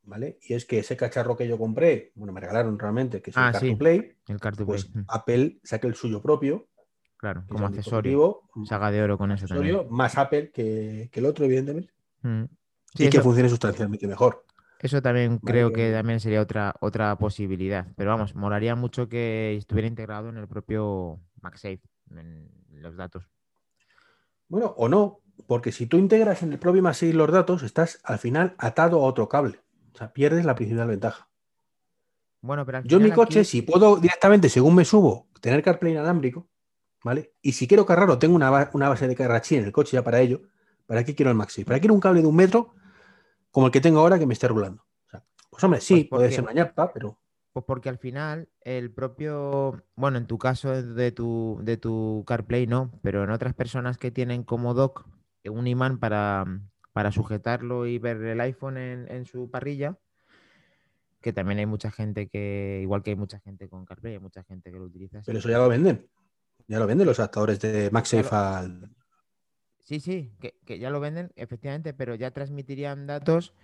¿vale? 0.05 0.38
Y 0.43 0.55
es 0.55 0.64
que 0.64 0.79
ese 0.79 0.97
cacharro 0.97 1.37
que 1.37 1.49
yo 1.49 1.59
compré, 1.59 2.12
bueno, 2.14 2.33
me 2.33 2.41
regalaron 2.41 2.79
realmente, 2.79 3.21
que 3.21 3.31
es 3.31 3.37
el 3.37 3.43
ah, 3.43 3.77
Play, 3.79 4.17
el 4.29 4.38
pues 4.64 4.95
mm. 4.95 5.05
Apple 5.09 5.59
saque 5.64 5.87
el 5.87 5.95
suyo 5.95 6.23
propio. 6.23 6.69
Claro, 7.17 7.45
como 7.49 7.67
accesorio. 7.67 8.43
Saga 8.64 8.93
de 8.93 9.03
oro 9.03 9.19
con 9.19 9.33
eso 9.33 9.47
también. 9.49 9.87
Más 9.91 10.17
Apple 10.17 10.53
que, 10.53 11.11
el 11.12 11.27
otro, 11.27 11.47
evidentemente. 11.47 11.93
Mm 12.23 12.45
y 12.94 13.11
que 13.11 13.20
funcione 13.20 13.48
sustancialmente 13.48 14.07
mejor. 14.07 14.44
Eso 14.81 15.03
también 15.03 15.38
creo 15.38 15.72
que 15.72 15.92
también 15.92 16.20
sería 16.20 16.40
otra, 16.40 16.74
otra 16.81 17.16
posibilidad. 17.16 17.87
Pero 17.96 18.11
vamos, 18.11 18.35
molaría 18.35 18.77
mucho 18.77 19.09
que 19.09 19.57
estuviera 19.57 19.88
integrado 19.88 20.29
en 20.29 20.37
el 20.37 20.46
propio 20.46 21.20
MagSafe, 21.42 21.81
en 22.11 22.48
los 22.70 22.96
datos. 22.96 23.24
Bueno, 24.48 24.74
o 24.77 24.88
no, 24.88 25.20
porque 25.46 25.72
si 25.72 25.87
tú 25.87 25.98
integras 25.98 26.42
en 26.42 26.53
el 26.53 26.59
propio 26.59 26.83
MagSafe 26.83 27.12
los 27.12 27.31
datos, 27.31 27.62
estás 27.64 28.01
al 28.05 28.18
final 28.18 28.55
atado 28.59 28.98
a 28.98 29.07
otro 29.07 29.29
cable. 29.29 29.61
O 29.94 29.98
sea, 29.98 30.12
pierdes 30.12 30.44
la 30.44 30.55
principal 30.55 30.87
ventaja. 30.87 31.29
Bueno, 32.40 32.64
pero 32.64 32.83
Yo 32.85 32.98
en 32.98 33.05
mi 33.05 33.11
coche, 33.11 33.44
si 33.44 33.62
puedo 33.62 33.96
directamente, 33.96 34.48
según 34.48 34.77
me 34.77 34.85
subo, 34.85 35.27
tener 35.40 35.61
CarPlay 35.62 35.92
inalámbrico, 35.92 36.48
¿vale? 37.03 37.33
Y 37.42 37.53
si 37.53 37.66
quiero 37.66 37.85
cargarlo, 37.85 38.18
tengo 38.18 38.37
una, 38.37 38.70
una 38.72 38.88
base 38.88 39.09
de 39.09 39.16
carga 39.16 39.42
en 39.51 39.64
el 39.64 39.72
coche 39.72 39.96
ya 39.96 40.05
para 40.05 40.20
ello. 40.20 40.42
¿Para 40.88 41.05
qué 41.05 41.14
quiero 41.14 41.31
el 41.31 41.37
MagSafe? 41.37 41.66
¿Para 41.66 41.77
qué 41.77 41.83
quiero 41.83 41.94
un 41.94 42.01
cable 42.01 42.22
de 42.22 42.27
un 42.27 42.35
metro 42.35 42.74
como 43.51 43.66
el 43.66 43.72
que 43.72 43.81
tengo 43.81 44.01
ahora 44.01 44.18
que 44.18 44.27
me 44.27 44.33
esté 44.33 44.48
rulando. 44.48 44.83
O 45.07 45.11
sea, 45.11 45.24
pues 45.51 45.62
hombre, 45.64 45.81
sí, 45.81 46.05
Pues 46.05 46.20
puede 46.20 46.33
ser 46.33 46.44
una 46.44 46.53
ñapa, 46.53 46.92
pero 46.92 47.18
Pues 47.53 47.64
porque 47.66 47.90
al 47.90 47.98
final 47.98 48.48
el 48.62 48.90
propio, 48.90 49.83
bueno, 49.94 50.16
en 50.16 50.27
tu 50.27 50.38
caso 50.38 50.83
de 50.83 51.12
tu, 51.12 51.61
de 51.62 51.77
tu 51.77 52.24
CarPlay 52.27 52.66
no, 52.66 52.90
pero 53.03 53.22
en 53.22 53.31
otras 53.31 53.55
personas 53.55 53.98
que 53.98 54.11
tienen 54.11 54.44
como 54.44 54.72
dock 54.74 55.07
un 55.44 55.66
imán 55.66 55.98
para, 55.98 56.44
para 56.92 57.12
sujetarlo 57.12 57.87
y 57.87 57.98
ver 57.98 58.22
el 58.22 58.40
iPhone 58.40 58.77
en, 58.77 59.11
en 59.11 59.27
su 59.27 59.51
parrilla, 59.51 59.98
que 61.20 61.33
también 61.33 61.59
hay 61.59 61.66
mucha 61.66 61.90
gente 61.90 62.29
que, 62.29 62.81
igual 62.83 63.03
que 63.03 63.11
hay 63.11 63.16
mucha 63.16 63.40
gente 63.40 63.68
con 63.68 63.85
CarPlay, 63.85 64.14
hay 64.14 64.20
mucha 64.20 64.42
gente 64.44 64.70
que 64.70 64.79
lo 64.79 64.85
utiliza. 64.85 65.18
así. 65.18 65.27
pero 65.27 65.38
eso 65.38 65.48
ya 65.48 65.59
lo 65.59 65.68
venden. 65.68 66.09
Ya 66.66 66.79
lo 66.79 66.87
venden 66.87 67.07
los 67.07 67.18
adaptadores 67.18 67.61
de 67.61 67.90
MagSafe 67.90 68.35
al. 68.35 68.90
Sí, 69.88 70.01
sí, 70.01 70.31
que, 70.40 70.55
que 70.66 70.79
ya 70.79 70.90
lo 70.90 71.01
venden, 71.01 71.33
efectivamente, 71.37 71.94
pero 71.94 72.14
ya 72.14 72.31
transmitirían 72.31 73.07
datos 73.07 73.55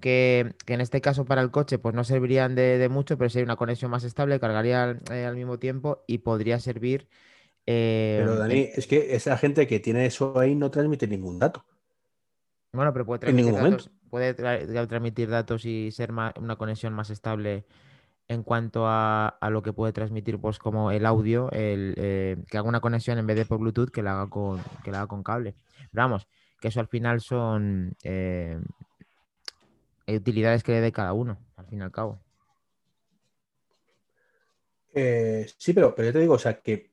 que, 0.00 0.54
que 0.66 0.74
en 0.74 0.80
este 0.82 1.00
caso 1.02 1.26
para 1.26 1.42
el 1.42 1.50
coche 1.52 1.78
pues 1.78 1.94
no 1.94 2.04
servirían 2.04 2.54
de, 2.54 2.78
de 2.78 2.88
mucho, 2.88 3.18
pero 3.18 3.30
sería 3.30 3.44
una 3.46 3.56
conexión 3.56 3.90
más 3.90 4.04
estable, 4.04 4.40
cargaría 4.40 4.84
al, 4.84 5.02
eh, 5.12 5.26
al 5.26 5.36
mismo 5.36 5.58
tiempo 5.58 6.04
y 6.06 6.18
podría 6.18 6.60
servir. 6.60 7.08
eh, 7.66 8.26
Pero 8.26 8.36
en- 8.36 8.38
Dani, 8.38 8.70
es 8.72 8.86
que 8.86 9.16
esa 9.16 9.36
gente 9.36 9.66
que 9.66 9.80
tiene 9.80 10.06
eso 10.06 10.38
ahí 10.38 10.54
no 10.54 10.70
transmite 10.70 11.08
ningún 11.08 11.40
dato. 11.40 11.64
bueno, 12.72 12.92
pero 12.92 13.04
puede 13.06 13.18
en 13.24 13.36
ningún 13.36 13.52
transmitir 13.52 13.54
momento. 13.54 13.84
datos, 13.84 13.90
puede 14.10 14.36
tra- 14.36 14.86
transmitir 14.88 15.28
datos 15.28 15.64
y 15.64 15.90
ser 15.90 16.12
una 16.12 16.56
conexión 16.56 16.92
más 16.94 17.10
estable 17.10 17.66
en 18.30 18.44
cuanto 18.44 18.86
a, 18.86 19.26
a 19.26 19.50
lo 19.50 19.60
que 19.60 19.72
puede 19.72 19.92
transmitir, 19.92 20.38
pues 20.38 20.60
como 20.60 20.92
el 20.92 21.04
audio, 21.04 21.48
eh, 21.50 22.36
que 22.48 22.58
haga 22.58 22.68
una 22.68 22.80
conexión 22.80 23.18
en 23.18 23.26
vez 23.26 23.36
de 23.36 23.44
por 23.44 23.58
Bluetooth, 23.58 23.90
que 23.90 24.04
la 24.04 24.12
haga 24.12 24.30
con, 24.30 24.62
que 24.84 24.92
la 24.92 24.98
haga 24.98 25.08
con 25.08 25.24
cable. 25.24 25.56
Pero 25.90 26.04
vamos, 26.04 26.28
que 26.60 26.68
eso 26.68 26.78
al 26.78 26.86
final 26.86 27.20
son 27.20 27.96
eh, 28.04 28.56
utilidades 30.06 30.62
que 30.62 30.70
le 30.70 30.80
dé 30.80 30.92
cada 30.92 31.12
uno, 31.12 31.38
al 31.56 31.66
fin 31.66 31.80
y 31.80 31.82
al 31.82 31.90
cabo. 31.90 32.20
Eh, 34.94 35.50
sí, 35.58 35.72
pero, 35.72 35.92
pero 35.92 36.06
yo 36.06 36.12
te 36.12 36.20
digo, 36.20 36.34
o 36.34 36.38
sea, 36.38 36.60
que 36.60 36.92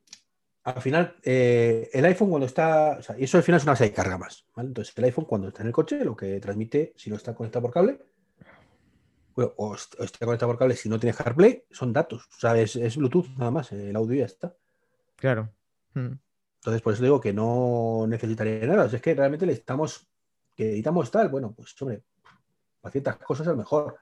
al 0.63 0.81
final 0.81 1.17
el 1.23 2.05
iPhone 2.05 2.31
cuando 2.31 2.47
está, 2.47 2.97
o 2.97 3.03
sea, 3.03 3.15
y 3.15 3.25
eso 3.25 3.37
al 3.37 3.43
final 3.43 3.59
es 3.59 3.63
una 3.63 3.75
de 3.75 3.93
carga 3.93 4.17
más. 4.17 4.43
Entonces 4.55 4.91
el 4.97 5.03
iPhone 5.03 5.25
cuando 5.25 5.49
está 5.49 5.61
en 5.61 5.67
el 5.67 5.73
coche, 5.73 6.03
lo 6.03 6.15
que 6.15 6.39
transmite, 6.39 6.93
si 6.97 7.11
no 7.11 7.15
está 7.15 7.35
conectado 7.35 7.61
por 7.61 7.73
cable, 7.73 7.99
bueno, 9.37 9.53
o, 9.55 9.69
o 9.69 10.03
está 10.03 10.25
conectado 10.25 10.51
por 10.51 10.59
cable, 10.59 10.75
si 10.75 10.89
no 10.89 10.99
tiene 10.99 11.15
CarPlay, 11.15 11.63
son 11.71 11.93
datos, 11.93 12.27
o 12.35 12.39
sea, 12.39 12.57
es, 12.57 12.75
es 12.75 12.97
Bluetooth 12.97 13.27
nada 13.37 13.51
más, 13.51 13.71
el 13.71 13.95
audio 13.95 14.17
ya 14.19 14.25
está. 14.25 14.53
Claro. 15.15 15.49
Mm. 15.93 16.13
Entonces, 16.57 16.81
por 16.81 16.93
eso 16.93 17.03
digo 17.03 17.21
que 17.21 17.31
no 17.31 18.05
necesitaría 18.09 18.67
nada. 18.67 18.85
O 18.85 18.89
sea, 18.89 18.97
es 18.97 19.01
que 19.01 19.15
realmente 19.15 19.45
le 19.45 19.53
estamos, 19.53 20.05
que 20.55 20.71
editamos 20.71 21.09
tal, 21.09 21.29
bueno, 21.29 21.53
pues 21.55 21.79
hombre, 21.81 22.03
para 22.81 22.91
ciertas 22.91 23.17
cosas 23.17 23.47
a 23.47 23.51
lo 23.51 23.57
mejor. 23.57 23.97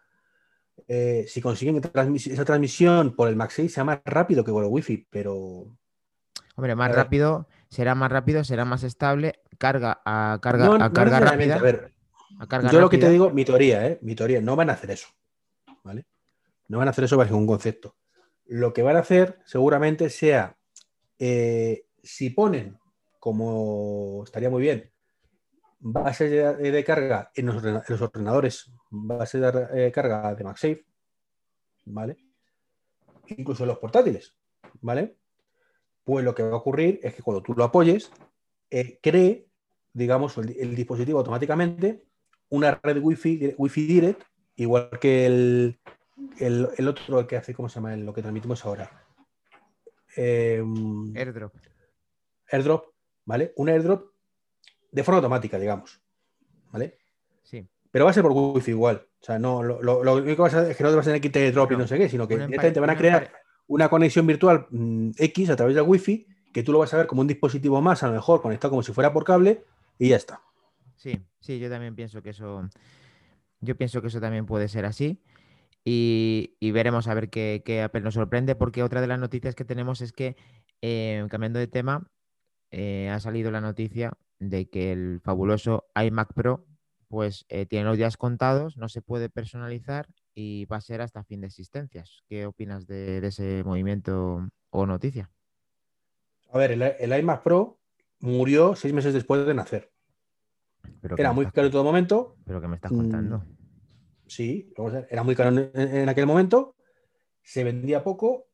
Eh, 0.88 1.26
si 1.28 1.42
consiguen 1.42 1.82
transmis- 1.82 2.32
esa 2.32 2.44
transmisión 2.44 3.16
por 3.16 3.28
el 3.28 3.36
MagSafe 3.36 3.70
sea 3.70 3.84
más 3.84 4.00
rápido 4.04 4.44
que 4.44 4.52
por 4.52 4.64
el 4.64 4.70
Wi-Fi, 4.72 5.08
pero 5.10 5.68
Hombre, 6.56 6.76
más 6.76 6.94
rápido, 6.96 7.48
será 7.70 7.94
más 7.94 8.12
rápido, 8.12 8.44
será 8.44 8.66
más 8.66 8.84
estable, 8.84 9.42
carga 9.58 10.02
a 10.06 10.40
carga, 10.42 10.66
no, 10.66 10.74
a 10.76 10.78
no 10.80 10.94
carga 10.94 11.20
rápida. 11.20 11.56
A 11.56 11.62
ver, 11.62 11.94
a 12.40 12.48
carga 12.48 12.72
yo 12.72 12.80
lo 12.82 12.90
que 12.90 12.98
te 12.98 13.10
digo, 13.10 13.30
mi 13.30 13.46
teoría, 13.46 13.88
¿eh? 13.88 14.00
Mi 14.02 14.16
teoría, 14.16 14.42
no 14.42 14.56
van 14.56 14.70
a 14.70 14.74
hacer 14.74 14.92
eso, 14.92 15.08
¿vale? 15.86 16.06
No 16.68 16.80
van 16.80 16.88
a 16.88 16.92
hacer 16.92 17.06
eso 17.06 17.16
bajo 17.16 17.32
ningún 17.32 17.48
concepto. 17.48 17.96
Lo 18.48 18.74
que 18.74 18.82
van 18.82 18.98
a 18.98 19.00
hacer 19.00 19.40
seguramente 19.46 20.10
sea, 20.10 20.58
eh, 21.20 21.86
si 22.04 22.32
ponen, 22.32 22.78
como 23.20 24.24
estaría 24.26 24.50
muy 24.50 24.62
bien, 24.62 24.92
bases 25.80 26.32
de, 26.32 26.84
carga 26.84 27.32
en 27.36 27.46
los, 27.46 27.56
ordena- 27.58 27.84
en 27.88 27.94
los 27.94 28.02
ordenadores, 28.02 28.72
bases 28.90 29.42
de 29.42 29.88
eh, 29.88 29.92
carga 29.92 30.34
de 30.34 30.44
MagSafe, 30.44 30.86
¿vale? 31.86 32.18
Incluso 33.28 33.64
en 33.64 33.70
los 33.70 33.78
portátiles, 33.78 34.36
¿vale? 34.82 35.18
Pues 36.04 36.26
lo 36.26 36.34
que 36.34 36.44
va 36.44 36.52
a 36.52 36.58
ocurrir 36.58 37.00
es 37.04 37.14
que 37.14 37.22
cuando 37.24 37.42
tú 37.44 37.54
lo 37.54 37.64
apoyes, 37.64 38.12
eh, 38.72 39.00
cree, 39.02 39.48
digamos, 39.94 40.38
el, 40.38 40.56
el 40.60 40.76
dispositivo 40.76 41.20
automáticamente 41.20 42.06
una 42.50 42.80
red 42.82 43.00
Wi-Fi, 43.02 43.56
Wi-Fi 43.58 43.88
Direct, 43.88 44.24
igual 44.56 44.90
que 45.00 45.26
el, 45.26 45.80
el, 46.40 46.70
el 46.78 46.88
otro 46.88 47.20
el 47.20 47.28
que 47.28 47.38
hace, 47.38 47.54
¿cómo 47.54 47.70
se 47.70 47.76
llama? 47.76 47.94
El- 47.94 48.06
lo 48.06 48.14
que 48.14 48.22
transmitimos 48.22 48.64
ahora. 48.66 48.90
Eh, 50.18 50.64
Airdrop. 51.16 51.54
airdrop, 52.52 52.86
¿vale? 53.26 53.54
Un 53.58 53.70
airdrop 53.70 54.12
de 54.92 55.04
forma 55.04 55.18
automática, 55.18 55.60
digamos, 55.60 56.02
¿vale? 56.72 56.98
Sí. 57.44 57.68
Pero 57.92 58.06
va 58.06 58.12
a 58.12 58.14
ser 58.14 58.24
por 58.24 58.32
Wi-Fi 58.32 58.72
igual. 58.72 59.08
O 59.22 59.26
sea, 59.26 59.40
no, 59.40 59.62
lo, 59.64 59.82
lo- 59.82 60.04
lo 60.04 60.14
único 60.16 60.36
que 60.38 60.42
vas 60.42 60.54
a 60.54 60.60
hacer 60.60 60.72
es 60.72 60.78
que 60.78 60.84
no 60.84 60.90
te 60.90 60.96
vas 60.96 61.08
a 61.08 61.12
tener 61.14 61.22
que 61.32 61.38
airdrop 61.40 61.72
y 61.72 61.74
No. 61.76 61.80
no 61.82 61.88
sé 61.88 61.98
qué, 61.98 62.08
sino 62.10 62.28
que 62.28 62.36
directamente 62.38 62.80
van 62.80 62.90
a 62.92 62.98
crear 62.98 63.32
una 63.68 63.90
conexión 63.90 64.26
virtual 64.28 64.68
mm, 64.70 65.12
X 65.18 65.50
a 65.50 65.56
través 65.56 65.76
del 65.76 65.86
Wi-Fi, 65.88 66.28
que 66.54 66.64
tú 66.64 66.72
lo 66.72 66.80
vas 66.80 66.94
a 66.94 66.98
ver 66.98 67.08
como 67.08 67.22
un 67.22 67.28
dispositivo 67.28 67.82
más, 67.82 68.04
a 68.04 68.08
lo 68.08 68.14
mejor 68.14 68.42
conectado 68.42 68.70
como 68.70 68.84
si 68.84 68.94
fuera 68.94 69.12
por 69.12 69.24
cable, 69.26 69.64
y 69.98 70.10
ya 70.10 70.16
está. 70.18 70.42
Sí, 70.96 71.20
sí, 71.40 71.60
yo 71.60 71.70
también 71.70 71.96
pienso 71.96 72.22
que 72.22 72.30
eso. 72.30 72.70
Yo 73.66 73.76
pienso 73.76 74.02
que 74.02 74.08
eso 74.08 74.22
también 74.22 74.46
puede 74.46 74.68
ser 74.68 74.86
así. 74.86 75.22
Y, 75.84 76.56
y 76.60 76.72
veremos 76.72 77.08
a 77.08 77.14
ver 77.14 77.30
qué, 77.30 77.62
qué 77.66 77.82
Apple 77.82 78.02
nos 78.02 78.16
sorprende, 78.16 78.56
porque 78.56 78.82
otra 78.84 79.02
de 79.02 79.08
las 79.08 79.20
noticias 79.20 79.54
que 79.56 79.66
tenemos 79.66 80.02
es 80.02 80.14
que, 80.14 80.36
eh, 80.82 81.26
cambiando 81.30 81.60
de 81.60 81.68
tema, 81.68 82.10
eh, 82.72 83.10
ha 83.10 83.20
salido 83.20 83.52
la 83.52 83.62
noticia 83.62 84.14
de 84.40 84.70
que 84.70 84.92
el 84.92 85.22
fabuloso 85.24 85.86
iMac 85.96 86.34
Pro 86.34 86.66
pues 87.08 87.46
eh, 87.50 87.66
tiene 87.68 87.86
los 87.86 87.98
días 87.98 88.18
contados, 88.18 88.78
no 88.78 88.90
se 88.90 89.02
puede 89.02 89.30
personalizar 89.30 90.08
y 90.34 90.66
va 90.66 90.78
a 90.78 90.82
ser 90.82 91.02
hasta 91.02 91.24
fin 91.24 91.40
de 91.42 91.48
existencias. 91.48 92.24
¿Qué 92.28 92.46
opinas 92.48 92.88
de, 92.88 93.22
de 93.22 93.28
ese 93.28 93.64
movimiento 93.64 94.50
o 94.72 94.86
noticia? 94.86 95.30
A 96.52 96.58
ver, 96.58 96.72
el, 96.72 96.82
el 96.82 97.20
iMac 97.20 97.44
Pro 97.44 97.80
murió 98.22 98.76
seis 98.76 98.94
meses 98.94 99.14
después 99.14 99.46
de 99.46 99.54
nacer. 99.54 99.92
Pero 101.02 101.16
Era 101.18 101.32
muy 101.32 101.46
caro 101.46 101.68
en 101.68 101.72
todo 101.72 101.84
momento. 101.84 102.36
Pero 102.46 102.60
que 102.60 102.68
me 102.68 102.76
estás 102.76 102.92
Mm, 102.92 102.98
contando. 102.98 103.44
Sí, 104.28 104.74
a 104.78 105.06
era 105.10 105.24
muy 105.24 105.36
caro 105.36 105.56
en, 105.74 106.10
aquel 106.10 106.26
momento. 106.26 106.76
Se 107.42 107.64
vendía 107.64 108.04
poco 108.04 108.48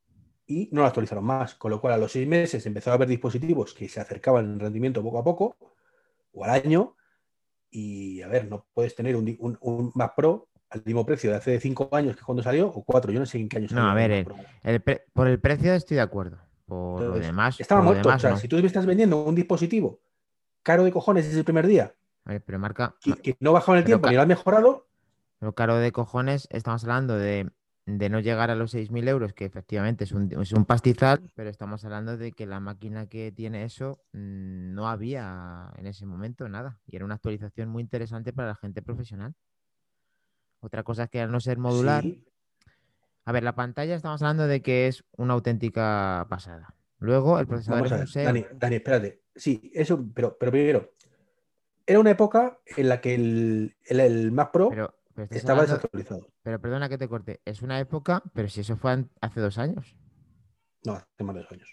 y 0.46 0.70
no 0.74 0.82
lo 0.82 0.88
actualizaron 0.88 1.24
más. 1.24 1.56
Con 1.56 1.72
lo 1.72 1.80
cual, 1.80 1.94
a 1.94 1.98
los 1.98 2.12
seis 2.12 2.28
meses 2.28 2.66
empezó 2.66 2.92
a 2.92 2.96
haber 2.96 3.08
dispositivos 3.08 3.74
que 3.74 3.88
se 3.88 4.00
acercaban 4.02 4.46
en 4.46 4.60
rendimiento 4.60 5.02
poco 5.02 5.20
a 5.20 5.24
poco, 5.24 5.58
o 6.34 6.44
al 6.44 6.52
año. 6.52 6.96
Y 7.70 8.22
a 8.22 8.28
ver, 8.28 8.50
no 8.50 8.66
puedes 8.74 8.96
tener 8.96 9.16
un, 9.16 9.36
un, 9.40 9.58
un 9.62 9.92
Mac 9.96 10.14
Pro 10.16 10.50
al 10.70 10.84
mismo 10.86 11.06
precio 11.06 11.30
de 11.32 11.38
hace 11.38 11.60
cinco 11.60 11.90
años 11.94 12.16
que 12.18 12.24
cuando 12.24 12.44
salió, 12.44 12.68
o 12.68 12.84
cuatro, 12.84 13.12
yo 13.12 13.20
no 13.20 13.26
sé 13.26 13.38
en 13.40 13.48
qué 13.50 13.58
año 13.58 13.68
No, 13.72 13.76
salió 13.76 13.90
a 13.90 13.92
el 13.92 13.96
ver, 13.96 14.10
Mac 14.10 14.18
el- 14.20 14.26
Pro. 14.26 14.36
El 14.72 14.82
pre- 14.82 15.06
por 15.14 15.28
el 15.28 15.40
precio 15.40 15.74
estoy 15.74 15.96
de 15.96 16.02
acuerdo. 16.02 16.38
Por 16.66 17.02
lo 17.02 17.20
demás, 17.20 17.60
Estaba 17.60 17.82
muerto. 17.82 18.08
O 18.10 18.20
sea, 18.20 18.32
no. 18.32 18.38
si 18.38 18.48
tú 18.48 18.56
me 18.58 18.66
estás 18.68 18.86
vendiendo 18.86 19.24
un 19.24 19.36
dispositivo 19.36 20.00
caro 20.64 20.84
de 20.84 20.92
cojones 20.92 21.26
desde 21.26 21.40
el 21.40 21.46
primer 21.46 21.68
día, 21.68 21.94
A 22.26 22.32
ver, 22.32 22.44
pero 22.46 22.60
marca, 22.60 22.96
que, 23.02 23.14
que 23.16 23.36
no 23.40 23.52
bajaba 23.52 23.78
en 23.78 23.80
el 23.80 23.84
Pero 23.84 23.98
tiempo 23.98 24.10
ni 24.10 24.16
lo 24.16 24.22
has 24.22 24.28
mejorado, 24.28 24.88
Pero 25.42 25.56
caro 25.56 25.78
de 25.78 25.92
cojones, 25.92 26.48
estamos 26.52 26.84
hablando 26.84 27.18
de, 27.18 27.50
de 27.88 28.10
no 28.10 28.20
llegar 28.20 28.52
a 28.52 28.56
los 28.56 28.76
6.000 28.76 29.10
euros, 29.10 29.34
que 29.34 29.46
efectivamente 29.46 30.04
es 30.04 30.12
un, 30.12 30.32
es 30.40 30.52
un 30.52 30.66
pastizal, 30.66 31.20
pero 31.34 31.50
estamos 31.50 31.84
hablando 31.84 32.16
de 32.16 32.32
que 32.32 32.46
la 32.46 32.60
máquina 32.60 33.08
que 33.08 33.32
tiene 33.32 33.64
eso 33.64 34.04
mm, 34.14 34.76
no 34.76 34.88
había 34.88 35.74
en 35.78 35.88
ese 35.88 36.06
momento 36.06 36.48
nada. 36.48 36.80
Y 36.86 36.96
era 36.96 37.06
una 37.06 37.16
actualización 37.16 37.70
muy 37.70 37.82
interesante 37.82 38.34
para 38.34 38.50
la 38.50 38.56
gente 38.56 38.84
profesional. 38.84 39.34
Otra 40.60 40.84
cosa 40.84 41.06
es 41.06 41.10
que 41.10 41.22
al 41.22 41.32
no 41.32 41.40
ser 41.40 41.58
modular, 41.58 42.04
sí, 42.04 42.24
a 43.26 43.32
ver, 43.32 43.42
la 43.42 43.56
pantalla 43.56 43.96
estamos 43.96 44.22
hablando 44.22 44.46
de 44.46 44.62
que 44.62 44.86
es 44.86 45.04
una 45.18 45.34
auténtica 45.34 46.28
pasada. 46.30 46.76
Luego 47.00 47.40
el 47.40 47.48
procesador 47.48 47.90
Vamos 47.90 47.92
a 47.94 48.04
es 48.04 48.16
un. 48.16 48.24
Dani, 48.26 48.46
Dani, 48.54 48.76
espérate. 48.76 49.24
Sí, 49.36 49.72
eso, 49.74 50.06
pero, 50.14 50.38
pero 50.38 50.52
primero, 50.52 50.92
era 51.88 52.00
una 52.00 52.12
época 52.12 52.60
en 52.78 52.90
la 52.90 53.02
que 53.02 53.16
el, 53.16 53.76
el, 53.86 54.00
el 54.02 54.32
Mac 54.32 54.52
Pro 54.52 54.70
Pero, 54.70 55.01
pero 55.14 55.28
estaba 55.32 55.62
hablando- 55.62 55.76
desactualizado. 55.78 56.28
pero 56.42 56.60
perdona 56.62 56.90
que 56.90 56.98
te 56.98 57.08
corte, 57.08 57.42
es 57.46 57.62
una 57.62 57.80
época, 57.80 58.24
pero 58.34 58.48
si 58.50 58.62
eso 58.62 58.78
fue 58.78 59.06
hace 59.22 59.40
dos 59.40 59.58
años. 59.58 59.96
No, 60.84 60.94
hace 60.94 61.24
más 61.24 61.36
de 61.36 61.42
dos 61.42 61.52
años. 61.52 61.70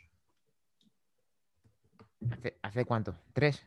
¿Hace, 2.30 2.58
hace 2.62 2.84
cuánto? 2.84 3.14
¿Tres? 3.32 3.64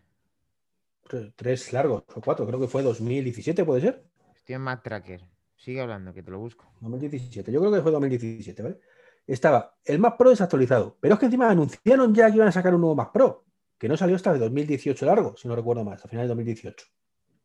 Tres, 1.07 1.33
tres 1.35 1.73
largos 1.73 2.03
o 2.13 2.21
cuatro, 2.21 2.45
creo 2.45 2.59
que 2.59 2.67
fue 2.67 2.83
2017, 2.83 3.65
¿puede 3.65 3.81
ser? 3.81 4.05
Estoy 4.35 4.55
en 4.55 4.61
Mac 4.61 4.83
Tracker. 4.83 5.25
Sigue 5.55 5.81
hablando, 5.81 6.13
que 6.13 6.23
te 6.23 6.31
lo 6.31 6.39
busco. 6.39 6.71
2017, 6.81 7.51
yo 7.51 7.59
creo 7.59 7.71
que 7.71 7.81
fue 7.81 7.91
2017, 7.91 8.63
¿vale? 8.63 8.79
Estaba 9.27 9.77
el 9.85 9.99
Mac 9.99 10.17
Pro 10.17 10.29
desactualizado, 10.31 10.97
pero 10.99 11.13
es 11.13 11.19
que 11.19 11.25
encima 11.27 11.49
anunciaron 11.49 12.13
ya 12.13 12.29
que 12.29 12.35
iban 12.37 12.47
a 12.47 12.51
sacar 12.51 12.73
un 12.73 12.81
nuevo 12.81 12.95
Mac 12.95 13.11
Pro, 13.11 13.45
que 13.77 13.87
no 13.87 13.95
salió 13.95 14.15
hasta 14.15 14.33
de 14.33 14.39
2018 14.39 15.05
largo, 15.05 15.35
si 15.37 15.47
no 15.47 15.55
recuerdo 15.55 15.83
más, 15.83 16.03
a 16.03 16.07
finales 16.07 16.27
de 16.27 16.35
2018 16.35 16.85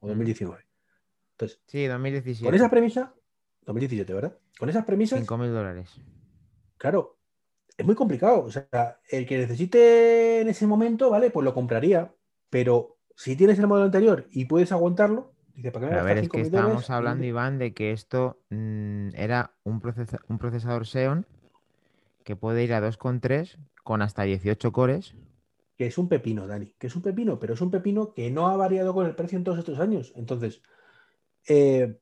o 0.00 0.08
2019. 0.08 0.64
Entonces, 1.36 1.60
Sí, 1.66 1.86
2017. 1.86 2.44
con 2.46 2.54
esa 2.54 2.70
premisa, 2.70 3.14
2017, 3.66 4.14
¿verdad? 4.14 4.38
Con 4.58 4.68
esas 4.70 4.84
premisas, 4.86 5.20
5.000 5.20 5.52
dólares. 5.52 5.90
claro, 6.78 7.18
es 7.76 7.84
muy 7.84 7.94
complicado. 7.94 8.42
O 8.44 8.50
sea, 8.50 8.98
el 9.10 9.26
que 9.26 9.36
necesite 9.38 10.40
en 10.40 10.48
ese 10.48 10.66
momento, 10.66 11.10
¿vale? 11.10 11.30
Pues 11.30 11.44
lo 11.44 11.52
compraría, 11.52 12.14
pero 12.48 12.96
si 13.14 13.36
tienes 13.36 13.58
el 13.58 13.66
modelo 13.66 13.84
anterior 13.84 14.26
y 14.30 14.46
puedes 14.46 14.72
aguantarlo, 14.72 15.32
Dice, 15.54 15.72
¿para 15.72 15.86
qué 15.88 15.94
me 15.94 15.98
a 16.00 16.02
ver, 16.02 16.18
es 16.18 16.28
que 16.28 16.36
5 16.44 16.46
estábamos 16.58 16.90
hablando, 16.90 17.24
Iván, 17.24 17.58
de 17.58 17.72
que 17.72 17.92
esto 17.92 18.38
mm, 18.50 19.08
era 19.14 19.54
un, 19.64 19.80
procesa- 19.80 20.20
un 20.28 20.36
procesador 20.38 20.86
Xeon 20.86 21.26
que 22.24 22.36
puede 22.36 22.62
ir 22.64 22.74
a 22.74 22.80
2,3 22.82 23.56
con 23.82 24.02
hasta 24.02 24.22
18 24.24 24.72
cores. 24.72 25.14
Que 25.78 25.86
es 25.86 25.96
un 25.96 26.08
pepino, 26.08 26.46
Dani, 26.46 26.74
que 26.78 26.86
es 26.88 26.96
un 26.96 27.00
pepino, 27.02 27.38
pero 27.38 27.54
es 27.54 27.60
un 27.62 27.70
pepino 27.70 28.12
que 28.12 28.30
no 28.30 28.48
ha 28.48 28.56
variado 28.56 28.92
con 28.94 29.06
el 29.06 29.14
precio 29.14 29.38
en 29.38 29.44
todos 29.44 29.58
estos 29.58 29.78
años. 29.78 30.12
Entonces, 30.16 30.60
eh, 31.48 31.98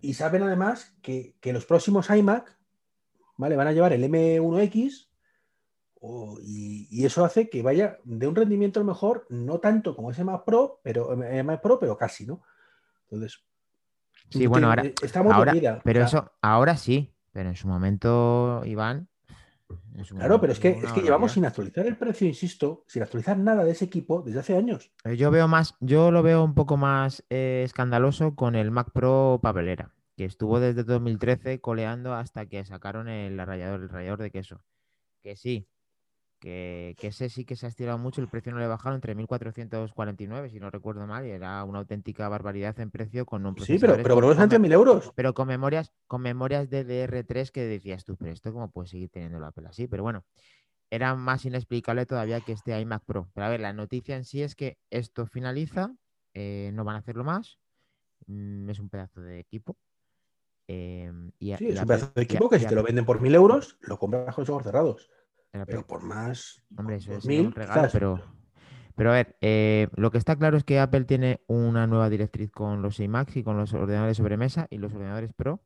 y 0.00 0.14
saben 0.14 0.42
además 0.42 0.96
que, 1.02 1.36
que 1.40 1.52
los 1.52 1.64
próximos 1.66 2.10
iMac, 2.10 2.58
¿vale? 3.36 3.56
Van 3.56 3.68
a 3.68 3.72
llevar 3.72 3.92
el 3.92 4.04
M1X 4.04 5.08
o- 6.00 6.38
y, 6.42 6.88
y 6.90 7.04
eso 7.06 7.24
hace 7.24 7.48
que 7.48 7.62
vaya 7.62 7.98
de 8.04 8.26
un 8.26 8.34
rendimiento 8.34 8.80
a 8.80 8.82
lo 8.82 8.88
mejor, 8.88 9.26
no 9.30 9.60
tanto 9.60 9.94
como 9.94 10.10
ese 10.10 10.24
Mac 10.24 10.44
Pro, 10.44 10.80
pero 10.82 11.22
eh, 11.22 11.42
Mac 11.42 11.60
Pro, 11.62 11.78
pero 11.78 11.96
casi, 11.96 12.26
¿no? 12.26 12.42
Entonces, 13.04 13.44
Sí, 14.30 14.46
bueno, 14.46 14.68
ahora, 14.68 14.84
eh, 14.84 14.94
está 15.02 15.22
muy 15.22 15.32
ahora 15.32 15.52
pero 15.84 16.04
O 16.04 16.08
sea, 16.08 16.18
eso, 16.20 16.32
ahora 16.40 16.76
sí, 16.76 17.14
pero 17.32 17.50
en 17.50 17.56
su 17.56 17.68
momento, 17.68 18.62
Iván. 18.64 19.08
Claro, 20.10 20.40
pero 20.40 20.52
es 20.52 20.60
que, 20.60 20.70
es 20.70 20.92
que 20.92 21.00
llevamos 21.02 21.32
sin 21.32 21.44
actualizar 21.44 21.86
el 21.86 21.96
precio, 21.96 22.26
insisto, 22.26 22.84
sin 22.86 23.02
actualizar 23.02 23.38
nada 23.38 23.64
de 23.64 23.72
ese 23.72 23.84
equipo 23.84 24.22
desde 24.22 24.40
hace 24.40 24.56
años. 24.56 24.92
Eh, 25.04 25.16
Yo 25.16 25.30
veo 25.30 25.48
más, 25.48 25.76
yo 25.80 26.10
lo 26.10 26.22
veo 26.22 26.44
un 26.44 26.54
poco 26.54 26.76
más 26.76 27.24
eh, 27.30 27.62
escandaloso 27.64 28.34
con 28.34 28.54
el 28.54 28.70
Mac 28.70 28.90
Pro 28.92 29.40
papelera, 29.42 29.92
que 30.16 30.24
estuvo 30.24 30.60
desde 30.60 30.84
2013 30.84 31.60
coleando 31.60 32.14
hasta 32.14 32.46
que 32.46 32.64
sacaron 32.64 33.08
el 33.08 33.38
rallador, 33.38 33.82
el 33.82 33.88
rallador 33.88 34.22
de 34.22 34.30
queso. 34.30 34.62
Que 35.22 35.36
sí, 35.36 35.68
que, 36.42 36.96
que 36.98 37.06
ese 37.06 37.28
sí 37.28 37.44
que 37.44 37.54
se 37.54 37.66
ha 37.66 37.68
estirado 37.68 37.98
mucho, 37.98 38.20
el 38.20 38.26
precio 38.28 38.50
no 38.52 38.58
le 38.58 38.66
bajaron 38.66 38.96
entre 38.96 39.14
1.449, 39.14 40.50
si 40.50 40.58
no 40.58 40.70
recuerdo 40.70 41.06
mal, 41.06 41.24
y 41.24 41.30
era 41.30 41.62
una 41.62 41.78
auténtica 41.78 42.28
barbaridad 42.28 42.78
en 42.80 42.90
precio 42.90 43.24
con 43.24 43.46
un 43.46 43.56
Sí, 43.58 43.78
pero, 43.78 43.94
pero 44.02 44.16
volvemos 44.16 44.36
a 44.38 44.40
con 44.40 44.48
me- 44.48 44.50
100.000 44.50 44.72
euros. 44.72 45.12
pero 45.14 45.34
con 45.34 45.46
memorias, 45.46 45.92
con 46.08 46.20
memorias 46.20 46.68
DDR3 46.68 47.52
que 47.52 47.64
decías 47.64 48.04
tú, 48.04 48.16
pero 48.16 48.32
esto 48.32 48.52
cómo 48.52 48.72
puede 48.72 48.88
seguir 48.88 49.08
teniendo 49.08 49.38
la 49.38 49.52
pela 49.52 49.68
así, 49.70 49.86
pero 49.86 50.02
bueno, 50.02 50.24
era 50.90 51.14
más 51.14 51.44
inexplicable 51.44 52.06
todavía 52.06 52.40
que 52.40 52.52
este 52.52 52.78
iMac 52.80 53.04
Pro. 53.04 53.28
Pero 53.34 53.46
a 53.46 53.50
ver, 53.50 53.60
la 53.60 53.72
noticia 53.72 54.16
en 54.16 54.24
sí 54.24 54.42
es 54.42 54.56
que 54.56 54.78
esto 54.90 55.26
finaliza, 55.26 55.94
eh, 56.34 56.70
no 56.74 56.82
van 56.84 56.96
a 56.96 56.98
hacerlo 56.98 57.22
más, 57.24 57.58
mm, 58.26 58.68
es 58.68 58.80
un 58.80 58.88
pedazo 58.88 59.20
de 59.22 59.38
equipo. 59.38 59.76
em, 60.68 61.32
y 61.38 61.52
a- 61.52 61.58
Sí, 61.58 61.68
es 61.68 61.80
un 61.80 61.86
pedazo 61.86 62.12
de 62.14 62.22
equipo 62.22 62.48
que 62.48 62.58
si 62.58 62.66
te 62.66 62.74
lo 62.74 62.82
venden 62.82 63.04
por 63.04 63.20
1.000 63.20 63.34
euros, 63.34 63.76
lo 63.82 63.98
compras 63.98 64.34
con 64.34 64.42
los 64.42 64.50
ojos 64.50 64.62
cerrados. 64.64 65.10
Pero 65.52 65.86
por 65.86 66.02
más 66.02 66.62
Hombre, 66.76 66.96
eso 66.96 67.12
dos 67.12 67.24
sería 67.24 67.40
un 67.40 67.46
mil, 67.46 67.54
regalo, 67.54 67.82
quizás. 67.82 67.92
pero, 67.92 68.22
pero 68.96 69.10
a 69.10 69.14
ver, 69.14 69.36
eh, 69.40 69.88
lo 69.96 70.10
que 70.10 70.18
está 70.18 70.36
claro 70.36 70.56
es 70.56 70.64
que 70.64 70.80
Apple 70.80 71.04
tiene 71.04 71.42
una 71.46 71.86
nueva 71.86 72.08
directriz 72.08 72.50
con 72.50 72.82
los 72.82 72.98
iMacs 73.00 73.36
y 73.36 73.42
con 73.42 73.56
los 73.56 73.72
ordenadores 73.74 74.16
sobremesa 74.16 74.66
y 74.70 74.78
los 74.78 74.92
ordenadores 74.94 75.32
Pro, 75.34 75.62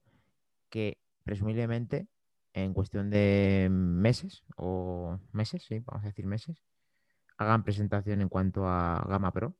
que 0.71 0.99
presumiblemente 1.25 2.09
en 2.53 2.75
cuestión 2.75 3.11
de 3.11 3.69
meses 3.71 4.45
o 4.57 5.21
meses, 5.33 5.65
sí, 5.65 5.81
vamos 5.81 6.05
a 6.05 6.09
decir 6.09 6.27
meses, 6.27 6.63
hagan 7.39 7.65
presentación 7.65 8.21
en 8.21 8.29
cuanto 8.29 8.67
a 8.67 9.05
gama 9.09 9.33
Pro 9.33 9.57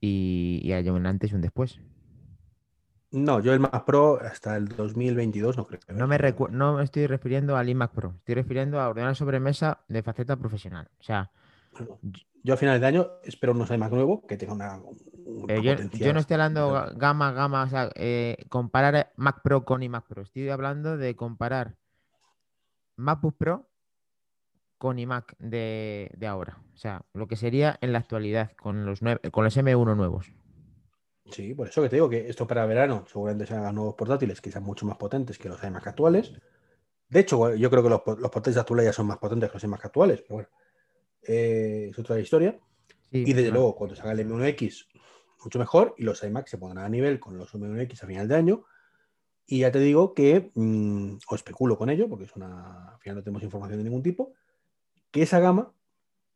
y, 0.00 0.60
y 0.62 0.72
haya 0.72 0.92
un 0.92 1.06
antes 1.06 1.32
y 1.32 1.34
un 1.34 1.40
después. 1.40 1.80
No, 3.10 3.40
yo 3.40 3.52
el 3.54 3.60
Mac 3.60 3.84
Pro 3.86 4.20
hasta 4.20 4.56
el 4.56 4.68
2022 4.68 5.56
no 5.56 5.66
creo. 5.66 5.80
que 5.80 5.92
No 5.94 6.06
me, 6.06 6.18
recu- 6.18 6.50
no 6.50 6.74
me 6.76 6.84
estoy 6.84 7.06
refiriendo 7.06 7.56
al 7.56 7.68
iMac 7.68 7.92
Pro, 7.92 8.14
estoy 8.18 8.34
refiriendo 8.34 8.80
a 8.80 8.88
ordenador 8.88 9.16
sobremesa 9.16 9.80
de 9.88 10.02
faceta 10.02 10.36
profesional. 10.36 10.88
O 11.00 11.02
sea, 11.02 11.30
Bueno, 11.72 11.98
Yo 12.42 12.54
a 12.54 12.56
finales 12.58 12.80
de 12.82 12.86
año 12.86 13.06
espero 13.24 13.52
unos 13.52 13.70
iMac 13.70 13.92
nuevo 13.92 14.26
que 14.26 14.36
tenga 14.36 14.52
una, 14.52 14.76
una 15.24 15.54
Eh, 15.54 15.62
yo, 15.94 16.12
no 16.12 16.20
estoy 16.20 16.34
hablando 16.34 16.86
gama, 16.96 17.32
gama, 17.32 17.62
o 17.62 17.68
sea, 17.68 17.90
eh, 17.94 18.36
comparar 18.50 19.12
Mac 19.16 19.40
Pro 19.42 19.64
con 19.64 19.82
iMac 19.82 20.06
Pro. 20.06 20.22
Estoy 20.22 20.48
hablando 20.50 20.96
de 20.98 21.16
comparar 21.16 21.76
MacBook 22.96 23.36
Pro 23.38 23.68
con 24.76 24.98
iMac 24.98 25.34
de, 25.38 26.10
de 26.16 26.26
ahora. 26.26 26.58
O 26.74 26.76
sea, 26.76 27.02
lo 27.14 27.26
que 27.26 27.36
sería 27.36 27.78
en 27.80 27.92
la 27.92 27.98
actualidad 28.00 28.52
con 28.56 28.84
los, 28.86 29.00
con 29.32 29.44
los 29.44 29.56
M1 29.56 29.96
nuevos. 29.96 30.30
Sí, 31.30 31.54
por 31.54 31.68
eso 31.68 31.82
que 31.82 31.88
te 31.88 31.96
digo 31.96 32.08
que 32.08 32.28
esto 32.28 32.46
para 32.46 32.66
verano 32.66 33.04
seguramente 33.06 33.46
se 33.46 33.54
hagan 33.54 33.74
nuevos 33.74 33.94
portátiles 33.94 34.40
sean 34.42 34.62
mucho 34.62 34.86
más 34.86 34.96
potentes 34.96 35.38
que 35.38 35.48
los 35.48 35.62
iMac 35.62 35.86
actuales. 35.86 36.32
De 37.08 37.20
hecho, 37.20 37.54
yo 37.54 37.70
creo 37.70 37.82
que 37.82 37.88
los, 37.88 38.02
los 38.06 38.30
portátiles 38.30 38.56
actuales 38.56 38.86
ya 38.86 38.92
son 38.92 39.06
más 39.06 39.18
potentes 39.18 39.50
que 39.50 39.56
los 39.56 39.64
iMac 39.64 39.84
actuales, 39.84 40.22
pero 40.22 40.34
bueno, 40.34 40.48
eh, 41.22 41.88
es 41.90 41.98
otra 41.98 42.18
historia. 42.18 42.58
Sí, 43.10 43.24
Y 43.26 43.32
desde 43.32 43.50
luego, 43.50 43.74
cuando 43.74 43.96
salga 43.96 44.12
el 44.12 44.20
M1X, 44.20 44.86
mucho 45.44 45.58
mejor, 45.58 45.94
y 45.98 46.04
los 46.04 46.22
iMac 46.22 46.46
se 46.46 46.58
pondrán 46.58 46.84
a 46.84 46.88
nivel 46.88 47.20
con 47.20 47.36
los 47.38 47.54
M1X 47.54 48.02
a 48.02 48.06
final 48.06 48.28
de 48.28 48.34
año. 48.34 48.64
Y 49.46 49.60
ya 49.60 49.72
te 49.72 49.78
digo 49.78 50.12
que, 50.12 50.50
mm, 50.54 51.18
o 51.26 51.34
especulo 51.34 51.78
con 51.78 51.88
ello, 51.88 52.08
porque 52.08 52.24
es 52.24 52.36
una, 52.36 52.90
al 52.92 52.98
final 52.98 53.16
no 53.16 53.22
tenemos 53.22 53.42
información 53.42 53.78
de 53.78 53.84
ningún 53.84 54.02
tipo, 54.02 54.34
que 55.10 55.22
esa 55.22 55.40
gama 55.40 55.72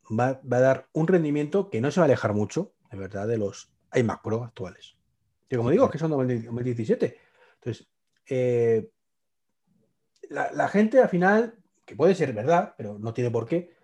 va, 0.08 0.40
va 0.50 0.56
a 0.56 0.60
dar 0.60 0.88
un 0.92 1.06
rendimiento 1.06 1.68
que 1.68 1.80
no 1.82 1.90
se 1.90 2.00
va 2.00 2.04
a 2.04 2.08
alejar 2.08 2.32
mucho, 2.32 2.72
de 2.90 2.98
verdad, 2.98 3.28
de 3.28 3.36
los 3.36 3.71
iMac 3.94 4.22
Pro 4.22 4.44
actuales. 4.44 4.96
Que 5.48 5.56
como 5.56 5.70
digo, 5.70 5.86
es 5.86 5.90
que 5.90 5.98
son 5.98 6.10
20- 6.12 6.44
2017. 6.44 7.18
Entonces, 7.54 7.88
eh, 8.28 8.90
la, 10.30 10.50
la 10.52 10.68
gente 10.68 11.00
al 11.00 11.08
final, 11.08 11.54
que 11.84 11.96
puede 11.96 12.14
ser 12.14 12.32
verdad, 12.32 12.74
pero 12.76 12.98
no 12.98 13.12
tiene 13.12 13.30
por 13.30 13.46
qué, 13.46 13.74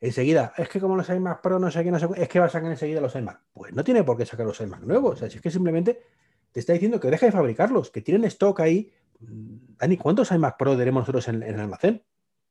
enseguida, 0.00 0.52
es 0.56 0.68
que 0.68 0.80
como 0.80 0.96
los 0.96 1.08
iMac 1.08 1.40
Pro 1.40 1.58
no 1.58 1.70
sé 1.70 1.82
qué, 1.82 1.90
no 1.90 1.98
sé 1.98 2.06
es 2.16 2.28
que 2.28 2.38
va 2.38 2.46
a 2.46 2.50
sacar 2.50 2.70
enseguida 2.70 3.00
los 3.00 3.14
iMac. 3.14 3.40
Pues 3.52 3.72
no 3.72 3.82
tiene 3.82 4.04
por 4.04 4.16
qué 4.16 4.26
sacar 4.26 4.46
los 4.46 4.60
iMac 4.60 4.82
nuevos. 4.82 5.14
O 5.14 5.16
sea, 5.16 5.30
si 5.30 5.36
es 5.36 5.42
que 5.42 5.50
simplemente 5.50 6.00
te 6.52 6.60
está 6.60 6.72
diciendo 6.72 7.00
que 7.00 7.10
deje 7.10 7.26
de 7.26 7.32
fabricarlos, 7.32 7.90
que 7.90 8.02
tienen 8.02 8.24
stock 8.24 8.60
ahí. 8.60 8.92
Mm, 9.20 9.76
Dani, 9.78 9.96
¿cuántos 9.96 10.30
iMac 10.30 10.56
Pro 10.56 10.76
tenemos 10.76 11.02
nosotros 11.02 11.28
en, 11.28 11.42
en 11.42 11.54
el 11.54 11.60
almacén? 11.60 12.04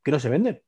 Que 0.04 0.12
no 0.12 0.20
se 0.20 0.30
venden. 0.30 0.62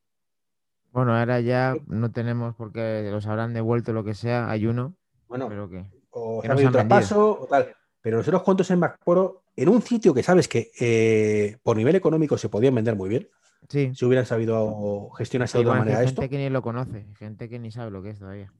Bueno, 0.91 1.16
ahora 1.16 1.41
ya 1.41 1.76
no 1.88 2.12
tenemos 2.12 2.56
porque 2.56 3.08
los 3.12 3.28
habrán 3.28 3.54
devuelto 3.54 3.93
lo 3.93 4.04
que 4.04 4.16
sea. 4.16 4.50
Hay 4.50 4.66
uno, 4.66 4.95
Bueno, 5.28 5.50
pero 5.50 5.70
que 5.70 5.86
o 6.12 6.41
se 6.41 6.47
ha 6.47 6.51
habido 6.53 6.72
traspaso 6.72 7.41
o 7.41 7.45
tal. 7.47 7.76
Pero 8.01 8.18
nosotros, 8.18 8.43
¿cuántos 8.43 8.70
iMac 8.70 8.99
Pro 9.03 9.43
en 9.55 9.70
un 9.70 9.82
sitio 9.82 10.14
que 10.14 10.24
sabes 10.24 10.47
que 10.47 10.72
eh, 10.80 11.58
por 11.64 11.76
nivel 11.78 11.95
económico 11.95 12.38
se 12.38 12.49
podían 12.49 12.76
vender 12.76 12.95
muy 12.95 13.10
bien? 13.10 13.30
sí. 13.70 13.91
Si 13.93 14.05
hubieran 14.05 14.26
sabido 14.26 15.10
gestionarse 15.18 15.58
de 15.58 15.66
otra 15.66 15.80
manera 15.80 15.97
gente 15.99 16.22
esto. 16.22 16.30
que 16.30 16.38
ni 16.38 16.49
lo 16.49 16.62
conoce, 16.62 17.05
gente 17.18 17.49
que 17.49 17.60
ni 17.60 17.72
sabe 17.72 17.91
lo 17.91 18.01
que 18.01 18.12
es 18.12 18.20
todavía. 18.20 18.53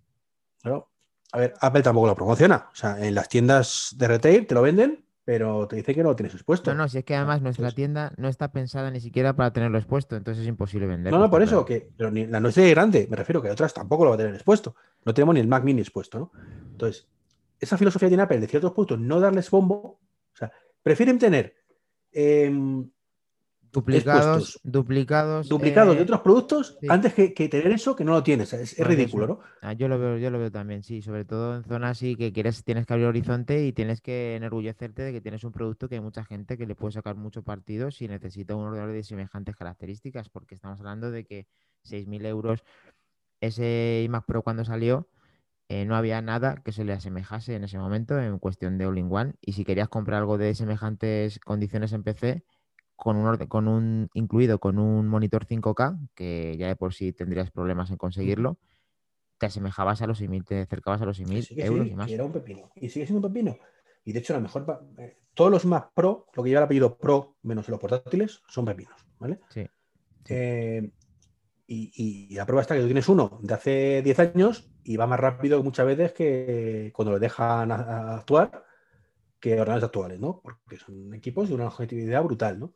Claro. 0.62 0.90
A 1.32 1.38
ver, 1.40 1.54
Apple 1.62 1.82
tampoco 1.84 2.08
lo 2.08 2.16
promociona. 2.16 2.68
O 2.72 2.76
sea, 2.76 3.06
en 3.06 3.14
las 3.16 3.30
tiendas 3.30 3.94
de 3.98 4.08
retail 4.08 4.48
te 4.48 4.56
lo 4.56 4.62
venden, 4.62 5.06
pero 5.24 5.68
te 5.68 5.76
dice 5.76 5.94
que 5.94 6.02
no 6.04 6.10
lo 6.10 6.16
tienes 6.16 6.34
expuesto. 6.34 6.72
No, 6.74 6.78
no, 6.84 6.88
si 6.90 6.98
es 6.98 7.04
que 7.06 7.16
además 7.16 7.42
nuestra 7.42 7.64
Entonces- 7.64 7.76
tienda 7.76 8.12
no 8.18 8.28
está 8.28 8.52
pensada 8.52 8.90
ni 8.92 9.00
siquiera 9.00 9.36
para 9.36 9.52
tenerlo 9.54 9.78
expuesto, 9.78 10.16
entonces 10.16 10.44
es 10.44 10.48
imposible 10.50 10.88
venderlo. 10.88 11.18
No, 11.20 11.26
no, 11.26 11.30
por 11.30 11.42
eso, 11.42 11.64
que 11.64 11.90
pero 11.96 12.12
ni- 12.12 12.26
la 12.28 12.40
nuestra 12.40 12.64
es 12.64 12.72
grande, 12.72 13.08
me 13.10 13.16
refiero 13.18 13.42
que 13.42 13.52
otras 13.52 13.74
tampoco 13.74 14.04
lo 14.04 14.10
va 14.12 14.16
a 14.16 14.20
tener 14.20 14.34
expuesto. 14.34 14.76
No 15.06 15.14
tenemos 15.14 15.36
ni 15.36 15.42
el 15.42 15.48
Mac 15.48 15.64
Mini 15.64 15.82
expuesto, 15.82 16.18
¿no? 16.20 16.32
Entonces, 16.72 17.08
esa 17.60 17.78
filosofía 17.78 18.08
tiene 18.08 18.24
Apple 18.24 18.40
de 18.40 18.48
ciertos 18.48 18.72
productos, 18.72 19.00
no 19.00 19.20
darles 19.20 19.50
bombo. 19.50 20.00
O 20.34 20.38
sea, 20.38 20.52
prefieren 20.84 21.18
tener 21.20 21.56
em, 22.12 22.90
Duplicados, 23.72 24.60
duplicados. 24.64 25.50
duplicados 25.50 25.94
eh, 25.94 25.98
de 25.98 26.04
otros 26.04 26.22
productos 26.22 26.78
sí. 26.80 26.88
antes 26.90 27.14
que, 27.14 27.34
que 27.34 27.50
tener 27.50 27.72
eso 27.72 27.96
que 27.96 28.04
no 28.04 28.14
lo 28.14 28.24
tienes. 28.24 28.52
Es, 28.54 28.80
es 28.80 28.88
ridículo. 28.88 29.28
¿no? 29.28 29.40
ah, 29.62 29.74
yo 29.74 29.88
lo 29.88 30.00
veo, 30.00 30.18
yo 30.18 30.32
lo 30.32 30.40
veo 30.40 30.52
también, 30.52 30.84
sí, 30.84 31.02
sobre 31.02 31.26
todo 31.26 31.58
en 31.58 31.64
zonas 31.64 31.92
así 31.92 32.16
que 32.16 32.32
quieres, 32.32 32.64
tienes 32.64 32.86
que 32.86 32.94
abrir 32.94 33.08
horizonte 33.08 33.66
y 33.66 33.74
tienes 33.74 34.02
que 34.02 34.36
enorgullecerte 34.36 35.04
de 35.04 35.12
que 35.12 35.22
tienes 35.22 35.44
un 35.44 35.52
producto 35.52 35.90
que 35.90 35.96
hay 35.96 36.02
mucha 36.02 36.24
gente 36.24 36.58
que 36.58 36.66
le 36.66 36.76
puede 36.76 36.94
sacar 36.94 37.16
mucho 37.16 37.44
partido 37.44 37.92
si 37.92 38.08
necesita 38.08 38.56
un 38.56 38.66
ordenador 38.66 38.94
de 38.94 39.04
semejantes 39.04 39.56
características, 39.56 40.30
porque 40.30 40.56
estamos 40.56 40.80
hablando 40.80 41.12
de 41.12 41.26
que 41.26 41.48
6.000 41.86 42.26
euros 42.26 42.64
ese 43.42 44.02
iMac 44.06 44.26
Pro 44.26 44.42
cuando 44.42 44.66
salió 44.66 45.08
eh, 45.70 45.86
no 45.86 45.96
había 45.96 46.22
nada 46.22 46.62
que 46.64 46.72
se 46.72 46.84
le 46.86 46.94
asemejase 46.94 47.56
en 47.56 47.64
ese 47.66 47.78
momento 47.78 48.20
en 48.20 48.40
cuestión 48.40 48.78
de 48.78 48.86
all-in-one. 48.86 49.34
Y 49.42 49.54
si 49.54 49.66
querías 49.66 49.90
comprar 49.90 50.20
algo 50.20 50.38
de 50.38 50.56
semejantes 50.56 51.40
condiciones 51.40 51.94
en 51.94 52.04
PC, 52.04 52.44
con 52.96 53.16
un, 53.18 53.26
orde- 53.28 53.48
con 53.48 53.68
un 53.68 54.10
incluido 54.14 54.60
con 54.60 54.80
un 54.80 55.08
monitor 55.08 55.46
5K, 55.46 56.10
que 56.16 56.56
ya 56.58 56.68
de 56.68 56.76
por 56.76 56.94
sí 56.94 57.14
tendrías 57.14 57.52
problemas 57.52 57.92
en 57.92 57.98
conseguirlo, 57.98 58.58
te 59.38 59.46
asemejabas 59.46 60.02
a 60.02 60.08
los 60.08 60.20
6.000, 60.20 60.44
te 60.44 60.62
acercabas 60.62 61.02
a 61.02 61.06
los 61.06 61.18
Que 61.18 61.26
6.000 61.26 61.44
sí, 61.44 61.56
que 61.56 61.66
euros 61.66 61.86
sí, 61.86 61.92
y 61.92 61.96
más. 61.96 62.08
que 62.08 62.16
era 62.16 62.24
un 62.24 62.32
pepino. 62.32 62.72
Y 62.76 62.90
sigue 62.90 63.06
siendo 63.06 63.26
un 63.28 63.32
pepino. 63.34 63.58
Y 64.04 64.14
de 64.14 64.20
hecho, 64.20 64.34
la 64.34 64.40
mejor. 64.40 64.66
eh, 64.98 65.18
todos 65.36 65.52
los 65.52 65.66
Mac 65.66 65.92
Pro, 65.94 66.28
lo 66.34 66.42
que 66.42 66.50
lleva 66.50 66.62
el 66.62 66.66
apellido 66.66 66.98
Pro, 66.98 67.36
menos 67.44 67.68
los 67.70 67.80
portátiles, 67.80 68.42
son 68.48 68.66
pepinos, 68.66 68.96
¿vale? 69.20 69.40
Sí. 69.50 69.64
sí. 70.24 70.34
Eh, 70.34 70.92
y, 71.68 71.92
y 72.32 72.34
la 72.36 72.46
prueba 72.46 72.62
está 72.62 72.74
que 72.74 72.80
tú 72.82 72.88
tienes 72.88 73.10
uno 73.10 73.38
de 73.44 73.54
hace 73.54 74.02
10 74.02 74.18
años 74.20 74.72
y 74.88 74.98
va 74.98 75.06
más 75.08 75.20
rápido 75.20 75.62
muchas 75.64 75.86
veces 75.86 76.14
que 76.14 76.92
cuando 76.96 77.12
lo 77.12 77.20
dejan 77.20 77.72
a- 77.72 77.76
a 77.76 78.16
actuar 78.18 78.64
que 79.40 79.54
ordenadores 79.54 79.84
actuales, 79.86 80.20
¿no? 80.20 80.42
Porque 80.42 80.78
son 80.78 81.14
equipos 81.14 81.50
de 81.50 81.56
una 81.56 81.68
objetividad 81.68 82.24
brutal, 82.24 82.60
¿no? 82.60 82.74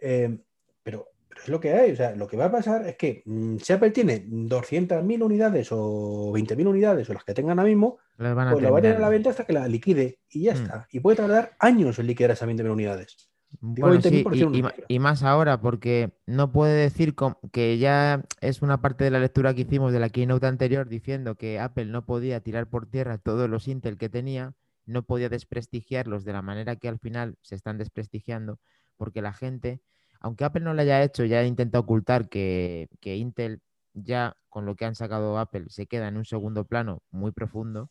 Eh, 0.00 0.38
pero 0.82 1.08
pero 1.28 1.42
es 1.42 1.48
lo 1.48 1.58
que 1.58 1.72
hay. 1.72 1.90
O 1.90 1.96
sea, 1.96 2.14
lo 2.14 2.28
que 2.28 2.36
va 2.36 2.44
a 2.44 2.52
pasar 2.52 2.86
es 2.86 2.96
que 2.96 3.22
mm, 3.26 3.56
si 3.58 3.72
Apple 3.72 3.90
tiene 3.90 4.24
200.000 4.28 5.20
unidades 5.20 5.68
o 5.72 6.30
20.000 6.32 6.68
unidades 6.68 7.10
o 7.10 7.12
las 7.14 7.24
que 7.24 7.34
tengan 7.34 7.58
ahora 7.58 7.68
mismo, 7.68 7.98
Las 8.18 8.36
van 8.36 8.46
a 8.48 8.50
pues 8.52 8.62
la 8.62 8.70
va 8.70 8.78
a 8.78 8.98
la 9.00 9.08
venta 9.08 9.30
hasta 9.30 9.44
que 9.44 9.52
la 9.52 9.66
liquide 9.66 10.20
y 10.30 10.44
ya 10.44 10.52
Mm. 10.52 10.56
está. 10.56 10.86
Y 10.92 11.00
puede 11.00 11.16
tardar 11.16 11.56
años 11.58 11.98
en 11.98 12.06
liquidar 12.06 12.30
esas 12.30 12.46
20.000 12.46 12.70
unidades. 12.70 13.28
Digo 13.60 13.88
Bueno, 13.88 14.02
20.000 14.02 14.52
sí, 14.52 14.84
y, 14.88 14.98
más 14.98 15.22
ahora, 15.22 15.60
porque 15.60 16.12
no 16.26 16.52
puede 16.52 16.74
decir 16.74 17.14
que 17.52 17.78
ya 17.78 18.24
es 18.40 18.62
una 18.62 18.80
parte 18.80 19.04
de 19.04 19.10
la 19.10 19.20
lectura 19.20 19.54
que 19.54 19.62
hicimos 19.62 19.92
de 19.92 20.00
la 20.00 20.08
keynote 20.08 20.46
anterior 20.46 20.88
diciendo 20.88 21.36
que 21.36 21.58
Apple 21.58 21.86
no 21.86 22.04
podía 22.04 22.40
tirar 22.40 22.68
por 22.68 22.86
tierra 22.86 23.18
todos 23.18 23.48
los 23.48 23.68
Intel 23.68 23.96
que 23.96 24.08
tenía, 24.08 24.54
no 24.86 25.02
podía 25.02 25.28
desprestigiarlos 25.28 26.24
de 26.24 26.32
la 26.32 26.42
manera 26.42 26.76
que 26.76 26.88
al 26.88 26.98
final 26.98 27.36
se 27.42 27.54
están 27.54 27.78
desprestigiando, 27.78 28.58
porque 28.96 29.22
la 29.22 29.32
gente, 29.32 29.80
aunque 30.20 30.44
Apple 30.44 30.62
no 30.62 30.74
lo 30.74 30.82
haya 30.82 31.02
hecho, 31.02 31.24
ya 31.24 31.44
intenta 31.44 31.78
ocultar 31.78 32.28
que, 32.28 32.88
que 33.00 33.16
Intel 33.16 33.60
ya 33.94 34.36
con 34.48 34.66
lo 34.66 34.76
que 34.76 34.84
han 34.84 34.94
sacado 34.94 35.38
Apple 35.38 35.66
se 35.68 35.86
queda 35.86 36.08
en 36.08 36.16
un 36.16 36.24
segundo 36.24 36.64
plano 36.64 37.02
muy 37.10 37.32
profundo 37.32 37.90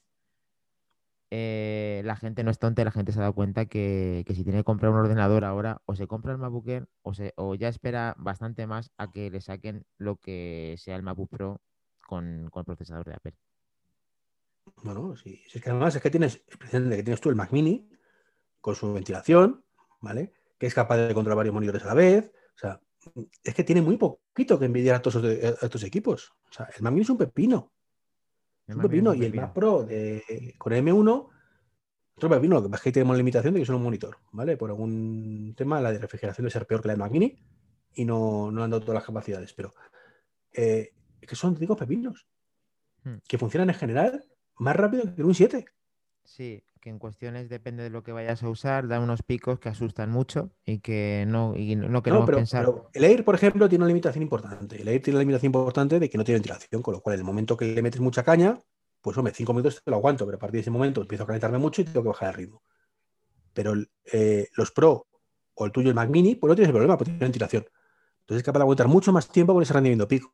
eh, 1.36 2.04
la 2.06 2.16
gente 2.16 2.44
no 2.44 2.52
es 2.52 2.60
tonta 2.60 2.86
la 2.86 2.92
gente 2.92 3.12
se 3.12 3.18
ha 3.18 3.24
dado 3.24 3.34
cuenta 3.34 3.66
que, 3.66 4.24
si 4.28 4.44
tiene 4.44 4.60
que 4.60 4.64
comprar 4.64 4.92
un 4.92 5.00
ordenador 5.00 5.46
ahora, 5.46 5.82
o 5.86 5.96
se 5.96 6.06
compra 6.06 6.32
el 6.32 6.38
MacBook 6.38 6.68
Air 6.68 6.88
o, 7.02 7.16
se, 7.16 7.34
o 7.38 7.56
ya 7.56 7.70
espera 7.70 8.14
bastante 8.20 8.68
más 8.68 8.92
a 9.00 9.10
que 9.10 9.32
le 9.32 9.42
saquen 9.42 9.84
lo 9.98 10.18
que 10.18 10.76
sea 10.78 10.96
el 10.96 11.02
MacBook 11.02 11.32
Pro 11.32 11.60
con, 12.06 12.52
el 12.54 12.66
procesador 12.66 13.08
de 13.08 13.16
Apple. 13.16 13.34
Bueno, 14.84 15.16
si 15.16 15.42
es 15.52 15.60
que 15.60 15.72
además 15.72 15.96
es 15.96 16.04
que 16.04 16.12
tienes, 16.12 16.44
es 16.48 16.56
precisamente 16.56 16.98
que 16.98 17.04
tienes 17.04 17.20
tú 17.20 17.30
el 17.30 17.36
Mac 17.36 17.52
Mini 17.52 17.90
con 18.62 18.76
su 18.76 18.94
ventilación, 18.94 19.66
¿vale? 20.02 20.34
Que 20.60 20.68
es 20.68 20.74
capaz 20.76 20.98
de 20.98 21.16
controlar 21.16 21.38
varios 21.38 21.56
monitores 21.56 21.82
a 21.82 21.88
la 21.88 21.94
vez. 21.96 22.32
O 22.56 22.60
sea, 22.60 22.80
es 23.44 23.56
que 23.56 23.64
tiene 23.64 23.82
muy 23.82 23.98
poquito 23.98 24.60
que 24.60 24.66
envidiar 24.66 24.98
a 24.98 25.02
todos 25.02 25.24
estos 25.26 25.82
equipos. 25.82 26.32
O 26.48 26.54
sea, 26.54 26.70
el 26.76 26.84
Mac 26.84 26.94
Mini 26.94 27.02
es 27.02 27.10
un 27.10 27.18
pepino. 27.18 27.72
El 28.68 28.78
pepino. 28.78 29.14
Y 29.14 29.26
el. 29.26 29.34
Mac 29.34 29.54
Pro 29.54 29.84
de, 29.84 30.56
con 30.58 30.74
M1, 30.74 31.30
otro 32.16 32.30
pepino. 32.30 32.56
Lo 32.56 32.64
que 32.64 32.70
pasa 32.70 32.82
es 32.82 32.84
que 32.84 32.92
tenemos 32.92 33.16
la 33.16 33.20
limitación 33.20 33.54
de 33.54 33.60
que 33.60 33.64
es 33.64 33.70
un 33.70 33.84
monitor, 33.84 34.18
¿vale? 34.32 34.58
Por 34.58 34.70
algún 34.70 35.54
tema, 35.58 35.82
la 35.82 35.92
de 35.92 36.00
refrigeración 36.00 36.46
de 36.46 36.52
ser 36.52 36.66
peor 36.66 36.82
que 36.82 36.88
la 36.88 36.94
del 36.94 37.00
Mac 37.00 37.12
Mini 37.12 37.36
y 37.96 38.06
no, 38.06 38.52
no 38.52 38.64
han 38.64 38.70
dado 38.70 38.82
todas 38.82 38.96
las 38.96 39.06
capacidades. 39.06 39.54
Pero 39.54 39.74
eh, 40.52 40.94
es 41.22 41.28
que 41.28 41.36
son, 41.36 41.56
digo, 41.56 41.76
pepinos 41.76 42.28
Hmm. 43.04 43.18
que 43.28 43.38
funcionan 43.38 43.70
en 43.70 43.76
general 43.76 44.24
más 44.56 44.76
rápido 44.76 45.14
que 45.14 45.24
un 45.24 45.36
7. 45.36 45.66
Sí, 46.24 46.64
que 46.80 46.90
en 46.90 47.00
cuestiones 47.00 47.50
depende 47.50 47.84
de 47.84 47.90
lo 47.90 48.04
que 48.04 48.12
vayas 48.12 48.44
a 48.44 48.50
usar, 48.50 48.88
da 48.88 49.00
unos 49.00 49.24
picos 49.24 49.60
que 49.60 49.70
asustan 49.70 50.10
mucho 50.10 50.52
y 50.66 50.80
que 50.80 51.26
no, 51.28 51.56
y 51.56 51.76
no 51.76 51.90
No, 51.90 52.04
queremos 52.04 52.26
pero, 52.26 52.38
pensar. 52.38 52.66
pero 52.66 52.90
el 52.94 53.04
Air, 53.04 53.24
por 53.24 53.36
ejemplo, 53.36 53.70
tiene 53.70 53.84
una 53.84 53.90
limitación 53.90 54.24
importante. 54.24 54.82
El 54.82 54.88
Air 54.88 55.02
tiene 55.02 55.18
una 55.18 55.22
limitación 55.24 55.50
importante 55.50 56.00
de 56.00 56.10
que 56.10 56.18
no 56.18 56.24
tiene 56.24 56.38
ventilación, 56.38 56.82
con 56.82 56.94
lo 56.94 57.02
cual, 57.02 57.16
en 57.16 57.20
el 57.22 57.26
momento 57.26 57.56
que 57.56 57.74
le 57.74 57.82
metes 57.82 58.02
mucha 58.02 58.24
caña, 58.24 58.58
pues 59.02 59.18
hombre, 59.18 59.34
cinco 59.34 59.54
minutos 59.54 59.82
te 59.84 59.92
lo 59.92 59.98
aguanto, 59.98 60.26
pero 60.26 60.38
a 60.38 60.40
partir 60.40 60.56
de 60.56 60.62
ese 60.62 60.72
momento 60.72 61.02
empiezo 61.02 61.24
a 61.24 61.28
calentarme 61.28 61.58
mucho 61.58 61.82
y 61.82 61.86
tengo 61.86 62.04
que 62.04 62.10
bajar 62.10 62.30
el 62.30 62.36
ritmo. 62.36 62.64
Pero 63.54 63.74
el, 63.74 63.90
eh, 64.12 64.48
los 64.56 64.72
Pro 64.72 65.08
o 65.56 65.66
el 65.66 65.72
tuyo, 65.72 65.90
el 65.90 65.96
Mac 65.96 66.10
Mini, 66.10 66.36
pues 66.36 66.50
no 66.50 66.56
tienes 66.56 66.70
ese 66.70 66.74
problema, 66.74 66.98
pues 66.98 67.10
tiene 67.10 67.20
ventilación. 67.20 67.66
Entonces 68.22 68.38
es 68.38 68.44
capaz 68.44 68.60
de 68.60 68.64
aguantar 68.64 68.88
mucho 68.88 69.12
más 69.12 69.30
tiempo 69.30 69.54
con 69.54 69.62
ese 69.62 69.74
rendimiento 69.74 70.08
pico. 70.08 70.32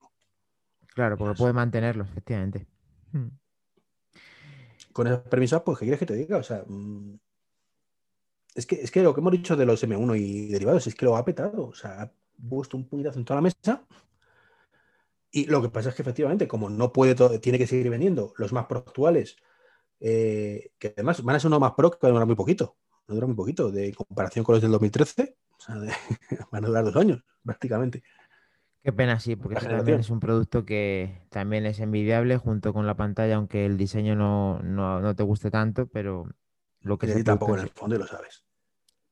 Claro, 0.93 1.17
porque 1.17 1.35
puede 1.35 1.53
mantenerlo, 1.53 2.03
efectivamente. 2.03 2.67
Hmm. 3.11 3.29
Con 4.99 5.07
esas 5.07 5.21
premisas, 5.21 5.61
pues, 5.61 5.79
¿qué 5.79 5.85
quieres 5.85 5.99
que 5.99 6.05
te 6.05 6.13
diga? 6.13 6.35
O 6.35 6.43
sea, 6.43 6.65
mm, 6.67 7.13
es 8.53 8.65
que, 8.65 8.75
es 8.81 8.91
que 8.91 9.01
lo 9.01 9.13
que 9.13 9.21
hemos 9.21 9.31
dicho 9.31 9.55
de 9.55 9.65
los 9.65 9.81
M1 9.81 10.17
y 10.17 10.47
derivados 10.49 10.87
es 10.87 10.93
que 10.93 11.05
lo 11.05 11.15
ha 11.15 11.23
petado. 11.23 11.67
O 11.67 11.73
sea, 11.73 12.01
ha 12.01 12.11
puesto 12.49 12.75
un 12.75 12.85
puñetazo 12.85 13.17
en 13.17 13.23
toda 13.23 13.37
la 13.37 13.41
mesa. 13.43 13.87
Y 15.31 15.45
lo 15.45 15.61
que 15.61 15.69
pasa 15.69 15.87
es 15.89 15.95
que 15.95 16.01
efectivamente, 16.01 16.49
como 16.49 16.69
no 16.69 16.91
puede, 16.91 17.15
to- 17.15 17.39
tiene 17.39 17.57
que 17.57 17.65
seguir 17.65 17.89
vendiendo 17.89 18.33
los 18.35 18.51
más 18.51 18.65
pro 18.65 18.79
actuales, 18.79 19.37
eh, 20.01 20.71
que 20.77 20.89
además 20.89 21.23
van 21.23 21.37
a 21.37 21.39
ser 21.39 21.47
unos 21.47 21.61
más 21.61 21.73
pro 21.77 21.91
que 21.91 21.97
van 22.01 22.11
a 22.11 22.13
durar 22.15 22.27
muy 22.27 22.35
poquito. 22.35 22.75
Van 23.07 23.13
a 23.13 23.15
durar 23.15 23.27
muy 23.27 23.37
poquito, 23.37 23.71
de 23.71 23.93
comparación 23.93 24.43
con 24.43 24.55
los 24.55 24.61
del 24.61 24.71
2013. 24.71 25.37
O 25.57 25.61
sea, 25.61 25.75
de- 25.75 25.93
van 26.51 26.65
a 26.65 26.67
durar 26.67 26.83
dos 26.83 26.95
años, 26.97 27.23
prácticamente. 27.45 28.03
Qué 28.83 28.93
pena, 28.93 29.19
sí, 29.19 29.35
porque 29.35 29.55
eso 29.55 29.67
también 29.67 29.99
es 29.99 30.09
un 30.09 30.19
producto 30.21 30.63
que 30.65 31.21
también 31.29 31.65
es 31.65 31.79
envidiable 31.81 32.37
junto 32.37 32.73
con 32.73 32.87
la 32.87 32.95
pantalla, 32.95 33.35
aunque 33.35 33.65
el 33.65 33.77
diseño 33.77 34.15
no, 34.15 34.59
no, 34.59 35.01
no 35.01 35.15
te 35.15 35.23
guste 35.23 35.51
tanto, 35.51 35.87
pero 35.87 36.25
lo 36.81 36.97
que 36.97 37.07
ti 37.07 37.23
tampoco 37.23 37.55
en 37.55 37.61
el 37.63 37.69
fondo 37.69 37.95
y 37.95 37.99
lo 37.99 38.07
sabes. 38.07 38.45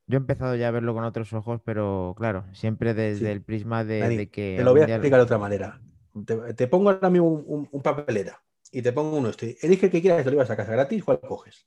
Yo 0.06 0.16
he 0.16 0.20
empezado 0.20 0.56
ya 0.56 0.68
a 0.68 0.70
verlo 0.70 0.94
con 0.94 1.04
otros 1.04 1.34
ojos, 1.34 1.60
pero 1.64 2.14
claro, 2.16 2.46
siempre 2.54 2.94
desde 2.94 3.18
Sí. 3.18 3.24
el 3.32 3.42
prisma 3.42 3.84
de, 3.84 4.00
Dani, 4.00 4.16
de 4.16 4.30
que 4.30 4.56
te 4.56 4.64
lo 4.64 4.72
voy 4.72 4.80
a 4.80 4.84
explicar 4.86 5.18
de 5.18 5.24
otra 5.24 5.38
manera. 5.38 5.80
Te, 6.24 6.54
te 6.54 6.66
pongo 6.66 6.90
ahora 6.90 7.10
mismo 7.10 7.28
un, 7.28 7.44
un- 7.46 7.68
un 7.70 7.82
papelera 7.82 8.42
y 8.72 8.80
te 8.82 8.92
pongo 8.92 9.18
uno. 9.18 9.28
Estoy, 9.28 9.56
elige 9.60 9.86
el 9.86 9.92
que 9.92 10.00
quieras, 10.00 10.24
te 10.24 10.30
lo 10.30 10.36
ibas 10.36 10.50
a 10.50 10.56
casa 10.56 10.72
gratis, 10.72 11.04
¿cuál 11.04 11.20
coges? 11.20 11.66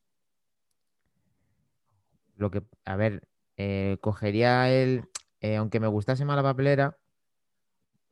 lo 2.36 2.52
que, 2.52 2.64
a 2.86 2.96
ver, 2.96 3.28
eh, 3.58 3.98
cogería 4.02 4.70
el, 4.72 5.06
eh, 5.42 5.58
aunque 5.58 5.80
me 5.80 5.88
gustase 5.88 6.26
más 6.26 6.36
la 6.36 6.44
papelera, 6.44 6.98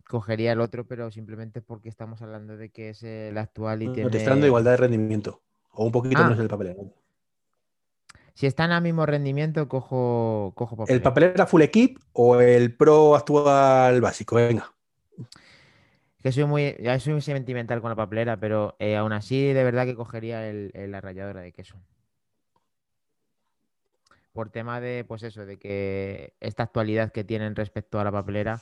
cogería 0.09 0.51
el 0.53 0.59
otro, 0.59 0.85
pero 0.87 1.11
simplemente 1.11 1.61
porque 1.61 1.87
estamos 1.87 2.21
hablando 2.23 2.57
de 2.57 2.69
que 2.69 2.89
es 2.89 3.03
el 3.03 3.37
actual 3.37 3.83
y 3.83 3.87
No, 3.87 3.93
tiene... 3.93 4.09
te 4.09 4.17
está 4.17 4.31
dando 4.31 4.47
igualdad 4.47 4.71
de 4.71 4.77
rendimiento. 4.77 5.41
O 5.71 5.85
un 5.85 5.91
poquito 5.91 6.17
Ah. 6.19 6.23
menos 6.23 6.39
el 6.39 6.47
papelera. 6.49 6.81
Si 8.33 8.47
están 8.47 8.71
al 8.71 8.81
mismo 8.81 9.05
rendimiento, 9.05 9.67
cojo, 9.69 10.53
cojo 10.55 10.75
¿El 10.87 11.01
papelera. 11.01 11.03
papelera 11.03 11.45
full 11.45 11.61
equip 11.61 11.99
o 12.13 12.39
el 12.41 12.75
pro 12.75 13.15
actual 13.15 14.01
básico? 14.01 14.35
Venga. 14.37 14.73
Que 16.23 16.31
soy 16.31 16.45
muy, 16.45 16.75
ya 16.81 16.99
soy 16.99 17.13
muy 17.13 17.21
sentimental 17.21 17.79
con 17.79 17.89
la 17.91 17.95
papelera, 17.95 18.37
pero 18.37 18.75
eh, 18.79 18.97
aún 18.97 19.13
así 19.13 19.53
de 19.53 19.63
verdad 19.63 19.85
que 19.85 19.95
cogería 19.95 20.49
el, 20.49 20.71
el- 20.73 20.91
la 20.91 21.01
ralladora 21.01 21.41
de 21.41 21.51
queso. 21.51 21.75
Por 24.33 24.49
tema 24.49 24.79
de, 24.81 25.05
pues 25.07 25.21
eso, 25.23 25.45
de 25.45 25.57
que 25.57 26.33
esta 26.39 26.63
actualidad 26.63 27.11
que 27.11 27.23
tienen 27.23 27.55
respecto 27.55 27.99
a 27.99 28.03
la 28.03 28.11
papelera 28.11 28.61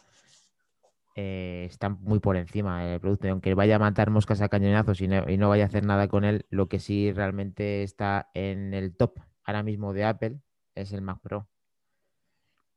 eh, 1.19 1.65
está 1.67 1.89
muy 1.89 2.19
por 2.19 2.37
encima 2.37 2.85
del 2.85 2.99
producto. 2.99 3.25
Y 3.25 3.31
aunque 3.31 3.55
vaya 3.55 3.77
a 3.77 3.79
matar 3.79 4.11
moscas 4.11 4.39
a 4.41 4.49
cañonazos 4.49 5.01
y 5.01 5.07
no, 5.07 5.27
y 5.27 5.37
no 5.37 5.49
vaya 5.49 5.63
a 5.63 5.67
hacer 5.67 5.83
nada 5.83 6.07
con 6.07 6.23
él, 6.23 6.45
lo 6.51 6.69
que 6.69 6.77
sí 6.77 7.11
realmente 7.11 7.81
está 7.81 8.29
en 8.35 8.75
el 8.75 8.95
top 8.95 9.19
ahora 9.43 9.63
mismo 9.63 9.93
de 9.93 10.05
Apple 10.05 10.39
es 10.75 10.93
el 10.93 11.01
Mac 11.01 11.19
Pro. 11.23 11.49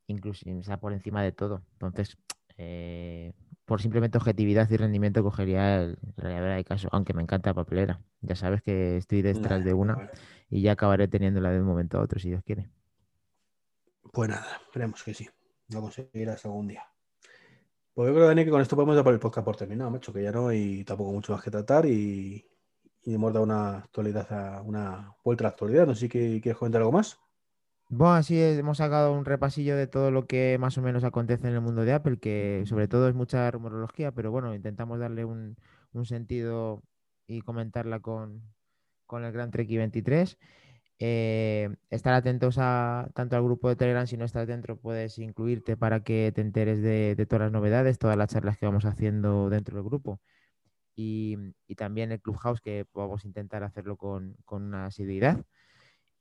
Incluso 0.07 0.49
está 0.49 0.81
por 0.81 0.95
encima 0.95 1.23
de 1.23 1.33
todo. 1.33 1.63
Entonces, 1.75 2.17
eh, 2.57 3.35
por 3.67 3.83
simplemente 3.83 4.17
objetividad 4.17 4.71
y 4.71 4.77
rendimiento 4.79 5.23
cogería 5.23 5.83
el 5.83 5.99
ralladora 6.17 6.57
de 6.57 6.65
caso, 6.65 6.89
aunque 6.93 7.13
me 7.13 7.21
encanta 7.21 7.51
la 7.51 7.55
papelera. 7.55 8.01
Ya 8.23 8.37
sabes 8.37 8.63
que 8.63 8.97
estoy 8.97 9.21
detrás 9.21 9.65
de 9.65 9.75
una 9.75 10.11
y 10.49 10.63
ya 10.63 10.73
acabaré 10.73 11.09
teniéndola 11.09 11.51
de 11.51 11.61
un 11.61 11.67
momento 11.67 11.99
a 11.99 12.03
otro, 12.03 12.19
si 12.19 12.31
Dios 12.31 12.43
quiere. 12.43 12.71
Pues 14.15 14.31
nada, 14.31 14.61
esperemos 14.65 15.05
que 15.05 15.13
sí. 15.13 15.29
Lo 15.69 15.83
conseguirás 15.83 16.45
algún 16.47 16.69
día. 16.69 16.91
Pues 17.95 18.09
yo 18.09 18.15
creo, 18.15 18.27
Dani, 18.27 18.45
que 18.45 18.51
con 18.51 18.61
esto 18.61 18.77
podemos 18.77 18.95
dar 18.95 19.05
por 19.05 19.15
el 19.15 19.21
podcast 19.21 19.45
por 19.45 19.57
terminado, 19.57 19.91
macho, 19.91 20.13
que 20.13 20.23
ya 20.23 20.33
no 20.33 20.49
hay 20.49 20.85
tampoco 20.85 21.13
mucho 21.13 21.33
más 21.33 21.43
que 21.43 21.51
tratar 21.51 21.87
y, 21.87 22.47
y 23.03 23.15
hemos 23.15 23.33
dado 23.33 23.45
una 23.45 23.79
actualidad 23.79 24.63
una 24.65 25.15
vuelta 25.25 25.45
a 25.45 25.47
la 25.47 25.51
actualidad. 25.51 25.87
No 25.87 25.95
sé 25.95 26.09
si 26.09 26.09
quieres 26.09 26.57
comentar 26.57 26.81
algo 26.81 26.93
más. 26.93 27.19
Bueno, 27.89 28.15
así 28.15 28.39
es, 28.39 28.57
hemos 28.57 28.79
sacado 28.79 29.13
un 29.13 29.25
repasillo 29.25 29.77
de 29.77 29.89
todo 29.89 30.13
lo 30.13 30.27
que 30.27 30.57
más 30.61 30.79
o 30.79 30.83
menos 30.83 31.03
acontece 31.03 31.49
en 31.49 31.55
el 31.55 31.61
mundo 31.61 31.85
de 31.85 31.93
Apple, 31.93 32.19
que 32.21 32.63
sobre 32.67 32.87
todo 32.87 33.09
es 33.09 33.17
mucha 33.17 33.51
rumorología, 33.51 34.13
pero 34.13 34.31
bueno, 34.31 34.55
intentamos 34.55 35.01
darle 35.01 35.25
un, 35.25 35.57
un 35.93 36.07
sentido 36.07 36.85
y 37.27 37.41
comentarla 37.43 37.99
con, 37.99 38.43
con 39.07 39.25
el 39.25 39.33
Gran 39.33 39.51
Trek 39.51 39.69
23. 39.69 40.39
Eh, 41.03 41.71
estar 41.89 42.13
atentos 42.13 42.57
a 42.59 43.09
tanto 43.15 43.35
al 43.35 43.43
grupo 43.43 43.71
de 43.71 43.77
Telegram, 43.77 44.07
si 44.07 44.19
no 44.19 44.27
estás 44.27 44.47
dentro, 44.47 44.79
puedes 44.79 45.19
incluirte 45.19 45.75
para 45.77 46.05
que 46.05 46.31
te 46.35 46.43
enteres 46.43 46.83
de, 46.83 47.17
todas 47.27 47.45
las 47.45 47.53
novedades, 47.53 47.99
todas 47.99 48.19
las 48.19 48.29
charlas 48.31 48.59
que 48.59 48.67
vamos 48.67 48.85
haciendo 48.85 49.49
dentro 49.49 49.77
del 49.77 49.85
grupo. 49.85 50.21
Y, 50.97 51.37
también 51.77 52.13
el 52.13 52.21
Clubhouse, 52.21 52.61
que 52.61 52.87
vamos 52.93 53.25
a 53.25 53.29
intentar 53.29 53.65
hacerlo 53.65 53.97
con, 53.97 54.37
una 54.51 54.87
asiduidad. 54.87 55.45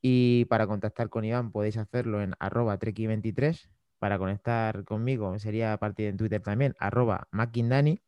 Y 0.01 0.45
para 0.45 0.67
contactar 0.67 1.09
con 1.09 1.25
Iván 1.25 1.51
podéis 1.51 1.77
hacerlo 1.77 2.21
en 2.21 2.33
arroba 2.39 2.79
treki23. 2.79 3.69
Para 3.99 4.17
conectar 4.17 4.85
conmigo 4.85 5.37
sería 5.39 5.73
a 5.73 5.77
partir 5.79 6.11
de 6.11 6.17
Twitter 6.17 6.41
también, 6.41 6.75
arroba 6.79 7.27
makindani. 7.31 8.01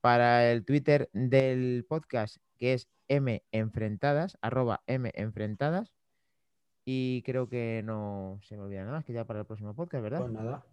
Para 0.00 0.50
el 0.52 0.64
Twitter 0.64 1.10
del 1.12 1.84
podcast, 1.88 2.38
que 2.58 2.74
es 2.74 2.88
M 3.08 3.44
enfrentadas, 3.50 4.38
arroba 4.40 4.82
M 4.86 5.10
enfrentadas. 5.14 5.95
Y 6.88 7.22
creo 7.22 7.48
que 7.48 7.82
no 7.84 8.38
se 8.42 8.56
me 8.56 8.62
olvida 8.62 8.82
nada 8.82 8.92
más, 8.92 9.04
que 9.04 9.12
ya 9.12 9.24
para 9.24 9.40
el 9.40 9.46
próximo 9.46 9.74
podcast, 9.74 10.04
¿verdad? 10.04 10.20
Pues 10.20 10.32
nada. 10.32 10.64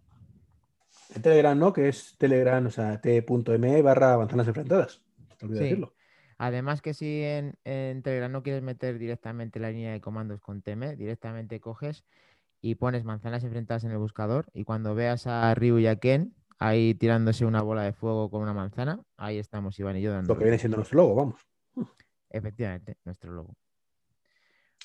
En 1.12 1.22
Telegram, 1.22 1.58
¿no? 1.58 1.72
Que 1.72 1.88
es 1.88 2.16
Telegram, 2.18 2.64
o 2.64 2.70
sea, 2.70 3.00
t.me 3.00 3.82
barra 3.82 4.16
manzanas 4.16 4.46
enfrentadas. 4.46 5.02
No 5.42 5.48
sí. 5.48 5.54
decirlo. 5.54 5.92
Además 6.38 6.82
que 6.82 6.94
si 6.94 7.22
en, 7.22 7.56
Telegram 8.02 8.30
no 8.30 8.42
quieres 8.42 8.62
meter 8.62 8.98
directamente 8.98 9.58
la 9.58 9.70
línea 9.70 9.92
de 9.92 10.00
comandos 10.00 10.40
con 10.40 10.62
TM, 10.62 10.96
directamente 10.96 11.60
coges 11.60 12.04
y 12.60 12.76
pones 12.76 13.04
manzanas 13.04 13.44
enfrentadas 13.44 13.84
en 13.84 13.90
el 13.90 13.98
buscador 13.98 14.46
y 14.52 14.64
cuando 14.64 14.94
veas 14.94 15.26
a 15.26 15.52
Ryu 15.54 15.78
y 15.78 15.86
a 15.86 15.96
Ken 15.96 16.34
ahí 16.58 16.94
tirándose 16.94 17.44
una 17.44 17.62
bola 17.62 17.82
de 17.82 17.92
fuego 17.92 18.30
con 18.30 18.42
una 18.42 18.54
manzana, 18.54 19.00
ahí 19.16 19.38
estamos 19.38 19.78
Iván 19.78 19.96
y 19.96 20.02
yo 20.02 20.12
dando. 20.12 20.32
Lo 20.32 20.38
que 20.38 20.44
viene 20.44 20.58
siendo 20.58 20.76
nuestro 20.76 20.98
logo, 20.98 21.14
vamos. 21.14 21.40
Efectivamente, 22.30 22.96
nuestro 23.04 23.32
logo. 23.32 23.54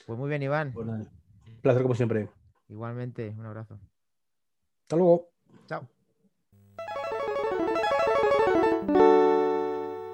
Pues 0.06 0.18
muy 0.18 0.30
bien, 0.30 0.44
Iván. 0.44 0.72
Pues 0.74 0.88
bueno, 0.88 1.08
placer 1.60 1.82
como 1.82 1.96
siempre. 1.96 2.30
Igualmente, 2.68 3.34
un 3.38 3.46
abrazo. 3.46 3.80
Hasta 4.84 4.96
luego. 4.96 5.30
Chao. 5.68 5.88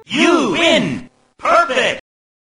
You 0.05 0.53
win! 0.53 1.09
Perfect! 1.37 2.05